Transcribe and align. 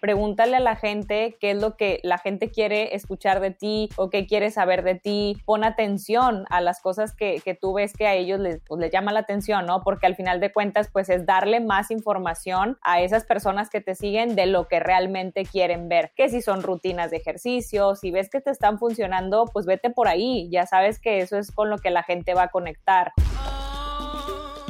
Pregúntale 0.00 0.56
a 0.56 0.60
la 0.60 0.76
gente 0.76 1.36
qué 1.40 1.50
es 1.50 1.60
lo 1.60 1.76
que 1.76 1.98
la 2.04 2.18
gente 2.18 2.50
quiere 2.50 2.94
escuchar 2.94 3.40
de 3.40 3.50
ti 3.50 3.88
o 3.96 4.10
qué 4.10 4.26
quiere 4.26 4.50
saber 4.50 4.84
de 4.84 4.94
ti. 4.94 5.36
Pon 5.44 5.64
atención 5.64 6.44
a 6.50 6.60
las 6.60 6.80
cosas 6.80 7.14
que, 7.14 7.40
que 7.44 7.54
tú 7.54 7.72
ves 7.72 7.92
que 7.92 8.06
a 8.06 8.14
ellos 8.14 8.38
les, 8.38 8.60
pues, 8.66 8.90
llama 8.92 9.12
la 9.12 9.20
atención, 9.20 9.66
¿no? 9.66 9.82
Porque 9.82 10.06
al 10.06 10.14
final 10.14 10.38
de 10.38 10.52
cuentas, 10.52 10.88
pues 10.92 11.08
es 11.08 11.26
darle 11.26 11.60
más 11.60 11.90
información 11.90 12.78
a 12.82 13.00
esas 13.00 13.24
personas 13.24 13.70
que 13.70 13.80
te 13.80 13.96
siguen 13.96 14.36
de 14.36 14.46
lo 14.46 14.68
que 14.68 14.78
realmente 14.78 15.44
quieren 15.44 15.88
ver. 15.88 16.12
Que 16.16 16.28
si 16.28 16.42
son 16.42 16.62
rutinas 16.62 17.10
de 17.10 17.16
ejercicio, 17.16 17.96
si 17.96 18.10
ves 18.10 18.30
que 18.30 18.40
te 18.40 18.50
están 18.50 18.78
funcionando, 18.78 19.46
pues 19.52 19.66
vete 19.66 19.90
por 19.90 20.06
ahí. 20.06 20.48
Ya 20.50 20.66
sabes 20.66 21.00
que 21.00 21.18
eso 21.18 21.36
es 21.36 21.50
con 21.50 21.70
lo 21.70 21.78
que 21.78 21.90
la 21.90 22.04
gente 22.04 22.34
va 22.34 22.44
a 22.44 22.48
conectar. 22.48 23.12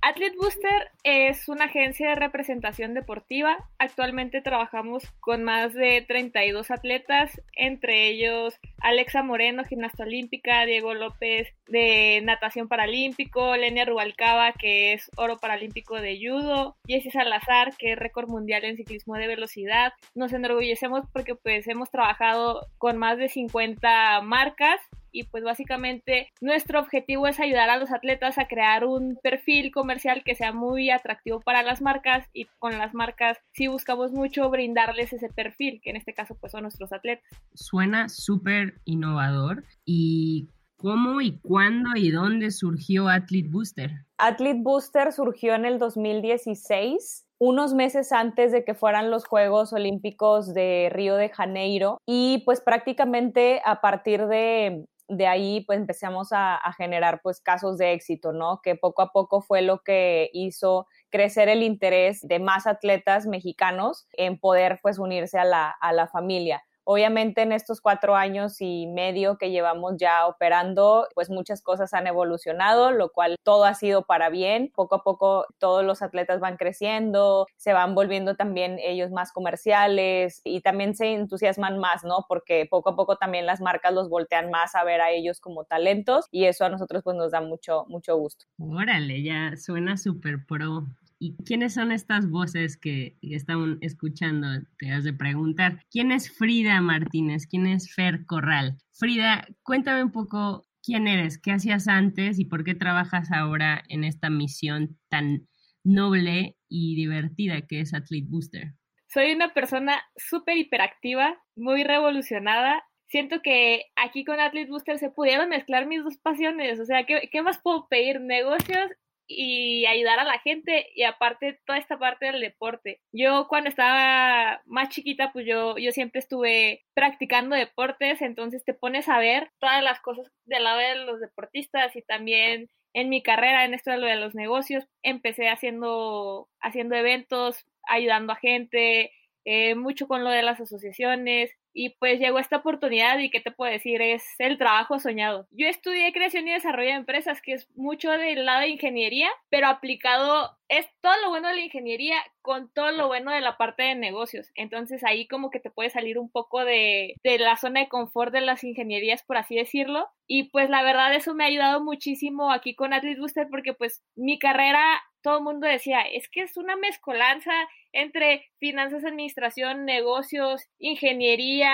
Athlete 0.00 0.36
Booster 0.36 0.90
es 1.02 1.48
una 1.48 1.64
agencia 1.64 2.10
de 2.10 2.14
representación 2.14 2.94
deportiva. 2.94 3.68
Actualmente 3.78 4.40
trabajamos 4.40 5.04
con 5.18 5.42
más 5.42 5.74
de 5.74 6.04
32 6.06 6.70
atletas, 6.70 7.42
entre 7.56 8.08
ellos 8.08 8.60
Alexa 8.80 9.24
Moreno, 9.24 9.64
gimnasta 9.64 10.04
olímpica, 10.04 10.64
Diego 10.66 10.94
López 10.94 11.48
de 11.66 12.20
natación 12.22 12.68
paralímpico, 12.68 13.56
Lenia 13.56 13.84
Rubalcaba, 13.84 14.52
que 14.52 14.92
es 14.92 15.10
oro 15.16 15.38
paralímpico 15.38 16.00
de 16.00 16.16
judo, 16.16 16.76
Jessie 16.86 17.10
Salazar, 17.10 17.76
que 17.76 17.92
es 17.92 17.98
récord 17.98 18.28
mundial 18.28 18.64
en 18.64 18.76
ciclismo 18.76 19.16
de 19.16 19.26
velocidad. 19.26 19.92
Nos 20.14 20.32
enorgullecemos 20.32 21.06
porque 21.12 21.34
pues 21.34 21.66
hemos 21.66 21.90
trabajado 21.90 22.68
con 22.78 22.98
más 22.98 23.18
de 23.18 23.28
50 23.28 24.20
marcas 24.22 24.80
y 25.12 25.24
pues 25.24 25.44
básicamente 25.44 26.28
nuestro 26.40 26.80
objetivo 26.80 27.26
es 27.26 27.40
ayudar 27.40 27.70
a 27.70 27.78
los 27.78 27.92
atletas 27.92 28.38
a 28.38 28.48
crear 28.48 28.84
un 28.84 29.18
perfil 29.22 29.70
comercial 29.72 30.22
que 30.24 30.34
sea 30.34 30.52
muy 30.52 30.90
atractivo 30.90 31.40
para 31.40 31.62
las 31.62 31.82
marcas 31.82 32.26
y 32.32 32.46
con 32.58 32.78
las 32.78 32.94
marcas 32.94 33.38
sí 33.52 33.66
buscamos 33.68 34.12
mucho 34.12 34.48
brindarles 34.50 35.12
ese 35.12 35.28
perfil, 35.28 35.80
que 35.82 35.90
en 35.90 35.96
este 35.96 36.14
caso 36.14 36.36
pues 36.40 36.52
son 36.52 36.62
nuestros 36.62 36.92
atletas. 36.92 37.28
Suena 37.54 38.08
súper 38.08 38.80
innovador 38.84 39.64
y 39.84 40.48
¿Cómo 40.80 41.20
y 41.20 41.36
cuándo 41.40 41.90
y 41.96 42.12
dónde 42.12 42.52
surgió 42.52 43.08
Athlete 43.08 43.48
Booster? 43.50 43.90
Athlete 44.16 44.60
Booster 44.62 45.12
surgió 45.12 45.56
en 45.56 45.64
el 45.64 45.80
2016 45.80 47.26
unos 47.40 47.74
meses 47.74 48.12
antes 48.12 48.52
de 48.52 48.64
que 48.64 48.74
fueran 48.74 49.10
los 49.10 49.26
Juegos 49.26 49.72
Olímpicos 49.72 50.54
de 50.54 50.88
Río 50.92 51.16
de 51.16 51.30
Janeiro 51.30 51.98
y 52.06 52.42
pues 52.44 52.60
prácticamente 52.60 53.60
a 53.64 53.80
partir 53.80 54.26
de, 54.28 54.86
de 55.08 55.26
ahí 55.26 55.62
pues 55.66 55.78
empezamos 55.78 56.32
a, 56.32 56.56
a, 56.56 56.72
generar 56.72 57.20
pues 57.22 57.40
casos 57.40 57.78
de 57.78 57.92
éxito, 57.92 58.32
¿no? 58.32 58.60
Que 58.62 58.76
poco 58.76 59.02
a 59.02 59.10
poco 59.12 59.40
fue 59.40 59.62
lo 59.62 59.82
que 59.82 60.30
hizo 60.32 60.86
crecer 61.10 61.48
el 61.48 61.62
interés 61.62 62.20
de 62.22 62.38
más 62.38 62.66
atletas 62.66 63.26
mexicanos 63.26 64.06
en 64.12 64.38
poder 64.38 64.80
pues 64.82 64.98
unirse 64.98 65.38
a 65.38 65.44
la, 65.44 65.70
a 65.70 65.92
la 65.92 66.08
familia. 66.08 66.62
Obviamente 66.90 67.42
en 67.42 67.52
estos 67.52 67.82
cuatro 67.82 68.16
años 68.16 68.62
y 68.62 68.86
medio 68.86 69.36
que 69.36 69.50
llevamos 69.50 69.96
ya 69.98 70.26
operando, 70.26 71.06
pues 71.14 71.28
muchas 71.28 71.60
cosas 71.60 71.92
han 71.92 72.06
evolucionado, 72.06 72.92
lo 72.92 73.10
cual 73.10 73.36
todo 73.42 73.66
ha 73.66 73.74
sido 73.74 74.06
para 74.06 74.30
bien. 74.30 74.72
Poco 74.74 74.94
a 74.94 75.02
poco 75.02 75.44
todos 75.58 75.84
los 75.84 76.00
atletas 76.00 76.40
van 76.40 76.56
creciendo, 76.56 77.46
se 77.58 77.74
van 77.74 77.94
volviendo 77.94 78.36
también 78.36 78.78
ellos 78.78 79.10
más 79.10 79.32
comerciales 79.32 80.40
y 80.44 80.62
también 80.62 80.94
se 80.94 81.12
entusiasman 81.12 81.76
más, 81.76 82.04
¿no? 82.04 82.24
Porque 82.26 82.66
poco 82.70 82.88
a 82.88 82.96
poco 82.96 83.16
también 83.16 83.44
las 83.44 83.60
marcas 83.60 83.92
los 83.92 84.08
voltean 84.08 84.50
más 84.50 84.74
a 84.74 84.82
ver 84.82 85.02
a 85.02 85.10
ellos 85.10 85.40
como 85.40 85.64
talentos 85.64 86.24
y 86.30 86.46
eso 86.46 86.64
a 86.64 86.70
nosotros 86.70 87.02
pues 87.04 87.18
nos 87.18 87.32
da 87.32 87.42
mucho, 87.42 87.84
mucho 87.88 88.16
gusto. 88.16 88.46
Órale, 88.58 89.22
ya 89.22 89.54
suena 89.58 89.98
súper 89.98 90.46
pro. 90.46 90.86
¿Y 91.20 91.36
quiénes 91.44 91.74
son 91.74 91.90
estas 91.90 92.30
voces 92.30 92.76
que 92.76 93.16
están 93.22 93.78
escuchando? 93.80 94.46
Te 94.78 94.92
has 94.92 95.04
de 95.04 95.12
preguntar. 95.12 95.80
¿Quién 95.90 96.12
es 96.12 96.30
Frida 96.30 96.80
Martínez? 96.80 97.46
¿Quién 97.46 97.66
es 97.66 97.92
Fer 97.92 98.24
Corral? 98.24 98.78
Frida, 98.92 99.46
cuéntame 99.62 100.04
un 100.04 100.12
poco 100.12 100.66
quién 100.82 101.08
eres, 101.08 101.38
qué 101.38 101.52
hacías 101.52 101.88
antes 101.88 102.38
y 102.38 102.44
por 102.44 102.62
qué 102.64 102.74
trabajas 102.74 103.32
ahora 103.32 103.82
en 103.88 104.04
esta 104.04 104.30
misión 104.30 104.96
tan 105.08 105.48
noble 105.82 106.56
y 106.68 106.94
divertida 106.94 107.62
que 107.62 107.80
es 107.80 107.94
Athlete 107.94 108.28
Booster. 108.28 108.74
Soy 109.08 109.32
una 109.32 109.52
persona 109.54 110.00
súper 110.16 110.56
hiperactiva, 110.56 111.36
muy 111.56 111.82
revolucionada 111.82 112.82
siento 113.08 113.40
que 113.42 113.86
aquí 113.96 114.24
con 114.24 114.38
Athlete 114.38 114.70
Booster 114.70 114.98
se 114.98 115.10
pudieron 115.10 115.48
mezclar 115.48 115.86
mis 115.86 116.04
dos 116.04 116.18
pasiones. 116.18 116.78
O 116.78 116.84
sea, 116.84 117.04
¿qué, 117.04 117.28
qué 117.32 117.42
más 117.42 117.58
puedo 117.58 117.88
pedir? 117.88 118.20
Negocios 118.20 118.90
y 119.28 119.84
ayudar 119.86 120.18
a 120.18 120.24
la 120.24 120.38
gente 120.40 120.90
y 120.94 121.02
aparte 121.02 121.60
toda 121.66 121.78
esta 121.78 121.98
parte 121.98 122.26
del 122.26 122.40
deporte. 122.40 123.00
Yo 123.12 123.46
cuando 123.48 123.68
estaba 123.68 124.62
más 124.64 124.88
chiquita, 124.88 125.32
pues 125.32 125.46
yo, 125.46 125.76
yo 125.76 125.92
siempre 125.92 126.18
estuve 126.18 126.84
practicando 126.94 127.54
deportes, 127.54 128.22
entonces 128.22 128.64
te 128.64 128.74
pones 128.74 129.08
a 129.08 129.18
ver 129.18 129.50
todas 129.60 129.82
las 129.82 130.00
cosas 130.00 130.32
del 130.46 130.64
lado 130.64 130.78
de 130.78 130.94
los 131.04 131.20
deportistas 131.20 131.94
y 131.94 132.02
también 132.02 132.70
en 132.94 133.10
mi 133.10 133.22
carrera, 133.22 133.64
en 133.64 133.74
esto 133.74 133.90
de 133.90 133.98
lo 133.98 134.06
de 134.06 134.16
los 134.16 134.34
negocios, 134.34 134.88
empecé 135.02 135.48
haciendo, 135.48 136.48
haciendo 136.60 136.96
eventos, 136.96 137.66
ayudando 137.86 138.32
a 138.32 138.36
gente, 138.36 139.12
eh, 139.44 139.74
mucho 139.74 140.08
con 140.08 140.24
lo 140.24 140.30
de 140.30 140.42
las 140.42 140.60
asociaciones 140.60 141.50
y 141.78 141.90
pues 141.90 142.18
llegó 142.18 142.40
esta 142.40 142.56
oportunidad 142.56 143.20
y 143.20 143.30
qué 143.30 143.40
te 143.40 143.52
puedo 143.52 143.70
decir, 143.70 144.02
es 144.02 144.24
el 144.38 144.58
trabajo 144.58 144.98
soñado. 144.98 145.46
Yo 145.52 145.68
estudié 145.68 146.12
creación 146.12 146.48
y 146.48 146.52
desarrollo 146.52 146.88
de 146.88 146.96
empresas, 146.96 147.40
que 147.40 147.52
es 147.52 147.70
mucho 147.76 148.10
del 148.10 148.44
lado 148.44 148.62
de 148.62 148.70
ingeniería, 148.70 149.28
pero 149.48 149.68
aplicado 149.68 150.58
es 150.66 150.86
todo 151.00 151.12
lo 151.22 151.30
bueno 151.30 151.48
de 151.48 151.54
la 151.54 151.60
ingeniería 151.60 152.16
con 152.42 152.72
todo 152.72 152.90
lo 152.90 153.06
bueno 153.06 153.30
de 153.30 153.40
la 153.40 153.56
parte 153.56 153.84
de 153.84 153.94
negocios. 153.94 154.50
Entonces 154.56 155.04
ahí 155.04 155.28
como 155.28 155.50
que 155.50 155.60
te 155.60 155.70
puede 155.70 155.90
salir 155.90 156.18
un 156.18 156.30
poco 156.30 156.64
de, 156.64 157.14
de 157.22 157.38
la 157.38 157.56
zona 157.56 157.80
de 157.80 157.88
confort 157.88 158.32
de 158.32 158.40
las 158.40 158.64
ingenierías, 158.64 159.22
por 159.22 159.36
así 159.36 159.54
decirlo. 159.54 160.08
Y 160.26 160.50
pues 160.50 160.68
la 160.68 160.82
verdad 160.82 161.14
eso 161.14 161.34
me 161.34 161.44
ha 161.44 161.46
ayudado 161.46 161.82
muchísimo 161.82 162.50
aquí 162.50 162.74
con 162.74 162.92
Atlas 162.92 163.18
Booster 163.18 163.46
porque 163.50 163.72
pues 163.72 164.02
mi 164.16 164.38
carrera 164.38 164.82
todo 165.22 165.38
el 165.38 165.44
mundo 165.44 165.66
decía, 165.66 166.02
es 166.02 166.28
que 166.28 166.42
es 166.42 166.56
una 166.56 166.76
mezcolanza 166.76 167.52
entre 167.92 168.46
finanzas, 168.58 169.04
administración, 169.04 169.84
negocios, 169.84 170.62
ingeniería, 170.78 171.67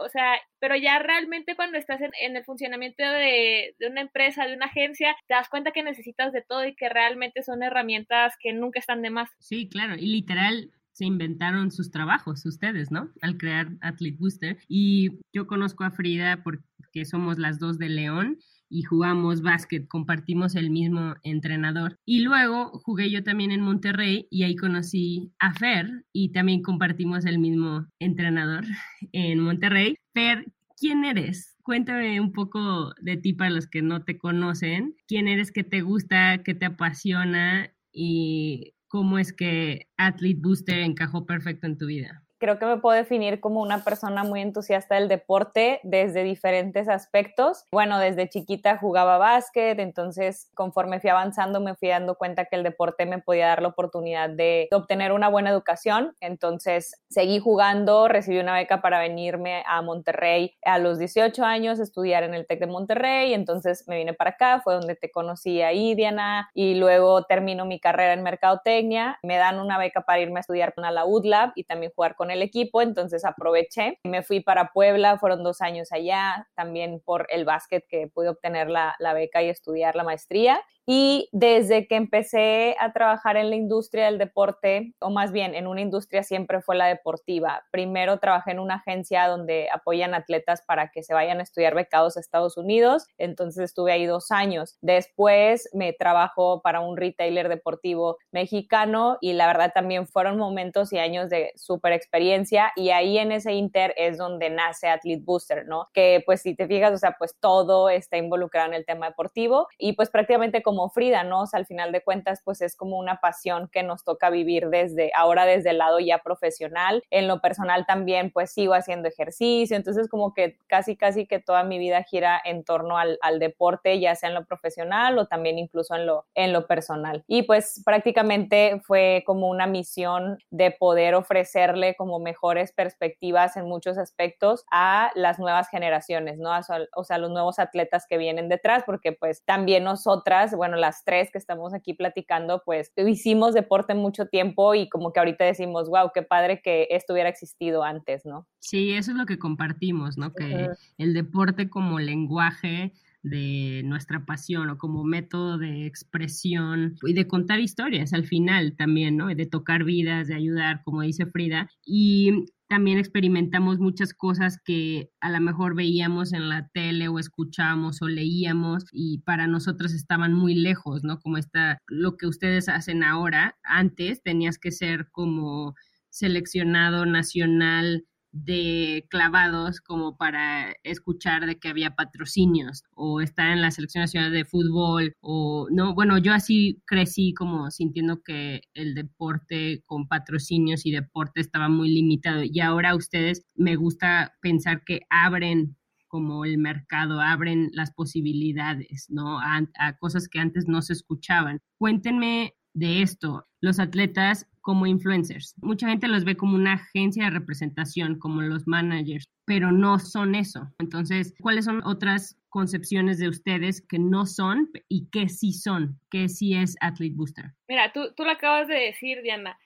o 0.00 0.08
sea, 0.08 0.34
pero 0.58 0.76
ya 0.76 0.98
realmente 0.98 1.56
cuando 1.56 1.78
estás 1.78 2.00
en, 2.00 2.10
en 2.20 2.36
el 2.36 2.44
funcionamiento 2.44 3.02
de, 3.02 3.74
de, 3.78 3.88
una 3.88 4.00
empresa, 4.00 4.46
de 4.46 4.54
una 4.54 4.66
agencia, 4.66 5.14
te 5.26 5.34
das 5.34 5.48
cuenta 5.48 5.72
que 5.72 5.82
necesitas 5.82 6.32
de 6.32 6.42
todo 6.42 6.66
y 6.66 6.74
que 6.74 6.88
realmente 6.88 7.42
son 7.42 7.62
herramientas 7.62 8.34
que 8.40 8.52
nunca 8.52 8.78
están 8.78 9.02
de 9.02 9.10
más. 9.10 9.30
Sí, 9.38 9.68
claro, 9.68 9.94
y 9.94 10.06
literal 10.06 10.70
se 10.92 11.06
inventaron 11.06 11.70
sus 11.70 11.90
trabajos 11.90 12.44
ustedes, 12.44 12.90
¿no? 12.90 13.10
Al 13.22 13.38
crear 13.38 13.68
Athlete 13.80 14.18
Booster. 14.18 14.58
Y 14.68 15.20
yo 15.32 15.46
conozco 15.46 15.84
a 15.84 15.90
Frida 15.90 16.42
porque 16.42 17.04
somos 17.06 17.38
las 17.38 17.58
dos 17.58 17.78
de 17.78 17.88
León 17.88 18.38
y 18.70 18.82
jugamos 18.84 19.42
básquet, 19.42 19.86
compartimos 19.88 20.54
el 20.54 20.70
mismo 20.70 21.16
entrenador. 21.22 21.98
Y 22.06 22.20
luego 22.20 22.70
jugué 22.84 23.10
yo 23.10 23.22
también 23.22 23.50
en 23.50 23.60
Monterrey 23.60 24.28
y 24.30 24.44
ahí 24.44 24.56
conocí 24.56 25.32
a 25.38 25.52
Fer 25.52 26.04
y 26.12 26.30
también 26.30 26.62
compartimos 26.62 27.26
el 27.26 27.38
mismo 27.38 27.86
entrenador 27.98 28.64
en 29.12 29.40
Monterrey. 29.40 29.96
Fer, 30.14 30.46
¿quién 30.78 31.04
eres? 31.04 31.56
Cuéntame 31.62 32.20
un 32.20 32.32
poco 32.32 32.94
de 33.00 33.16
ti 33.16 33.32
para 33.32 33.50
los 33.50 33.66
que 33.66 33.82
no 33.82 34.04
te 34.04 34.16
conocen. 34.16 34.94
¿Quién 35.06 35.28
eres 35.28 35.52
que 35.52 35.64
te 35.64 35.82
gusta, 35.82 36.42
que 36.42 36.54
te 36.54 36.66
apasiona 36.66 37.70
y 37.92 38.74
cómo 38.88 39.18
es 39.18 39.32
que 39.32 39.88
Athlete 39.96 40.40
Booster 40.40 40.78
encajó 40.78 41.26
perfecto 41.26 41.66
en 41.66 41.76
tu 41.76 41.86
vida? 41.86 42.24
Creo 42.40 42.58
que 42.58 42.66
me 42.66 42.78
puedo 42.78 42.96
definir 42.96 43.38
como 43.38 43.60
una 43.60 43.84
persona 43.84 44.24
muy 44.24 44.40
entusiasta 44.40 44.94
del 44.96 45.08
deporte 45.08 45.78
desde 45.82 46.24
diferentes 46.24 46.88
aspectos. 46.88 47.66
Bueno, 47.70 47.98
desde 47.98 48.28
chiquita 48.28 48.78
jugaba 48.78 49.18
básquet, 49.18 49.78
entonces 49.78 50.50
conforme 50.54 51.00
fui 51.00 51.10
avanzando 51.10 51.60
me 51.60 51.76
fui 51.76 51.88
dando 51.88 52.16
cuenta 52.16 52.46
que 52.46 52.56
el 52.56 52.62
deporte 52.62 53.04
me 53.06 53.18
podía 53.18 53.48
dar 53.48 53.62
la 53.62 53.68
oportunidad 53.68 54.30
de 54.30 54.68
obtener 54.72 55.12
una 55.12 55.28
buena 55.28 55.50
educación. 55.50 56.14
Entonces 56.20 57.00
seguí 57.10 57.38
jugando, 57.38 58.08
recibí 58.08 58.38
una 58.38 58.54
beca 58.54 58.80
para 58.80 58.98
venirme 58.98 59.62
a 59.66 59.82
Monterrey 59.82 60.54
a 60.64 60.78
los 60.78 60.98
18 60.98 61.44
años, 61.44 61.78
estudiar 61.78 62.22
en 62.22 62.34
el 62.34 62.46
TEC 62.46 62.60
de 62.60 62.66
Monterrey, 62.66 63.34
entonces 63.34 63.86
me 63.86 63.96
vine 63.96 64.14
para 64.14 64.30
acá, 64.30 64.60
fue 64.64 64.74
donde 64.74 64.96
te 64.96 65.10
conocí 65.10 65.60
ahí, 65.60 65.94
Diana, 65.94 66.48
y 66.54 66.76
luego 66.76 67.24
termino 67.24 67.66
mi 67.66 67.78
carrera 67.78 68.14
en 68.14 68.22
Mercadotecnia, 68.22 69.18
me 69.22 69.36
dan 69.36 69.60
una 69.60 69.76
beca 69.76 70.02
para 70.02 70.20
irme 70.20 70.38
a 70.38 70.40
estudiar 70.40 70.74
con 70.74 70.82
la 70.82 71.04
UDLAB 71.04 71.52
y 71.54 71.64
también 71.64 71.92
jugar 71.94 72.16
con 72.16 72.29
el 72.30 72.42
equipo, 72.42 72.82
entonces 72.82 73.24
aproveché, 73.24 73.98
me 74.04 74.22
fui 74.22 74.40
para 74.40 74.70
Puebla, 74.72 75.18
fueron 75.18 75.42
dos 75.42 75.60
años 75.60 75.92
allá, 75.92 76.48
también 76.54 77.00
por 77.04 77.26
el 77.30 77.44
básquet 77.44 77.84
que 77.88 78.08
pude 78.08 78.28
obtener 78.28 78.70
la, 78.70 78.94
la 78.98 79.12
beca 79.12 79.42
y 79.42 79.48
estudiar 79.48 79.96
la 79.96 80.04
maestría. 80.04 80.60
Y 80.92 81.28
desde 81.30 81.86
que 81.86 81.94
empecé 81.94 82.74
a 82.80 82.92
trabajar 82.92 83.36
en 83.36 83.48
la 83.48 83.54
industria 83.54 84.06
del 84.06 84.18
deporte, 84.18 84.92
o 84.98 85.08
más 85.08 85.30
bien 85.30 85.54
en 85.54 85.68
una 85.68 85.82
industria 85.82 86.24
siempre 86.24 86.62
fue 86.62 86.74
la 86.74 86.88
deportiva. 86.88 87.62
Primero 87.70 88.18
trabajé 88.18 88.50
en 88.50 88.58
una 88.58 88.74
agencia 88.74 89.28
donde 89.28 89.68
apoyan 89.72 90.14
atletas 90.14 90.62
para 90.66 90.90
que 90.90 91.04
se 91.04 91.14
vayan 91.14 91.38
a 91.38 91.44
estudiar 91.44 91.76
becados 91.76 92.16
a 92.16 92.20
Estados 92.20 92.56
Unidos, 92.56 93.06
entonces 93.18 93.66
estuve 93.66 93.92
ahí 93.92 94.04
dos 94.04 94.32
años. 94.32 94.78
Después 94.80 95.68
me 95.72 95.92
trabajo 95.92 96.60
para 96.60 96.80
un 96.80 96.96
retailer 96.96 97.48
deportivo 97.48 98.16
mexicano 98.32 99.16
y 99.20 99.34
la 99.34 99.46
verdad 99.46 99.70
también 99.72 100.08
fueron 100.08 100.38
momentos 100.38 100.92
y 100.92 100.98
años 100.98 101.30
de 101.30 101.52
súper 101.54 101.92
experiencia 101.92 102.72
y 102.74 102.90
ahí 102.90 103.16
en 103.16 103.30
ese 103.30 103.52
inter 103.52 103.94
es 103.96 104.18
donde 104.18 104.50
nace 104.50 104.88
Athlete 104.88 105.22
Booster, 105.24 105.68
¿no? 105.68 105.86
Que 105.94 106.24
pues 106.26 106.42
si 106.42 106.56
te 106.56 106.66
fijas, 106.66 106.92
o 106.92 106.98
sea, 106.98 107.14
pues 107.16 107.36
todo 107.38 107.90
está 107.90 108.16
involucrado 108.16 108.66
en 108.66 108.74
el 108.74 108.84
tema 108.84 109.06
deportivo 109.06 109.68
y 109.78 109.92
pues 109.92 110.10
prácticamente 110.10 110.64
como 110.64 110.79
Frida, 110.88 111.24
¿no? 111.24 111.42
O 111.42 111.46
sea, 111.46 111.58
al 111.58 111.66
final 111.66 111.92
de 111.92 112.02
cuentas, 112.02 112.40
pues 112.44 112.60
es 112.62 112.76
como 112.76 112.98
una 112.98 113.20
pasión 113.20 113.68
que 113.68 113.82
nos 113.82 114.04
toca 114.04 114.30
vivir 114.30 114.68
desde 114.68 115.10
ahora, 115.14 115.44
desde 115.44 115.70
el 115.70 115.78
lado 115.78 116.00
ya 116.00 116.18
profesional. 116.18 117.02
En 117.10 117.28
lo 117.28 117.40
personal 117.40 117.84
también, 117.86 118.30
pues 118.32 118.52
sigo 118.52 118.74
haciendo 118.74 119.08
ejercicio, 119.08 119.76
entonces 119.76 120.08
como 120.08 120.32
que 120.34 120.56
casi, 120.66 120.96
casi 120.96 121.26
que 121.26 121.38
toda 121.38 121.64
mi 121.64 121.78
vida 121.78 122.02
gira 122.04 122.40
en 122.44 122.64
torno 122.64 122.98
al, 122.98 123.18
al 123.20 123.38
deporte, 123.38 124.00
ya 124.00 124.14
sea 124.14 124.28
en 124.28 124.34
lo 124.34 124.44
profesional 124.44 125.18
o 125.18 125.26
también 125.26 125.58
incluso 125.58 125.94
en 125.94 126.06
lo, 126.06 126.26
en 126.34 126.52
lo 126.52 126.66
personal. 126.66 127.24
Y 127.26 127.42
pues 127.42 127.82
prácticamente 127.84 128.80
fue 128.84 129.22
como 129.26 129.48
una 129.48 129.66
misión 129.66 130.38
de 130.50 130.70
poder 130.70 131.14
ofrecerle 131.14 131.94
como 131.96 132.18
mejores 132.18 132.72
perspectivas 132.72 133.56
en 133.56 133.66
muchos 133.66 133.98
aspectos 133.98 134.64
a 134.70 135.10
las 135.14 135.38
nuevas 135.38 135.68
generaciones, 135.68 136.38
¿no? 136.38 136.50
O 136.94 137.04
sea, 137.04 137.18
los 137.18 137.30
nuevos 137.30 137.58
atletas 137.58 138.06
que 138.08 138.18
vienen 138.18 138.48
detrás, 138.48 138.82
porque 138.84 139.12
pues 139.12 139.44
también 139.44 139.84
nosotras, 139.84 140.54
bueno, 140.54 140.69
las 140.76 141.04
tres 141.04 141.30
que 141.30 141.38
estamos 141.38 141.74
aquí 141.74 141.94
platicando, 141.94 142.62
pues 142.64 142.92
hicimos 142.96 143.54
deporte 143.54 143.94
mucho 143.94 144.26
tiempo 144.26 144.74
y 144.74 144.88
como 144.88 145.12
que 145.12 145.20
ahorita 145.20 145.44
decimos, 145.44 145.88
wow, 145.88 146.10
qué 146.14 146.22
padre 146.22 146.60
que 146.62 146.88
esto 146.90 147.12
hubiera 147.12 147.28
existido 147.28 147.82
antes, 147.82 148.24
¿no? 148.24 148.46
Sí, 148.58 148.92
eso 148.92 149.12
es 149.12 149.16
lo 149.16 149.26
que 149.26 149.38
compartimos, 149.38 150.18
¿no? 150.18 150.32
Que 150.32 150.68
el 150.98 151.14
deporte 151.14 151.68
como 151.68 151.98
lenguaje 151.98 152.92
de 153.22 153.82
nuestra 153.84 154.24
pasión 154.24 154.70
o 154.70 154.78
como 154.78 155.04
método 155.04 155.58
de 155.58 155.86
expresión 155.86 156.96
y 157.02 157.12
de 157.12 157.26
contar 157.26 157.60
historias 157.60 158.12
al 158.12 158.24
final 158.24 158.76
también, 158.76 159.16
¿no? 159.16 159.26
De 159.28 159.46
tocar 159.46 159.84
vidas, 159.84 160.28
de 160.28 160.34
ayudar, 160.34 160.82
como 160.84 161.02
dice 161.02 161.26
Frida. 161.26 161.68
Y 161.84 162.46
también 162.70 162.98
experimentamos 162.98 163.80
muchas 163.80 164.14
cosas 164.14 164.58
que 164.64 165.10
a 165.20 165.28
lo 165.28 165.40
mejor 165.40 165.74
veíamos 165.74 166.32
en 166.32 166.48
la 166.48 166.68
tele 166.68 167.08
o 167.08 167.18
escuchábamos 167.18 168.00
o 168.00 168.06
leíamos 168.06 168.84
y 168.92 169.18
para 169.22 169.48
nosotros 169.48 169.92
estaban 169.92 170.34
muy 170.34 170.54
lejos, 170.54 171.02
¿no? 171.02 171.18
Como 171.18 171.36
está 171.36 171.78
lo 171.88 172.16
que 172.16 172.28
ustedes 172.28 172.68
hacen 172.68 173.02
ahora. 173.02 173.58
Antes 173.64 174.22
tenías 174.22 174.56
que 174.56 174.70
ser 174.70 175.08
como 175.10 175.74
seleccionado 176.10 177.06
nacional 177.06 178.06
de 178.32 179.06
clavados 179.10 179.80
como 179.80 180.16
para 180.16 180.74
escuchar 180.84 181.46
de 181.46 181.58
que 181.58 181.68
había 181.68 181.96
patrocinios 181.96 182.84
o 182.94 183.20
estar 183.20 183.50
en 183.50 183.60
la 183.60 183.70
selección 183.70 184.02
nacional 184.02 184.32
de 184.32 184.44
fútbol 184.44 185.14
o 185.20 185.68
no, 185.70 185.94
bueno, 185.94 186.18
yo 186.18 186.32
así 186.32 186.82
crecí 186.86 187.34
como 187.34 187.70
sintiendo 187.70 188.22
que 188.22 188.62
el 188.74 188.94
deporte 188.94 189.82
con 189.86 190.08
patrocinios 190.08 190.86
y 190.86 190.92
deporte 190.92 191.40
estaba 191.40 191.68
muy 191.68 191.90
limitado 191.90 192.42
y 192.44 192.60
ahora 192.60 192.94
ustedes 192.94 193.44
me 193.54 193.76
gusta 193.76 194.34
pensar 194.40 194.84
que 194.84 195.00
abren 195.10 195.76
como 196.06 196.44
el 196.44 196.58
mercado, 196.58 197.20
abren 197.20 197.70
las 197.72 197.92
posibilidades, 197.92 199.06
¿no? 199.10 199.38
A, 199.38 199.62
a 199.78 199.96
cosas 199.96 200.26
que 200.28 200.40
antes 200.40 200.66
no 200.66 200.82
se 200.82 200.92
escuchaban. 200.92 201.60
Cuéntenme 201.78 202.54
de 202.74 203.02
esto, 203.02 203.46
los 203.60 203.78
atletas 203.78 204.48
como 204.60 204.86
influencers. 204.86 205.54
Mucha 205.62 205.88
gente 205.88 206.08
los 206.08 206.24
ve 206.24 206.36
como 206.36 206.54
una 206.54 206.74
agencia 206.74 207.24
de 207.24 207.30
representación, 207.30 208.18
como 208.18 208.42
los 208.42 208.66
managers, 208.66 209.28
pero 209.44 209.72
no 209.72 209.98
son 209.98 210.34
eso. 210.34 210.68
Entonces, 210.78 211.34
¿cuáles 211.40 211.64
son 211.64 211.82
otras 211.84 212.38
concepciones 212.48 213.18
de 213.18 213.28
ustedes 213.28 213.80
que 213.86 213.98
no 213.98 214.26
son 214.26 214.70
y 214.88 215.08
que 215.10 215.28
sí 215.28 215.52
son? 215.52 215.98
Que 216.10 216.28
sí 216.28 216.54
es 216.54 216.76
Athlete 216.80 217.14
Booster. 217.16 217.52
Mira, 217.68 217.92
tú, 217.92 218.12
tú 218.14 218.24
lo 218.24 218.30
acabas 218.30 218.68
de 218.68 218.74
decir, 218.74 219.22
Diana. 219.22 219.58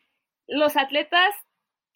Los 0.47 0.77
atletas 0.77 1.35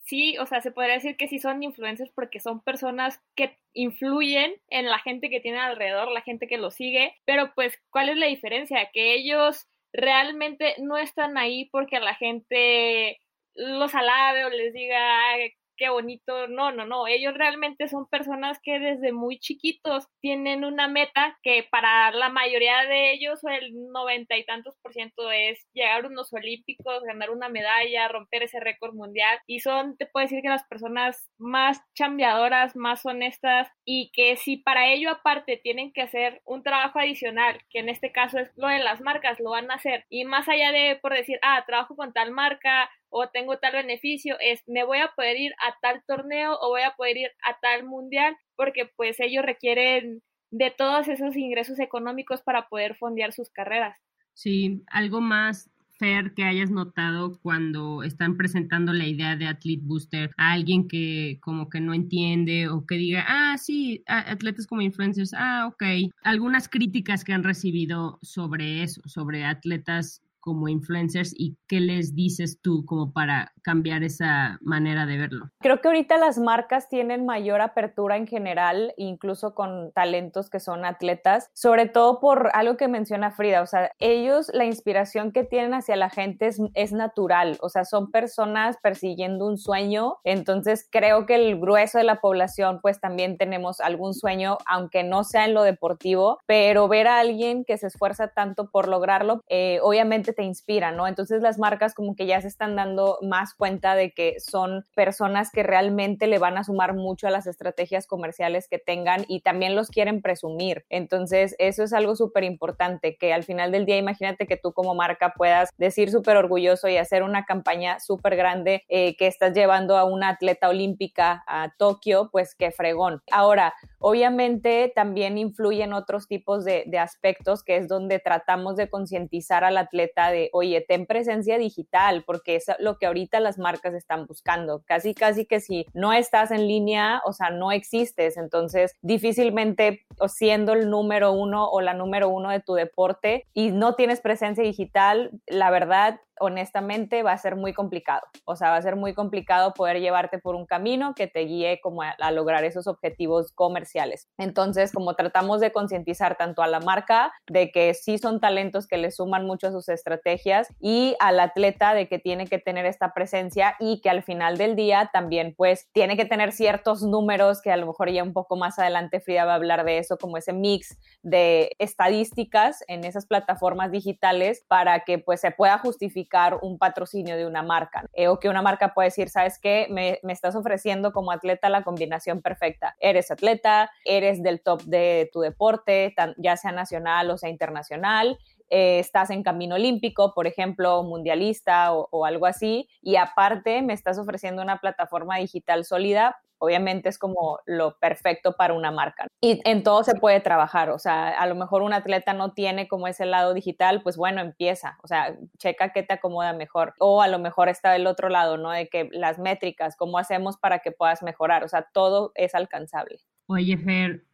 sí, 0.08 0.38
o 0.38 0.46
sea, 0.46 0.60
se 0.60 0.72
podría 0.72 0.94
decir 0.94 1.16
que 1.16 1.28
sí 1.28 1.38
son 1.38 1.62
influencers 1.62 2.10
porque 2.12 2.40
son 2.40 2.62
personas 2.62 3.20
que 3.36 3.58
influyen 3.74 4.54
en 4.68 4.86
la 4.86 4.98
gente 4.98 5.28
que 5.28 5.40
tiene 5.40 5.58
alrededor, 5.58 6.10
la 6.10 6.22
gente 6.22 6.48
que 6.48 6.56
los 6.56 6.74
sigue, 6.74 7.14
pero 7.26 7.52
pues, 7.54 7.78
¿cuál 7.90 8.08
es 8.08 8.16
la 8.16 8.26
diferencia? 8.26 8.88
Que 8.92 9.14
ellos 9.14 9.68
realmente 9.92 10.74
no 10.78 10.96
están 10.96 11.38
ahí 11.38 11.68
porque 11.70 12.00
la 12.00 12.14
gente 12.14 13.18
los 13.54 13.94
alabe 13.94 14.44
o 14.44 14.50
les 14.50 14.72
diga 14.72 15.36
qué 15.78 15.88
bonito. 15.88 16.48
No, 16.48 16.72
no, 16.72 16.84
no. 16.84 17.06
Ellos 17.06 17.34
realmente 17.34 17.88
son 17.88 18.06
personas 18.08 18.58
que 18.62 18.78
desde 18.78 19.12
muy 19.12 19.38
chiquitos 19.38 20.06
tienen 20.20 20.64
una 20.64 20.88
meta 20.88 21.38
que 21.42 21.66
para 21.70 22.10
la 22.10 22.28
mayoría 22.28 22.84
de 22.84 23.12
ellos, 23.12 23.40
el 23.44 23.72
noventa 23.92 24.36
y 24.36 24.44
tantos 24.44 24.76
por 24.82 24.92
ciento, 24.92 25.30
es 25.30 25.66
llegar 25.72 26.04
a 26.04 26.08
unos 26.08 26.32
olímpicos, 26.32 27.02
ganar 27.04 27.30
una 27.30 27.48
medalla, 27.48 28.08
romper 28.08 28.42
ese 28.42 28.60
récord 28.60 28.94
mundial. 28.94 29.38
Y 29.46 29.60
son, 29.60 29.96
te 29.96 30.06
puedo 30.06 30.24
decir 30.24 30.42
que 30.42 30.48
las 30.48 30.66
personas 30.66 31.28
más 31.38 31.80
chambeadoras, 31.94 32.76
más 32.76 33.06
honestas 33.06 33.68
y 33.84 34.10
que 34.12 34.36
si 34.36 34.56
para 34.58 34.92
ello 34.92 35.10
aparte 35.10 35.60
tienen 35.62 35.92
que 35.92 36.02
hacer 36.02 36.42
un 36.44 36.62
trabajo 36.62 36.98
adicional, 36.98 37.60
que 37.70 37.78
en 37.78 37.88
este 37.88 38.12
caso 38.12 38.38
es 38.38 38.50
lo 38.56 38.68
de 38.68 38.80
las 38.80 39.00
marcas, 39.00 39.38
lo 39.40 39.50
van 39.50 39.70
a 39.70 39.74
hacer. 39.74 40.04
Y 40.10 40.24
más 40.24 40.48
allá 40.48 40.72
de 40.72 40.98
por 41.00 41.14
decir, 41.14 41.38
ah, 41.42 41.64
trabajo 41.66 41.94
con 41.94 42.12
tal 42.12 42.32
marca, 42.32 42.90
o 43.10 43.28
tengo 43.28 43.58
tal 43.58 43.72
beneficio, 43.72 44.36
es 44.40 44.62
me 44.66 44.84
voy 44.84 44.98
a 44.98 45.12
poder 45.16 45.36
ir 45.36 45.52
a 45.66 45.76
tal 45.80 46.02
torneo 46.06 46.58
o 46.60 46.68
voy 46.68 46.82
a 46.82 46.94
poder 46.96 47.16
ir 47.16 47.30
a 47.42 47.58
tal 47.60 47.84
mundial, 47.84 48.36
porque 48.56 48.90
pues 48.96 49.20
ellos 49.20 49.44
requieren 49.44 50.22
de 50.50 50.70
todos 50.70 51.08
esos 51.08 51.36
ingresos 51.36 51.78
económicos 51.78 52.42
para 52.42 52.68
poder 52.68 52.94
fondear 52.94 53.32
sus 53.32 53.50
carreras. 53.50 53.98
Sí, 54.34 54.82
algo 54.86 55.20
más 55.20 55.70
Fer 55.98 56.32
que 56.32 56.44
hayas 56.44 56.70
notado 56.70 57.40
cuando 57.42 58.04
están 58.04 58.36
presentando 58.36 58.92
la 58.92 59.04
idea 59.04 59.34
de 59.34 59.48
Athlete 59.48 59.82
Booster 59.82 60.30
a 60.36 60.52
alguien 60.52 60.86
que 60.86 61.38
como 61.42 61.68
que 61.68 61.80
no 61.80 61.92
entiende 61.92 62.68
o 62.68 62.86
que 62.86 62.94
diga, 62.94 63.24
ah, 63.26 63.58
sí, 63.58 64.04
atletas 64.06 64.68
como 64.68 64.80
influencers, 64.80 65.34
ah, 65.34 65.66
ok. 65.66 65.82
Algunas 66.22 66.68
críticas 66.68 67.24
que 67.24 67.32
han 67.32 67.42
recibido 67.42 68.20
sobre 68.22 68.84
eso, 68.84 69.02
sobre 69.06 69.44
atletas 69.44 70.22
como 70.48 70.66
influencers 70.66 71.34
y 71.36 71.58
qué 71.66 71.78
les 71.78 72.14
dices 72.14 72.58
tú 72.62 72.86
como 72.86 73.12
para 73.12 73.52
cambiar 73.68 74.02
esa 74.02 74.58
manera 74.62 75.04
de 75.04 75.18
verlo? 75.18 75.50
Creo 75.60 75.82
que 75.82 75.88
ahorita 75.88 76.16
las 76.16 76.38
marcas 76.38 76.88
tienen 76.88 77.26
mayor 77.26 77.60
apertura 77.60 78.16
en 78.16 78.26
general, 78.26 78.94
incluso 78.96 79.54
con 79.54 79.92
talentos 79.92 80.48
que 80.48 80.58
son 80.58 80.86
atletas, 80.86 81.50
sobre 81.52 81.84
todo 81.84 82.18
por 82.18 82.48
algo 82.54 82.78
que 82.78 82.88
menciona 82.88 83.30
Frida, 83.30 83.60
o 83.60 83.66
sea, 83.66 83.92
ellos 83.98 84.50
la 84.54 84.64
inspiración 84.64 85.32
que 85.32 85.44
tienen 85.44 85.74
hacia 85.74 85.96
la 85.96 86.08
gente 86.08 86.46
es, 86.46 86.58
es 86.72 86.92
natural, 86.92 87.58
o 87.60 87.68
sea, 87.68 87.84
son 87.84 88.10
personas 88.10 88.78
persiguiendo 88.82 89.46
un 89.46 89.58
sueño, 89.58 90.16
entonces 90.24 90.88
creo 90.90 91.26
que 91.26 91.34
el 91.34 91.60
grueso 91.60 91.98
de 91.98 92.04
la 92.04 92.22
población 92.22 92.80
pues 92.80 93.00
también 93.00 93.36
tenemos 93.36 93.80
algún 93.80 94.14
sueño, 94.14 94.56
aunque 94.64 95.04
no 95.04 95.24
sea 95.24 95.44
en 95.44 95.52
lo 95.52 95.62
deportivo, 95.62 96.38
pero 96.46 96.88
ver 96.88 97.06
a 97.06 97.18
alguien 97.18 97.66
que 97.66 97.76
se 97.76 97.88
esfuerza 97.88 98.28
tanto 98.28 98.70
por 98.70 98.88
lograrlo, 98.88 99.42
eh, 99.50 99.78
obviamente 99.82 100.32
te 100.32 100.42
inspira, 100.42 100.90
¿no? 100.90 101.06
Entonces 101.06 101.42
las 101.42 101.58
marcas 101.58 101.92
como 101.92 102.16
que 102.16 102.24
ya 102.24 102.40
se 102.40 102.48
están 102.48 102.76
dando 102.76 103.18
más 103.20 103.57
cuenta 103.58 103.94
de 103.94 104.12
que 104.12 104.36
son 104.40 104.86
personas 104.94 105.50
que 105.50 105.62
realmente 105.62 106.26
le 106.26 106.38
van 106.38 106.56
a 106.56 106.64
sumar 106.64 106.94
mucho 106.94 107.26
a 107.26 107.30
las 107.30 107.46
estrategias 107.46 108.06
comerciales 108.06 108.68
que 108.68 108.78
tengan 108.78 109.24
y 109.28 109.40
también 109.40 109.76
los 109.76 109.88
quieren 109.88 110.22
presumir. 110.22 110.86
Entonces, 110.88 111.54
eso 111.58 111.82
es 111.82 111.92
algo 111.92 112.16
súper 112.16 112.44
importante, 112.44 113.16
que 113.18 113.34
al 113.34 113.44
final 113.44 113.72
del 113.72 113.84
día, 113.84 113.98
imagínate 113.98 114.46
que 114.46 114.56
tú 114.56 114.72
como 114.72 114.94
marca 114.94 115.34
puedas 115.36 115.70
decir 115.76 116.10
súper 116.10 116.36
orgulloso 116.36 116.88
y 116.88 116.96
hacer 116.96 117.22
una 117.22 117.44
campaña 117.44 118.00
súper 118.00 118.36
grande 118.36 118.84
eh, 118.88 119.16
que 119.16 119.26
estás 119.26 119.52
llevando 119.52 119.98
a 119.98 120.04
una 120.04 120.30
atleta 120.30 120.68
olímpica 120.68 121.44
a 121.46 121.72
Tokio, 121.76 122.30
pues 122.30 122.54
qué 122.54 122.70
fregón. 122.70 123.22
Ahora, 123.30 123.74
obviamente 123.98 124.92
también 124.94 125.38
influyen 125.38 125.92
otros 125.92 126.26
tipos 126.26 126.64
de, 126.64 126.84
aspectos, 126.98 127.62
que 127.62 127.76
es 127.76 127.88
donde 127.88 128.18
tratamos 128.18 128.76
de 128.76 128.90
concientizar 128.90 129.64
al 129.64 129.76
atleta 129.76 130.30
de, 130.30 130.50
oye, 130.52 130.84
ten 130.86 131.06
presencia 131.06 131.58
digital, 131.58 132.24
porque 132.26 132.56
es 132.56 132.66
lo 132.78 132.98
que 132.98 133.06
ahorita 133.06 133.40
las 133.40 133.58
marcas 133.58 133.94
están 133.94 134.26
buscando. 134.26 134.82
Casi, 134.84 135.14
casi 135.14 135.46
que 135.46 135.60
si 135.60 135.86
no 135.94 136.12
estás 136.12 136.50
en 136.50 136.66
línea, 136.66 137.22
o 137.24 137.32
sea, 137.32 137.50
no 137.50 137.70
existes. 137.72 138.36
Entonces, 138.36 138.94
difícilmente 139.02 140.06
siendo 140.26 140.72
el 140.72 140.90
número 140.90 141.32
uno 141.32 141.68
o 141.68 141.80
la 141.80 141.94
número 141.94 142.28
uno 142.28 142.50
de 142.50 142.60
tu 142.60 142.74
deporte 142.74 143.46
y 143.54 143.70
no 143.70 143.94
tienes 143.94 144.20
presencia 144.20 144.64
digital, 144.64 145.30
la 145.46 145.70
verdad, 145.70 146.20
honestamente 146.40 147.22
va 147.22 147.32
a 147.32 147.38
ser 147.38 147.56
muy 147.56 147.72
complicado. 147.72 148.22
O 148.44 148.56
sea, 148.56 148.70
va 148.70 148.76
a 148.76 148.82
ser 148.82 148.96
muy 148.96 149.14
complicado 149.14 149.74
poder 149.74 150.00
llevarte 150.00 150.38
por 150.38 150.54
un 150.54 150.66
camino 150.66 151.14
que 151.14 151.26
te 151.26 151.40
guíe 151.40 151.80
como 151.82 152.02
a, 152.02 152.14
lograr 152.30 152.64
esos 152.64 152.86
objetivos 152.86 153.52
comerciales. 153.52 154.28
Entonces, 154.38 154.92
como 154.92 155.14
tratamos 155.14 155.60
de 155.60 155.72
concientizar 155.72 156.36
tanto 156.36 156.62
a 156.62 156.66
la 156.66 156.80
marca 156.80 157.32
de 157.48 157.70
que 157.70 157.94
sí 157.94 158.18
son 158.18 158.40
talentos 158.40 158.86
que 158.86 158.98
le 158.98 159.10
suman 159.10 159.46
mucho 159.46 159.68
a 159.68 159.72
sus 159.72 159.88
estrategias 159.88 160.68
y 160.80 161.16
al 161.20 161.40
atleta 161.40 161.94
de 161.94 162.08
que 162.08 162.18
tiene 162.18 162.46
que 162.46 162.58
tener 162.58 162.86
esta 162.86 163.14
presencia 163.14 163.76
y 163.80 164.00
que 164.00 164.10
al 164.10 164.22
final 164.22 164.58
del 164.58 164.76
día 164.76 165.10
también 165.12 165.54
pues 165.56 165.88
tiene 165.92 166.16
que 166.16 166.26
tener 166.26 166.52
ciertos 166.52 167.02
números 167.02 167.62
que 167.62 167.72
a 167.72 167.76
lo 167.76 167.86
mejor 167.86 168.10
ya 168.10 168.22
un 168.22 168.32
poco 168.32 168.56
más 168.56 168.78
adelante 168.78 169.20
Frida 169.20 169.44
va 169.44 169.52
a 169.52 169.56
hablar 169.56 169.84
de 169.84 169.98
eso, 169.98 170.18
como 170.18 170.36
ese 170.36 170.52
mix 170.52 170.98
de 171.22 171.74
estadísticas 171.78 172.84
en 172.88 173.04
esas 173.04 173.26
plataformas 173.26 173.90
digitales 173.90 174.64
para 174.68 175.00
que 175.00 175.18
pues 175.18 175.40
se 175.40 175.50
pueda 175.50 175.78
justificar 175.78 176.27
un 176.62 176.78
patrocinio 176.78 177.36
de 177.36 177.46
una 177.46 177.62
marca 177.62 178.04
eh, 178.12 178.28
o 178.28 178.38
que 178.38 178.48
una 178.48 178.62
marca 178.62 178.94
puede 178.94 179.08
decir, 179.08 179.28
sabes 179.28 179.58
qué, 179.58 179.86
me, 179.90 180.18
me, 180.22 180.32
estás 180.32 180.54
ofreciendo 180.54 181.12
como 181.12 181.32
atleta 181.32 181.68
la 181.68 181.82
combinación 181.82 182.42
perfecta. 182.42 182.96
Eres 183.00 183.30
atleta, 183.30 183.90
eres 184.04 184.42
del 184.42 184.60
top 184.60 184.82
de 184.82 185.30
tu 185.32 185.40
deporte, 185.40 186.14
ya 186.36 186.56
sea 186.56 186.72
nacional 186.72 187.30
o 187.30 187.38
sea 187.38 187.50
internacional. 187.50 188.38
Eh, 188.70 188.98
estás 188.98 189.30
en 189.30 189.42
camino 189.42 189.76
olímpico, 189.76 190.34
por 190.34 190.46
ejemplo, 190.46 191.02
mundialista 191.02 191.94
o, 191.94 192.08
o, 192.10 192.26
algo 192.26 192.44
así, 192.44 192.86
y 193.00 193.16
aparte 193.16 193.80
me 193.80 193.94
estás 193.94 194.18
ofreciendo 194.18 194.60
una 194.60 194.78
plataforma 194.78 195.38
digital 195.38 195.86
sólida 195.86 196.36
obviamente 196.58 197.08
es 197.08 197.18
como 197.18 197.60
lo 197.66 197.98
perfecto 197.98 198.52
para 198.56 198.74
una 198.74 198.90
marca. 198.90 199.26
Y 199.40 199.60
en 199.64 199.82
todo 199.82 200.04
se 200.04 200.14
puede 200.14 200.40
trabajar, 200.40 200.90
o 200.90 200.98
sea, 200.98 201.28
a 201.30 201.46
lo 201.46 201.54
mejor 201.54 201.82
un 201.82 201.92
atleta 201.92 202.32
no 202.32 202.52
tiene 202.52 202.88
como 202.88 203.08
ese 203.08 203.26
lado 203.26 203.54
digital, 203.54 204.02
pues 204.02 204.16
bueno, 204.16 204.40
empieza, 204.40 204.98
o 205.02 205.08
sea, 205.08 205.36
checa 205.58 205.92
qué 205.92 206.02
te 206.02 206.14
acomoda 206.14 206.52
mejor. 206.52 206.94
O 206.98 207.22
a 207.22 207.28
lo 207.28 207.38
mejor 207.38 207.68
está 207.68 207.92
del 207.92 208.06
otro 208.06 208.28
lado, 208.28 208.56
¿no? 208.56 208.70
De 208.70 208.88
que 208.88 209.08
las 209.12 209.38
métricas, 209.38 209.96
cómo 209.96 210.18
hacemos 210.18 210.56
para 210.56 210.80
que 210.80 210.92
puedas 210.92 211.22
mejorar, 211.22 211.64
o 211.64 211.68
sea, 211.68 211.88
todo 211.92 212.32
es 212.34 212.54
alcanzable. 212.54 213.20
Oye, 213.46 213.78
Fer, 213.78 214.24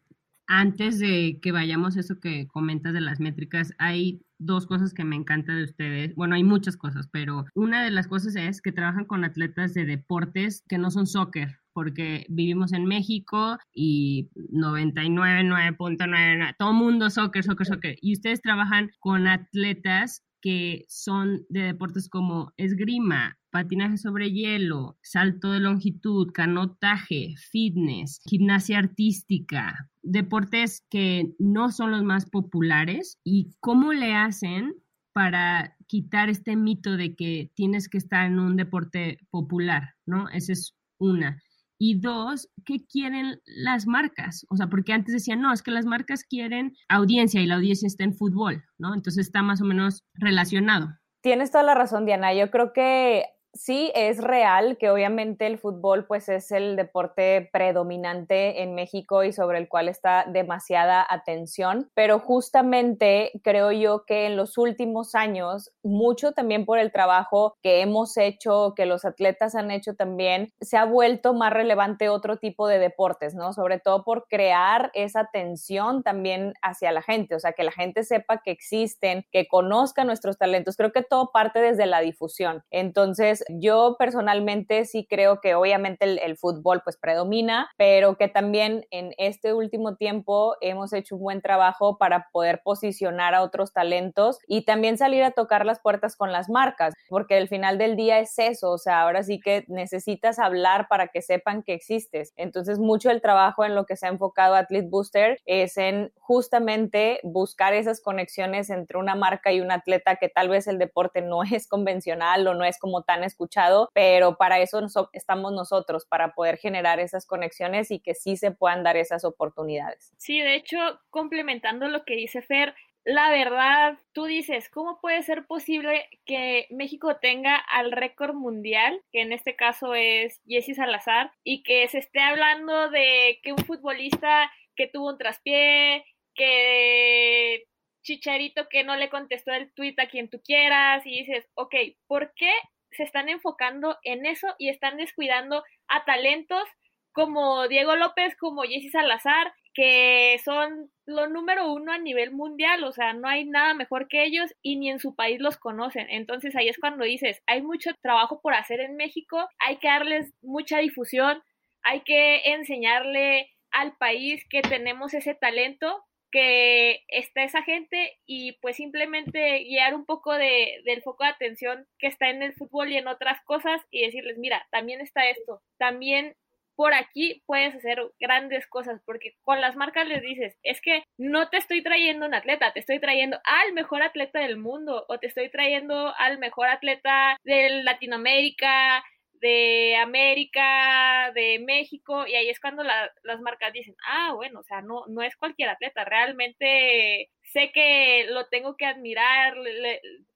antes 0.47 0.99
de 0.99 1.39
que 1.41 1.53
vayamos 1.53 1.97
eso 1.97 2.21
que 2.21 2.47
comentas 2.49 2.93
de 2.93 3.01
las 3.01 3.21
métricas, 3.21 3.73
hay 3.79 4.21
dos 4.39 4.67
cosas 4.67 4.93
que 4.93 5.05
me 5.05 5.17
encanta 5.17 5.55
de 5.55 5.65
ustedes. 5.65 6.15
Bueno, 6.15 6.35
hay 6.35 6.45
muchas 6.45 6.77
cosas, 6.77 7.09
pero 7.11 7.47
una 7.55 7.83
de 7.83 7.91
las 7.91 8.09
cosas 8.09 8.37
es 8.37 8.61
que 8.61 8.73
trabajan 8.73 9.07
con 9.07 9.25
atletas 9.25 9.75
de 9.75 9.85
deportes 9.85 10.63
que 10.69 10.79
no 10.79 10.91
son 10.91 11.07
soccer, 11.07 11.61
porque 11.75 12.25
vivimos 12.29 12.73
en 12.73 12.87
México 12.87 13.59
y 13.75 14.31
99.9, 14.53 16.55
todo 16.59 16.73
mundo 16.73 17.11
soccer, 17.11 17.45
soccer, 17.45 17.67
soccer. 17.67 17.97
Y 18.01 18.15
ustedes 18.15 18.41
trabajan 18.41 18.91
con 19.01 19.27
atletas 19.27 20.23
que 20.41 20.85
son 20.89 21.45
de 21.49 21.63
deportes 21.63 22.09
como 22.11 22.53
esgrima, 22.59 23.39
patinaje 23.51 23.97
sobre 23.97 24.31
hielo, 24.31 24.99
salto 25.03 25.53
de 25.53 25.61
longitud, 25.61 26.33
canotaje, 26.33 27.35
fitness, 27.51 28.21
gimnasia 28.29 28.79
artística, 28.79 29.91
deportes 30.03 30.85
que 30.91 31.33
no 31.39 31.71
son 31.71 31.93
los 31.93 32.03
más 32.03 32.29
populares 32.29 33.19
y 33.25 33.55
cómo 33.61 33.95
le 33.95 34.15
hacen 34.15 34.75
para 35.15 35.77
quitar 35.87 36.29
este 36.29 36.57
mito 36.57 36.99
de 36.99 37.15
que 37.15 37.51
tienes 37.55 37.89
que 37.89 37.97
estar 37.97 38.27
en 38.27 38.39
un 38.39 38.57
deporte 38.57 39.19
popular, 39.31 39.95
¿no? 40.05 40.29
Esa 40.29 40.53
es 40.53 40.77
una. 40.99 41.41
Y 41.87 42.01
dos, 42.01 42.49
¿qué 42.65 42.87
quieren 42.87 43.43
las 43.45 43.87
marcas? 43.87 44.47
O 44.49 44.57
sea, 44.57 44.69
porque 44.69 44.95
antes 44.95 45.13
decían, 45.13 45.43
no, 45.43 45.53
es 45.53 45.61
que 45.61 45.71
las 45.71 45.85
marcas 45.85 46.25
quieren 46.25 46.75
audiencia 46.89 47.43
y 47.43 47.47
la 47.47 47.57
audiencia 47.57 47.87
está 47.87 48.05
en 48.05 48.15
fútbol, 48.15 48.65
¿no? 48.79 48.95
Entonces 48.95 49.27
está 49.27 49.43
más 49.43 49.61
o 49.61 49.67
menos 49.67 50.03
relacionado. 50.15 50.89
Tienes 51.21 51.51
toda 51.51 51.63
la 51.63 51.75
razón, 51.75 52.07
Diana. 52.07 52.33
Yo 52.33 52.51
creo 52.51 52.73
que 52.73 53.25
sí 53.55 53.93
es 53.95 54.19
real 54.19 54.77
que 54.79 54.91
obviamente 54.91 55.47
el 55.47 55.59
fútbol 55.59 56.07
pues 56.07 56.29
es 56.29 56.51
el 56.51 56.77
deporte 56.77 57.49
predominante 57.53 58.63
en 58.63 58.75
México 58.75 59.25
y 59.25 59.33
sobre 59.33 59.59
el 59.59 59.69
cual 59.69 59.89
está 59.89 60.25
demasiada 60.29 61.07
atención, 61.09 61.91
pero 61.95 62.19
justamente 62.19 63.31
creo 63.43 63.73
yo 63.73 64.05
que 64.05 64.27
en 64.27 64.37
los 64.37 64.59
últimos 64.59 65.15
años, 65.15 65.73
mucho 65.83 66.33
también 66.33 66.65
por 66.65 66.79
el 66.79 66.93
trabajo 66.93 67.57
que 67.63 67.81
hemos 67.81 68.17
hecho, 68.17 68.75
que 68.77 68.87
los 68.87 69.05
atletas 69.05 69.55
han 69.55 69.71
hecho 69.71 69.95
también, 69.95 70.53
se 70.61 70.77
ha 70.77 70.85
vuelto 70.85 71.35
más 71.35 71.53
relevante 71.53 72.09
otro 72.09 72.37
tipo 72.37 72.67
de 72.69 72.79
deportes, 72.79 73.35
¿no? 73.35 73.53
Sobre 73.53 73.79
todo 73.79 74.05
por 74.05 74.27
crear 74.29 74.91
esa 74.95 75.21
atención 75.21 76.03
también 76.03 76.55
hacia 76.63 76.93
la 76.93 77.03
gente, 77.03 77.35
o 77.35 77.41
sea, 77.41 77.53
que 77.53 77.65
la 77.65 77.73
gente 77.73 78.05
sepa 78.05 78.43
que 78.43 78.51
existen, 78.51 79.25
que 79.31 79.47
conozca 79.47 80.05
nuestros 80.05 80.39
talentos. 80.39 80.77
Creo 80.77 80.93
que 80.93 81.03
todo 81.03 81.31
parte 81.33 81.61
desde 81.61 81.87
la 81.87 82.01
difusión. 82.01 82.65
Entonces, 82.71 83.44
yo 83.49 83.97
personalmente 83.99 84.85
sí 84.85 85.07
creo 85.09 85.41
que 85.41 85.55
obviamente 85.55 86.05
el, 86.05 86.37
fútbol 86.37 86.83
pues 86.83 86.97
predomina, 86.97 87.71
pero 87.77 88.17
que 88.17 88.29
también 88.29 88.87
en 88.91 89.15
este 89.19 89.53
último 89.53 89.97
tiempo 89.97 90.57
hemos 90.61 90.93
hecho 90.93 91.15
un 91.17 91.23
buen 91.23 91.41
trabajo 91.43 91.97
para 91.97 92.29
poder 92.33 92.61
posicionar 92.65 93.35
a 93.35 93.43
otros 93.43 93.73
talentos 93.73 94.39
y 94.49 94.65
también 94.65 94.99
salir 94.99 95.23
a 95.23 95.31
tocar 95.31 95.65
las 95.65 95.81
puertas 95.81 96.17
con 96.17 96.33
las 96.33 96.49
marcas, 96.49 96.95
porque 97.09 97.37
al 97.37 97.49
final 97.49 97.79
del 97.79 97.97
día 97.97 98.19
es 98.19 98.39
eso, 98.39 98.73
o 98.73 98.79
sea, 98.79 99.03
ahora 99.03 99.23
sí 99.23 99.41
que 99.41 99.65
necesitas 99.69 100.39
hablar 100.39 100.89
para 100.89 101.09
que 101.09 101.23
sepan 101.23 101.63
que 101.63 101.75
existes. 101.75 102.33
Entonces, 102.37 102.79
mucho 102.79 103.11
el 103.11 103.21
trabajo 103.21 103.65
en 103.65 103.75
lo 103.75 103.87
que 103.87 103.97
se 103.97 104.07
ha 104.07 104.11
enfocado 104.11 104.55
Athlete 104.55 104.89
Booster 104.89 105.39
es 105.47 105.77
en 105.77 106.13
justamente 106.19 107.21
buscar 107.23 107.75
esas 107.75 108.01
conexiones 108.01 108.71
entre 108.71 108.99
una 108.99 109.15
marca 109.15 109.53
y 109.53 109.61
un 109.61 109.71
atleta 109.71 110.17
que 110.17 110.29
tal 110.29 110.49
vez 110.49 110.67
el 110.67 110.79
deporte 110.79 111.23
no 111.23 111.43
es 111.43 111.69
convencional 111.69 112.47
o 112.47 112.55
no 112.55 112.65
es 112.65 112.79
como 112.79 113.03
tan 113.03 113.25
escuchado, 113.35 113.91
pero 113.93 114.37
para 114.37 114.61
eso 114.61 114.81
estamos 115.13 115.53
nosotros, 115.53 116.07
para 116.07 116.35
poder 116.35 116.57
generar 116.57 117.01
esas 117.01 117.27
conexiones 117.27 117.91
y 117.91 118.01
que 118.01 118.15
sí 118.15 118.37
se 118.37 118.53
puedan 118.53 118.83
dar 118.83 118.97
esas 118.97 119.25
oportunidades. 119.25 120.13
Sí, 120.19 120.41
de 120.41 120.55
hecho, 120.55 120.79
complementando 121.11 121.89
lo 121.89 122.05
que 122.05 122.15
dice 122.15 122.43
Fer, 122.43 122.75
la 123.05 123.29
verdad, 123.31 123.99
tú 124.15 124.25
dices, 124.25 124.71
¿cómo 124.71 124.99
puede 125.01 125.23
ser 125.23 125.47
posible 125.47 126.09
que 126.25 126.67
México 126.71 127.17
tenga 127.21 127.57
al 127.57 127.93
récord 127.93 128.35
mundial, 128.35 128.99
que 129.13 129.21
en 129.21 129.33
este 129.33 129.57
caso 129.57 129.95
es 129.95 130.41
Jesse 130.47 130.77
Salazar, 130.77 131.31
y 131.45 131.63
que 131.63 131.87
se 131.89 131.99
esté 131.99 132.21
hablando 132.21 132.89
de 132.89 133.41
que 133.43 133.53
un 133.53 133.59
futbolista 133.59 134.51
que 134.75 134.89
tuvo 134.89 135.11
un 135.11 135.19
traspié, 135.19 136.05
que 136.35 137.65
Chicharito 138.03 138.69
que 138.69 138.85
no 138.85 138.97
le 138.97 139.09
contestó 139.09 139.53
el 139.53 139.73
tweet 139.73 139.95
a 139.99 140.09
quien 140.09 140.31
tú 140.31 140.41
quieras, 140.43 141.07
y 141.07 141.25
dices, 141.25 141.47
ok, 141.55 141.75
¿por 142.07 142.33
qué 142.35 142.53
se 142.95 143.03
están 143.03 143.29
enfocando 143.29 143.99
en 144.03 144.27
eso 144.27 144.55
y 144.59 144.69
están 144.69 144.97
descuidando 144.97 145.65
a 145.89 146.05
talentos 146.05 146.65
como 147.13 147.69
Diego 147.69 147.95
López, 147.95 148.37
como 148.37 148.63
Jesse 148.63 148.91
Salazar, 148.91 149.53
que 149.73 150.41
son 150.45 150.91
lo 151.07 151.29
número 151.29 151.73
uno 151.73 151.93
a 151.93 151.99
nivel 151.99 152.33
mundial, 152.33 152.83
o 152.85 152.93
sea, 152.93 153.13
no 153.13 153.29
hay 153.29 153.45
nada 153.45 153.73
mejor 153.75 154.09
que 154.09 154.25
ellos 154.25 154.53
y 154.63 154.77
ni 154.77 154.91
en 154.91 154.99
su 154.99 155.15
país 155.15 155.41
los 155.41 155.57
conocen. 155.57 156.09
Entonces 156.11 156.57
ahí 156.57 156.69
es 156.69 156.79
cuando 156.79 157.05
dices, 157.05 157.41
hay 157.47 157.63
mucho 157.63 157.91
trabajo 158.03 158.41
por 158.41 158.55
hacer 158.55 158.81
en 158.81 158.97
México, 158.97 159.49
hay 159.59 159.77
que 159.77 159.89
darles 159.89 160.35
mucha 160.43 160.79
difusión, 160.79 161.43
hay 161.83 162.01
que 162.01 162.53
enseñarle 162.53 163.51
al 163.71 163.97
país 163.97 164.45
que 164.49 164.63
tenemos 164.63 165.15
ese 165.15 165.35
talento 165.35 166.05
que 166.35 167.05
está 167.07 167.45
esa 167.45 167.63
gente 167.63 168.19
y 168.27 168.59
pues 168.61 168.75
simplemente 168.75 169.61
guiar 169.61 169.95
un 169.95 170.05
poco 170.05 170.33
de, 170.33 170.83
del 170.85 171.01
foco 171.01 171.23
de 171.23 171.31
atención 171.31 171.87
que 171.97 172.09
está 172.09 172.29
en 172.29 172.43
el 172.43 172.55
fútbol 172.55 172.91
y 172.91 172.97
en 172.97 173.07
otras 173.07 173.41
cosas 173.45 173.81
y 173.93 174.05
decirles, 174.05 174.37
mira, 174.37 174.67
también 174.73 175.01
está 175.01 175.29
esto, 175.29 175.63
también 175.79 176.35
por 176.75 176.93
aquí 176.93 177.45
puedes 177.47 177.73
hacer 177.77 178.03
grandes 178.19 178.67
cosas, 178.67 179.01
porque 179.07 179.37
con 179.45 179.61
las 179.61 179.77
marcas 179.77 180.09
les 180.09 180.23
dices, 180.23 180.59
es 180.65 180.81
que 180.81 181.05
no 181.17 181.51
te 181.51 181.59
estoy 181.59 181.85
trayendo 181.85 182.27
un 182.27 182.35
atleta, 182.35 182.73
te 182.73 182.81
estoy 182.81 182.99
trayendo 182.99 183.39
al 183.45 183.73
mejor 183.73 184.03
atleta 184.03 184.41
del 184.41 184.57
mundo 184.57 185.05
o 185.09 185.19
te 185.21 185.29
estoy 185.29 185.51
trayendo 185.51 186.13
al 186.19 186.39
mejor 186.39 186.67
atleta 186.67 187.37
de 187.45 187.85
Latinoamérica, 187.85 189.05
de 189.41 189.97
América, 189.97 191.33
de 191.35 191.59
México, 191.59 192.27
y 192.27 192.35
ahí 192.35 192.49
es 192.49 192.61
cuando 192.61 192.83
las 192.83 193.41
marcas 193.41 193.73
dicen, 193.73 193.95
ah, 194.07 194.33
bueno, 194.35 194.61
o 194.61 194.63
sea, 194.65 194.83
no, 194.83 195.05
no 195.09 195.23
es 195.23 195.37
cualquier 195.37 195.69
atleta, 195.69 196.05
realmente 196.05 197.31
sé 197.43 197.71
que 197.73 198.27
lo 198.31 198.47
tengo 198.49 198.77
que 198.77 198.87
admirar, 198.87 199.55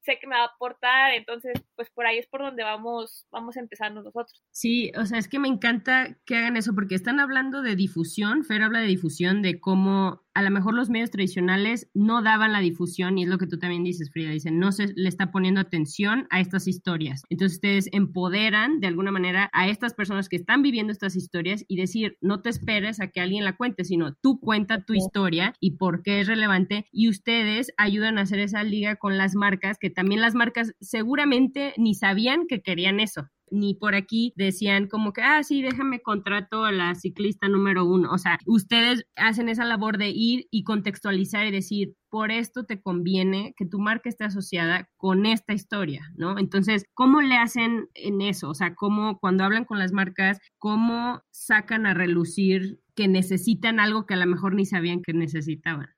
sé 0.09 0.19
que 0.19 0.27
me 0.27 0.37
va 0.37 0.43
a 0.43 0.47
aportar, 0.47 1.13
entonces 1.13 1.53
pues 1.77 1.91
por 1.91 2.07
ahí 2.07 2.19
es 2.19 2.27
por 2.27 2.41
donde 2.41 2.63
vamos, 2.63 3.27
vamos 3.31 3.57
empezando 3.57 4.03
nosotros. 4.03 4.43
Sí, 4.51 4.91
o 4.97 5.05
sea, 5.05 5.19
es 5.19 5.29
que 5.29 5.39
me 5.39 5.49
encanta 5.49 6.17
que 6.25 6.37
hagan 6.37 6.57
eso 6.57 6.75
porque 6.75 6.95
están 6.95 7.21
hablando 7.21 7.61
de 7.61 7.77
difusión, 7.77 8.45
Fer 8.45 8.63
habla 8.63 8.81
de 8.81 8.87
difusión, 8.87 9.43
de 9.43 9.61
cómo 9.61 10.23
a 10.39 10.43
lo 10.43 10.53
mejor 10.53 10.73
los 10.75 10.89
medios 10.89 11.11
tradicionales 11.11 11.91
no 11.95 12.23
daban 12.23 12.53
la 12.53 12.61
difusión 12.61 13.19
y 13.19 13.25
es 13.25 13.29
lo 13.29 13.39
que 13.39 13.49
tú 13.49 13.59
también 13.59 13.83
dices, 13.83 14.11
Frida, 14.13 14.31
dicen, 14.31 14.61
no 14.61 14.71
se 14.71 14.87
le 14.95 15.09
está 15.09 15.33
poniendo 15.33 15.61
atención 15.61 16.29
a 16.31 16.39
estas 16.39 16.69
historias. 16.69 17.23
Entonces 17.29 17.57
ustedes 17.57 17.89
empoderan 17.91 18.79
de 18.79 18.87
alguna 18.87 19.11
manera 19.11 19.51
a 19.53 19.69
estas 19.69 19.95
personas 19.95 20.29
que 20.29 20.37
están 20.37 20.63
viviendo 20.63 20.93
estas 20.93 21.17
historias 21.17 21.65
y 21.67 21.77
decir, 21.77 22.19
no 22.21 22.41
te 22.41 22.51
esperes 22.51 23.01
a 23.01 23.09
que 23.09 23.21
alguien 23.21 23.45
la 23.45 23.57
cuente, 23.57 23.85
sino 23.85 24.15
tú 24.15 24.39
cuenta 24.39 24.85
tu 24.85 24.95
historia 24.95 25.55
y 25.59 25.73
por 25.73 26.05
qué 26.05 26.21
es 26.21 26.29
relevante 26.29 26.87
y 26.93 27.09
ustedes 27.09 27.73
ayudan 27.77 28.17
a 28.17 28.23
hacer 28.23 28.39
esa 28.39 28.63
liga 28.63 28.95
con 28.95 29.19
las 29.19 29.35
marcas, 29.35 29.77
que 29.77 29.91
también 29.99 30.21
las 30.21 30.37
marcas 30.37 30.75
seguramente 30.81 31.75
ni 31.77 31.93
sabían 31.93 32.47
que 32.47 32.63
querían 32.63 33.01
eso 33.01 33.27
ni 33.51 33.75
por 33.75 33.97
aquí 33.97 34.33
decían 34.37 34.87
como 34.87 35.13
que, 35.13 35.23
ah, 35.23 35.43
sí, 35.43 35.61
déjame 35.61 36.03
contrato 36.03 36.65
a 36.65 36.71
la 36.71 36.95
ciclista 36.95 37.49
número 37.49 37.85
uno. 37.85 38.13
O 38.13 38.19
sea, 38.19 38.39
ustedes 38.47 39.07
hacen 39.17 39.49
esa 39.49 39.65
labor 39.65 39.99
de 39.99 40.11
ir 40.11 40.47
y 40.53 40.63
contextualizar 40.63 41.47
y 41.47 41.51
decir, 41.51 41.95
por 42.11 42.31
esto 42.31 42.65
te 42.65 42.81
conviene 42.81 43.55
que 43.57 43.67
tu 43.67 43.81
marca 43.81 44.09
esté 44.09 44.25
asociada 44.25 44.89
con 44.99 45.27
esta 45.27 45.53
historia, 45.53 46.13
¿no? 46.15 46.39
Entonces, 46.39 46.85
¿cómo 46.95 47.21
le 47.21 47.37
hacen 47.37 47.89
en 47.95 48.21
eso? 48.21 48.51
O 48.51 48.55
sea, 48.55 48.77
¿cómo 48.77 49.19
cuando 49.19 49.43
hablan 49.43 49.65
con 49.65 49.81
las 49.81 49.93
marcas, 49.93 50.39
cómo 50.59 51.23
sacan 51.33 51.87
a 51.87 51.95
relucir 51.95 52.79
que 52.95 53.09
necesitan 53.09 53.81
algo 53.81 54.07
que 54.07 54.15
a 54.15 54.19
lo 54.19 54.27
mejor 54.27 54.55
ni 54.55 54.65
sabían 54.65 55.03
que 55.03 55.13
necesitaban? 55.13 55.89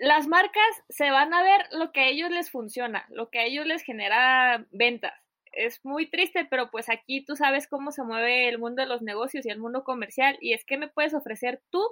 Las 0.00 0.26
marcas 0.26 0.82
se 0.88 1.10
van 1.10 1.32
a 1.34 1.42
ver 1.42 1.60
lo 1.72 1.92
que 1.92 2.00
a 2.00 2.08
ellos 2.08 2.30
les 2.30 2.50
funciona, 2.50 3.06
lo 3.10 3.30
que 3.30 3.38
a 3.38 3.44
ellos 3.44 3.66
les 3.66 3.82
genera 3.82 4.66
ventas 4.70 5.12
es 5.52 5.84
muy 5.84 6.08
triste, 6.08 6.46
pero 6.48 6.70
pues 6.70 6.88
aquí 6.88 7.24
tú 7.24 7.36
sabes 7.36 7.66
cómo 7.68 7.90
se 7.92 8.02
mueve 8.02 8.48
el 8.48 8.58
mundo 8.58 8.82
de 8.82 8.88
los 8.88 9.02
negocios 9.02 9.44
y 9.46 9.50
el 9.50 9.58
mundo 9.58 9.84
comercial 9.84 10.38
y 10.40 10.52
es 10.52 10.64
que 10.64 10.78
me 10.78 10.88
puedes 10.88 11.14
ofrecer 11.14 11.60
tú 11.70 11.86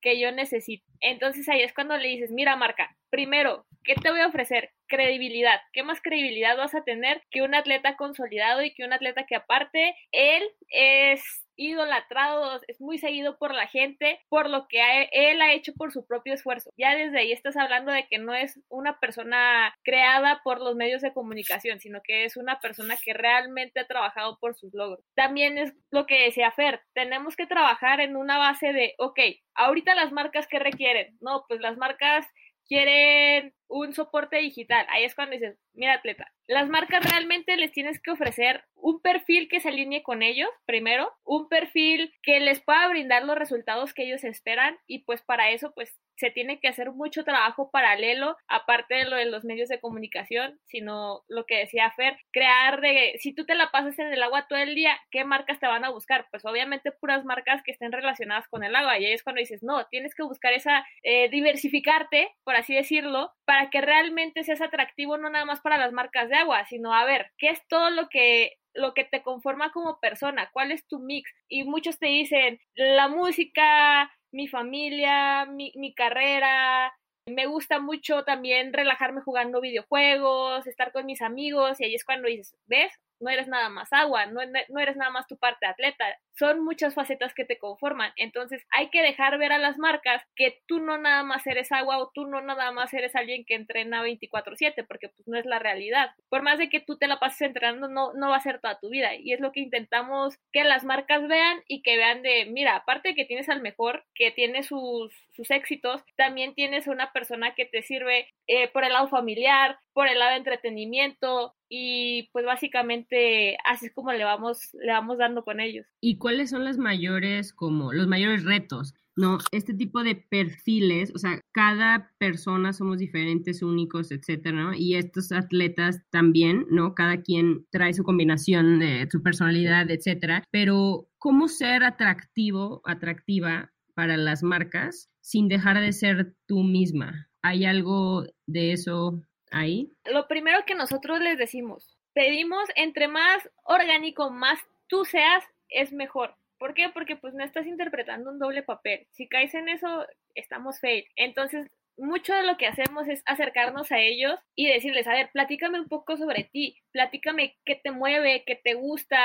que 0.00 0.18
yo 0.18 0.32
necesito. 0.32 0.86
Entonces 1.00 1.48
ahí 1.48 1.60
es 1.60 1.74
cuando 1.74 1.98
le 1.98 2.08
dices, 2.08 2.30
mira 2.30 2.56
marca, 2.56 2.96
primero, 3.10 3.66
¿qué 3.84 3.94
te 3.94 4.10
voy 4.10 4.20
a 4.20 4.28
ofrecer? 4.28 4.70
Credibilidad. 4.86 5.60
¿Qué 5.72 5.82
más 5.82 6.00
credibilidad 6.00 6.56
vas 6.56 6.74
a 6.74 6.84
tener 6.84 7.22
que 7.30 7.42
un 7.42 7.54
atleta 7.54 7.96
consolidado 7.96 8.62
y 8.62 8.72
que 8.72 8.84
un 8.84 8.94
atleta 8.94 9.26
que 9.26 9.36
aparte 9.36 9.94
él 10.12 10.42
es 10.68 11.22
idolatrado, 11.60 12.58
es 12.66 12.80
muy 12.80 12.98
seguido 12.98 13.36
por 13.38 13.54
la 13.54 13.66
gente 13.66 14.20
por 14.28 14.48
lo 14.48 14.66
que 14.66 15.08
él 15.12 15.42
ha 15.42 15.52
hecho 15.52 15.72
por 15.74 15.92
su 15.92 16.06
propio 16.06 16.32
esfuerzo. 16.32 16.70
Ya 16.78 16.94
desde 16.96 17.18
ahí 17.18 17.32
estás 17.32 17.56
hablando 17.56 17.92
de 17.92 18.06
que 18.08 18.18
no 18.18 18.34
es 18.34 18.58
una 18.68 18.98
persona 18.98 19.74
creada 19.84 20.40
por 20.42 20.60
los 20.60 20.74
medios 20.74 21.02
de 21.02 21.12
comunicación, 21.12 21.78
sino 21.78 22.00
que 22.02 22.24
es 22.24 22.36
una 22.36 22.60
persona 22.60 22.96
que 23.02 23.12
realmente 23.12 23.80
ha 23.80 23.86
trabajado 23.86 24.38
por 24.40 24.54
sus 24.54 24.72
logros. 24.72 25.04
También 25.14 25.58
es 25.58 25.74
lo 25.90 26.06
que 26.06 26.24
decía 26.24 26.50
Fer, 26.50 26.80
tenemos 26.94 27.36
que 27.36 27.46
trabajar 27.46 28.00
en 28.00 28.16
una 28.16 28.38
base 28.38 28.72
de, 28.72 28.94
ok, 28.98 29.20
ahorita 29.54 29.94
las 29.94 30.12
marcas 30.12 30.46
que 30.46 30.58
requieren, 30.58 31.18
no, 31.20 31.44
pues 31.46 31.60
las 31.60 31.76
marcas 31.76 32.26
quieren 32.70 33.52
un 33.66 33.92
soporte 33.94 34.38
digital. 34.38 34.86
Ahí 34.90 35.04
es 35.04 35.16
cuando 35.16 35.34
dices, 35.34 35.58
mira 35.74 35.94
atleta, 35.94 36.32
las 36.46 36.68
marcas 36.68 37.04
realmente 37.04 37.56
les 37.56 37.72
tienes 37.72 38.00
que 38.00 38.12
ofrecer 38.12 38.64
un 38.74 39.00
perfil 39.00 39.48
que 39.48 39.60
se 39.60 39.68
alinee 39.68 40.04
con 40.04 40.22
ellos, 40.22 40.48
primero, 40.66 41.12
un 41.24 41.48
perfil 41.48 42.14
que 42.22 42.38
les 42.38 42.60
pueda 42.60 42.88
brindar 42.88 43.24
los 43.24 43.36
resultados 43.36 43.92
que 43.92 44.04
ellos 44.04 44.22
esperan 44.22 44.78
y 44.86 45.00
pues 45.00 45.20
para 45.20 45.50
eso 45.50 45.72
pues 45.74 45.98
se 46.20 46.30
tiene 46.30 46.60
que 46.60 46.68
hacer 46.68 46.92
mucho 46.92 47.24
trabajo 47.24 47.70
paralelo, 47.70 48.36
aparte 48.46 48.94
de 48.94 49.04
lo 49.06 49.16
de 49.16 49.24
los 49.24 49.44
medios 49.44 49.68
de 49.68 49.80
comunicación, 49.80 50.60
sino 50.66 51.22
lo 51.28 51.46
que 51.46 51.58
decía 51.58 51.90
Fer, 51.92 52.18
crear 52.30 52.80
de, 52.80 53.14
si 53.18 53.34
tú 53.34 53.46
te 53.46 53.54
la 53.54 53.70
pasas 53.70 53.98
en 53.98 54.12
el 54.12 54.22
agua 54.22 54.46
todo 54.46 54.58
el 54.58 54.74
día, 54.74 54.98
¿qué 55.10 55.24
marcas 55.24 55.58
te 55.58 55.66
van 55.66 55.84
a 55.84 55.90
buscar? 55.90 56.26
Pues 56.30 56.44
obviamente 56.44 56.92
puras 56.92 57.24
marcas 57.24 57.62
que 57.64 57.72
estén 57.72 57.90
relacionadas 57.90 58.46
con 58.48 58.62
el 58.62 58.76
agua, 58.76 58.98
y 58.98 59.06
ahí 59.06 59.12
es 59.12 59.22
cuando 59.22 59.40
dices, 59.40 59.62
no, 59.62 59.86
tienes 59.86 60.14
que 60.14 60.22
buscar 60.22 60.52
esa, 60.52 60.86
eh, 61.02 61.30
diversificarte, 61.30 62.34
por 62.44 62.54
así 62.54 62.74
decirlo, 62.74 63.32
para 63.46 63.70
que 63.70 63.80
realmente 63.80 64.44
seas 64.44 64.60
atractivo 64.60 65.16
no 65.16 65.30
nada 65.30 65.46
más 65.46 65.60
para 65.62 65.78
las 65.78 65.92
marcas 65.92 66.28
de 66.28 66.36
agua, 66.36 66.66
sino 66.66 66.94
a 66.94 67.04
ver, 67.04 67.32
¿qué 67.38 67.48
es 67.48 67.66
todo 67.66 67.90
lo 67.90 68.08
que 68.08 68.58
lo 68.74 68.94
que 68.94 69.04
te 69.04 69.22
conforma 69.22 69.72
como 69.72 69.98
persona, 70.00 70.50
cuál 70.52 70.72
es 70.72 70.86
tu 70.86 70.98
mix. 70.98 71.30
Y 71.48 71.64
muchos 71.64 71.98
te 71.98 72.06
dicen, 72.06 72.60
la 72.74 73.08
música, 73.08 74.10
mi 74.32 74.48
familia, 74.48 75.46
mi, 75.46 75.72
mi 75.76 75.94
carrera. 75.94 76.92
Me 77.26 77.46
gusta 77.46 77.80
mucho 77.80 78.24
también 78.24 78.72
relajarme 78.72 79.20
jugando 79.22 79.60
videojuegos, 79.60 80.66
estar 80.66 80.92
con 80.92 81.06
mis 81.06 81.22
amigos 81.22 81.80
y 81.80 81.84
ahí 81.84 81.94
es 81.94 82.04
cuando 82.04 82.28
dices, 82.28 82.56
¿ves? 82.66 82.92
No 83.20 83.30
eres 83.30 83.48
nada 83.48 83.68
más 83.68 83.92
agua, 83.92 84.26
no, 84.26 84.40
no, 84.68 84.80
eres 84.80 84.96
nada 84.96 85.10
más 85.10 85.26
tu 85.26 85.36
parte 85.36 85.66
atleta, 85.66 86.04
son 86.38 86.64
muchas 86.64 86.94
facetas 86.94 87.34
que 87.34 87.44
te 87.44 87.58
conforman, 87.58 88.12
entonces 88.16 88.62
hay 88.70 88.88
que 88.90 89.02
dejar 89.02 89.38
ver 89.38 89.52
a 89.52 89.58
las 89.58 89.78
marcas 89.78 90.22
que 90.34 90.62
tú 90.66 90.80
no 90.80 90.98
nada 90.98 91.22
más 91.22 91.46
eres 91.46 91.70
agua 91.72 91.98
o 91.98 92.10
tú 92.14 92.26
no 92.26 92.40
nada 92.40 92.72
más 92.72 92.92
eres 92.94 93.14
alguien 93.14 93.44
que 93.44 93.54
entrena 93.54 94.02
24/7, 94.02 94.84
porque 94.86 95.08
pues 95.08 95.28
no 95.28 95.38
es 95.38 95.46
la 95.46 95.58
realidad. 95.58 96.10
Por 96.28 96.42
más 96.42 96.58
de 96.58 96.68
que 96.68 96.80
tú 96.80 96.96
te 96.96 97.06
la 97.06 97.18
pases 97.18 97.42
entrenando, 97.42 97.88
no, 97.88 98.12
no 98.14 98.30
va 98.30 98.36
a 98.36 98.40
ser 98.40 98.60
toda 98.60 98.78
tu 98.78 98.88
vida 98.88 99.14
y 99.14 99.32
es 99.32 99.40
lo 99.40 99.52
que 99.52 99.60
intentamos 99.60 100.38
que 100.52 100.64
las 100.64 100.84
marcas 100.84 101.26
vean 101.28 101.62
y 101.68 101.82
que 101.82 101.96
vean 101.96 102.22
de, 102.22 102.46
mira, 102.46 102.76
aparte 102.76 103.10
de 103.10 103.14
que 103.14 103.24
tienes 103.24 103.48
al 103.48 103.60
mejor, 103.60 104.04
que 104.14 104.30
tiene 104.30 104.62
sus, 104.62 105.12
sus 105.34 105.50
éxitos, 105.50 106.02
también 106.16 106.54
tienes 106.54 106.86
una 106.86 107.12
persona 107.12 107.54
que 107.54 107.66
te 107.66 107.82
sirve 107.82 108.28
eh, 108.46 108.68
por 108.68 108.84
el 108.84 108.92
lado 108.92 109.08
familiar, 109.08 109.78
por 109.92 110.08
el 110.08 110.18
lado 110.18 110.32
de 110.32 110.38
entretenimiento 110.38 111.54
y 111.72 112.28
pues 112.32 112.44
básicamente 112.44 113.56
así 113.64 113.86
es 113.86 113.94
como 113.94 114.12
le 114.12 114.24
vamos 114.24 114.70
le 114.74 114.90
vamos 114.90 115.18
dando 115.18 115.44
con 115.44 115.60
ellos. 115.60 115.86
¿Y 116.00 116.18
cuáles 116.18 116.50
son 116.50 116.64
las 116.64 116.76
mayores 116.76 117.52
como 117.52 117.92
los 117.92 118.08
mayores 118.08 118.44
retos? 118.44 118.92
No, 119.16 119.38
este 119.52 119.74
tipo 119.74 120.02
de 120.02 120.16
perfiles, 120.16 121.12
o 121.14 121.18
sea, 121.18 121.40
cada 121.52 122.10
persona 122.18 122.72
somos 122.72 122.98
diferentes, 122.98 123.62
únicos, 123.62 124.10
etcétera, 124.10 124.56
¿no? 124.56 124.74
Y 124.74 124.94
estos 124.94 125.30
atletas 125.30 126.00
también, 126.10 126.66
¿no? 126.70 126.94
Cada 126.94 127.22
quien 127.22 127.66
trae 127.70 127.92
su 127.92 128.02
combinación 128.02 128.80
su 129.10 129.22
personalidad, 129.22 129.90
etcétera, 129.90 130.42
pero 130.50 131.08
¿cómo 131.18 131.48
ser 131.48 131.84
atractivo, 131.84 132.80
atractiva 132.84 133.72
para 133.94 134.16
las 134.16 134.42
marcas 134.42 135.08
sin 135.20 135.48
dejar 135.48 135.80
de 135.80 135.92
ser 135.92 136.34
tú 136.46 136.62
misma? 136.64 137.28
¿Hay 137.42 137.64
algo 137.64 138.24
de 138.46 138.72
eso 138.72 139.22
ahí? 139.50 139.92
Lo 140.04 140.28
primero 140.28 140.64
que 140.64 140.74
nosotros 140.74 141.20
les 141.20 141.38
decimos, 141.38 141.96
pedimos 142.12 142.68
entre 142.76 143.08
más 143.08 143.48
orgánico, 143.64 144.30
más 144.30 144.60
tú 144.88 145.04
seas, 145.04 145.44
es 145.68 145.92
mejor. 145.92 146.34
¿Por 146.58 146.74
qué? 146.74 146.90
Porque 146.90 147.16
pues 147.16 147.32
no 147.34 147.44
estás 147.44 147.66
interpretando 147.66 148.30
un 148.30 148.38
doble 148.38 148.62
papel. 148.62 149.06
Si 149.12 149.28
caes 149.28 149.54
en 149.54 149.68
eso, 149.68 150.06
estamos 150.34 150.78
fail. 150.78 151.06
Entonces, 151.16 151.70
mucho 151.96 152.34
de 152.34 152.42
lo 152.42 152.56
que 152.56 152.66
hacemos 152.66 153.08
es 153.08 153.22
acercarnos 153.26 153.92
a 153.92 153.98
ellos 154.00 154.38
y 154.54 154.66
decirles, 154.66 155.06
a 155.06 155.12
ver, 155.12 155.30
platícame 155.32 155.80
un 155.80 155.88
poco 155.88 156.16
sobre 156.16 156.44
ti, 156.44 156.78
platícame 156.92 157.56
qué 157.64 157.76
te 157.76 157.90
mueve, 157.90 158.44
qué 158.46 158.56
te 158.56 158.74
gusta, 158.74 159.18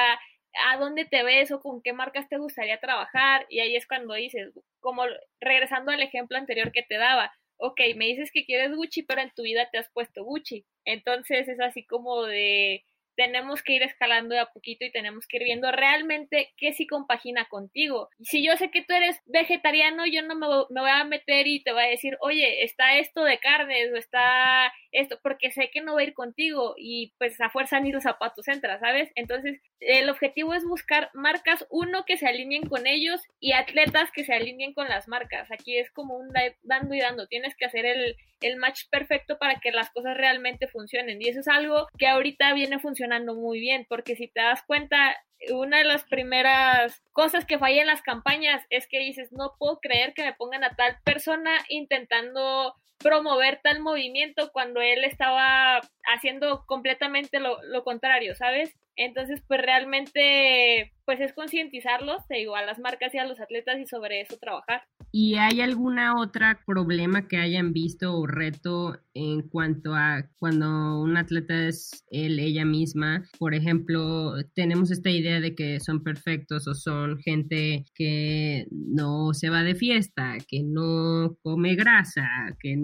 a 0.70 0.78
dónde 0.78 1.06
te 1.06 1.24
ves 1.24 1.52
o 1.52 1.62
con 1.62 1.82
qué 1.82 1.94
marcas 1.94 2.30
te 2.30 2.38
gustaría 2.38 2.80
trabajar. 2.80 3.46
Y 3.50 3.60
ahí 3.60 3.76
es 3.76 3.88
cuando 3.88 4.14
dices, 4.14 4.54
como 4.80 5.04
regresando 5.40 5.92
al 5.92 6.02
ejemplo 6.02 6.38
anterior 6.38 6.72
que 6.72 6.84
te 6.84 6.98
daba, 6.98 7.34
ok, 7.58 7.80
me 7.96 8.06
dices 8.08 8.32
que 8.32 8.46
quieres 8.46 8.76
Gucci, 8.76 9.04
pero 9.04 9.22
en 9.22 9.32
tu 9.36 9.44
vida 9.44 9.70
te 9.72 9.78
has 9.78 9.90
puesto 9.92 10.24
Gucci. 10.24 10.66
Entonces 10.86 11.48
es 11.48 11.60
así 11.60 11.86
como 11.86 12.24
de, 12.24 12.84
tenemos 13.16 13.64
que 13.64 13.74
ir 13.74 13.84
escalando 13.84 14.36
de 14.36 14.42
a 14.42 14.52
poquito 14.52 14.86
y 14.86 14.92
tenemos 14.92 15.28
que 15.28 15.38
ir 15.38 15.44
viendo 15.44 15.72
realmente 15.72 16.54
qué 16.58 16.74
sí 16.74 16.88
compagina 16.88 17.46
contigo. 17.50 18.10
Si 18.22 18.46
yo 18.46 18.56
sé 18.58 18.72
que 18.72 18.84
tú 18.84 18.94
eres 18.94 19.22
vegetariano, 19.26 20.06
yo 20.06 20.22
no 20.22 20.36
me, 20.36 20.48
me, 20.70 20.82
voy 20.82 20.90
a 20.90 21.04
meter 21.04 21.48
y 21.48 21.64
te 21.64 21.72
voy 21.72 21.84
a 21.84 21.88
decir, 21.88 22.18
oye, 22.22 22.64
está 22.64 22.98
esto 22.98 23.24
de 23.24 23.40
carnes 23.40 23.92
o 23.94 23.98
está 23.98 24.72
esto, 24.92 25.20
porque 25.22 25.52
sé 25.52 25.70
que 25.72 25.82
no 25.82 25.96
va 25.96 26.02
a 26.02 26.04
ir 26.04 26.14
contigo 26.14 26.76
y 26.78 27.14
pues 27.18 27.40
a 27.42 27.50
fuerza 27.50 27.80
ni 27.80 27.92
los 27.92 28.04
zapatos 28.04 28.48
entra, 28.48 28.80
¿sabes? 28.80 29.12
Entonces, 29.16 29.62
el 29.80 30.10
objetivo 30.10 30.54
es 30.54 30.64
buscar 30.64 31.10
marcas, 31.14 31.66
uno, 31.70 32.06
que 32.06 32.18
se 32.18 32.28
alineen 32.28 32.68
con 32.68 32.88
ellos 32.88 33.22
y 33.40 33.54
atletas 33.54 34.12
que 34.12 34.24
se 34.24 34.34
alineen 34.34 34.74
con 34.74 34.88
las 34.88 35.08
marcas. 35.08 35.52
Aquí 35.52 35.78
es 35.78 35.92
como 35.92 36.16
un 36.16 36.30
dando 36.64 36.94
y 36.94 37.00
dando, 37.00 37.28
tienes 37.28 37.56
que 37.56 37.66
hacer 37.66 37.86
el, 37.86 38.16
el 38.42 38.58
match 38.58 38.84
perfecto 38.90 39.38
para 39.38 39.60
que 39.60 39.72
las 39.72 39.90
cosas 39.92 40.18
realmente 40.18 40.68
funcionen 40.68 41.22
y 41.22 41.30
eso 41.30 41.40
es 41.40 41.48
algo 41.48 41.88
que 41.98 42.08
ahorita 42.08 42.54
viene 42.54 42.80
funcionando 42.80 43.05
muy 43.36 43.60
bien, 43.60 43.86
porque 43.88 44.16
si 44.16 44.28
te 44.28 44.42
das 44.42 44.64
cuenta, 44.64 45.16
una 45.52 45.80
de 45.80 45.86
las 45.86 46.04
primeras 46.04 47.02
cosas 47.12 47.46
que 47.46 47.60
falla 47.60 47.82
en 47.82 47.88
las 47.88 48.02
campañas 48.02 48.66
es 48.70 48.88
que 48.88 49.00
dices, 49.00 49.32
no 49.32 49.54
puedo 49.58 49.80
creer 49.80 50.14
que 50.14 50.24
me 50.24 50.34
pongan 50.34 50.64
a 50.64 50.76
tal 50.76 50.98
persona 51.04 51.52
intentando 51.70 52.74
promover 52.98 53.60
tal 53.62 53.82
movimiento 53.82 54.52
cuando 54.52 54.82
él 54.82 55.04
estaba 55.04 55.82
haciendo 56.16 56.66
completamente 56.66 57.40
lo, 57.40 57.62
lo 57.64 57.84
contrario, 57.84 58.36
¿sabes? 58.36 58.76
Entonces, 58.96 59.42
pues 59.48 59.62
realmente, 59.62 60.94
pues 61.04 61.20
es 61.20 61.34
concientizarlos, 61.34 62.26
te 62.28 62.36
digo, 62.36 62.56
a 62.56 62.64
las 62.64 62.80
marcas 62.80 63.14
y 63.14 63.18
a 63.18 63.26
los 63.26 63.42
atletas 63.42 63.78
y 63.80 63.86
sobre 63.86 64.22
eso 64.22 64.38
trabajar. 64.38 64.84
¿Y 65.18 65.36
hay 65.36 65.62
alguna 65.62 66.20
otra 66.20 66.60
problema 66.66 67.26
que 67.30 67.38
hayan 67.38 67.72
visto 67.72 68.18
o 68.18 68.28
reto 68.28 69.00
en 69.14 69.44
cuanto 69.44 69.96
a 69.96 70.28
cuando 70.40 71.00
un 71.00 71.16
atleta 71.16 71.70
es 71.70 72.04
él, 72.12 72.38
ella 72.38 72.66
misma? 72.66 73.24
Por 73.40 73.54
ejemplo, 73.54 74.34
tenemos 74.56 74.92
esta 74.92 75.10
idea 75.10 75.40
de 75.40 75.56
que 75.56 75.80
son 75.80 76.04
perfectos 76.04 76.68
o 76.68 76.74
son 76.74 77.18
gente 77.20 77.86
que 77.96 78.68
no 78.72 79.34
se 79.34 79.50
va 79.50 79.64
de 79.64 79.76
fiesta, 79.76 80.36
que 80.50 80.64
no 80.64 81.38
come 81.42 81.76
grasa, 81.76 82.28
que 82.60 82.78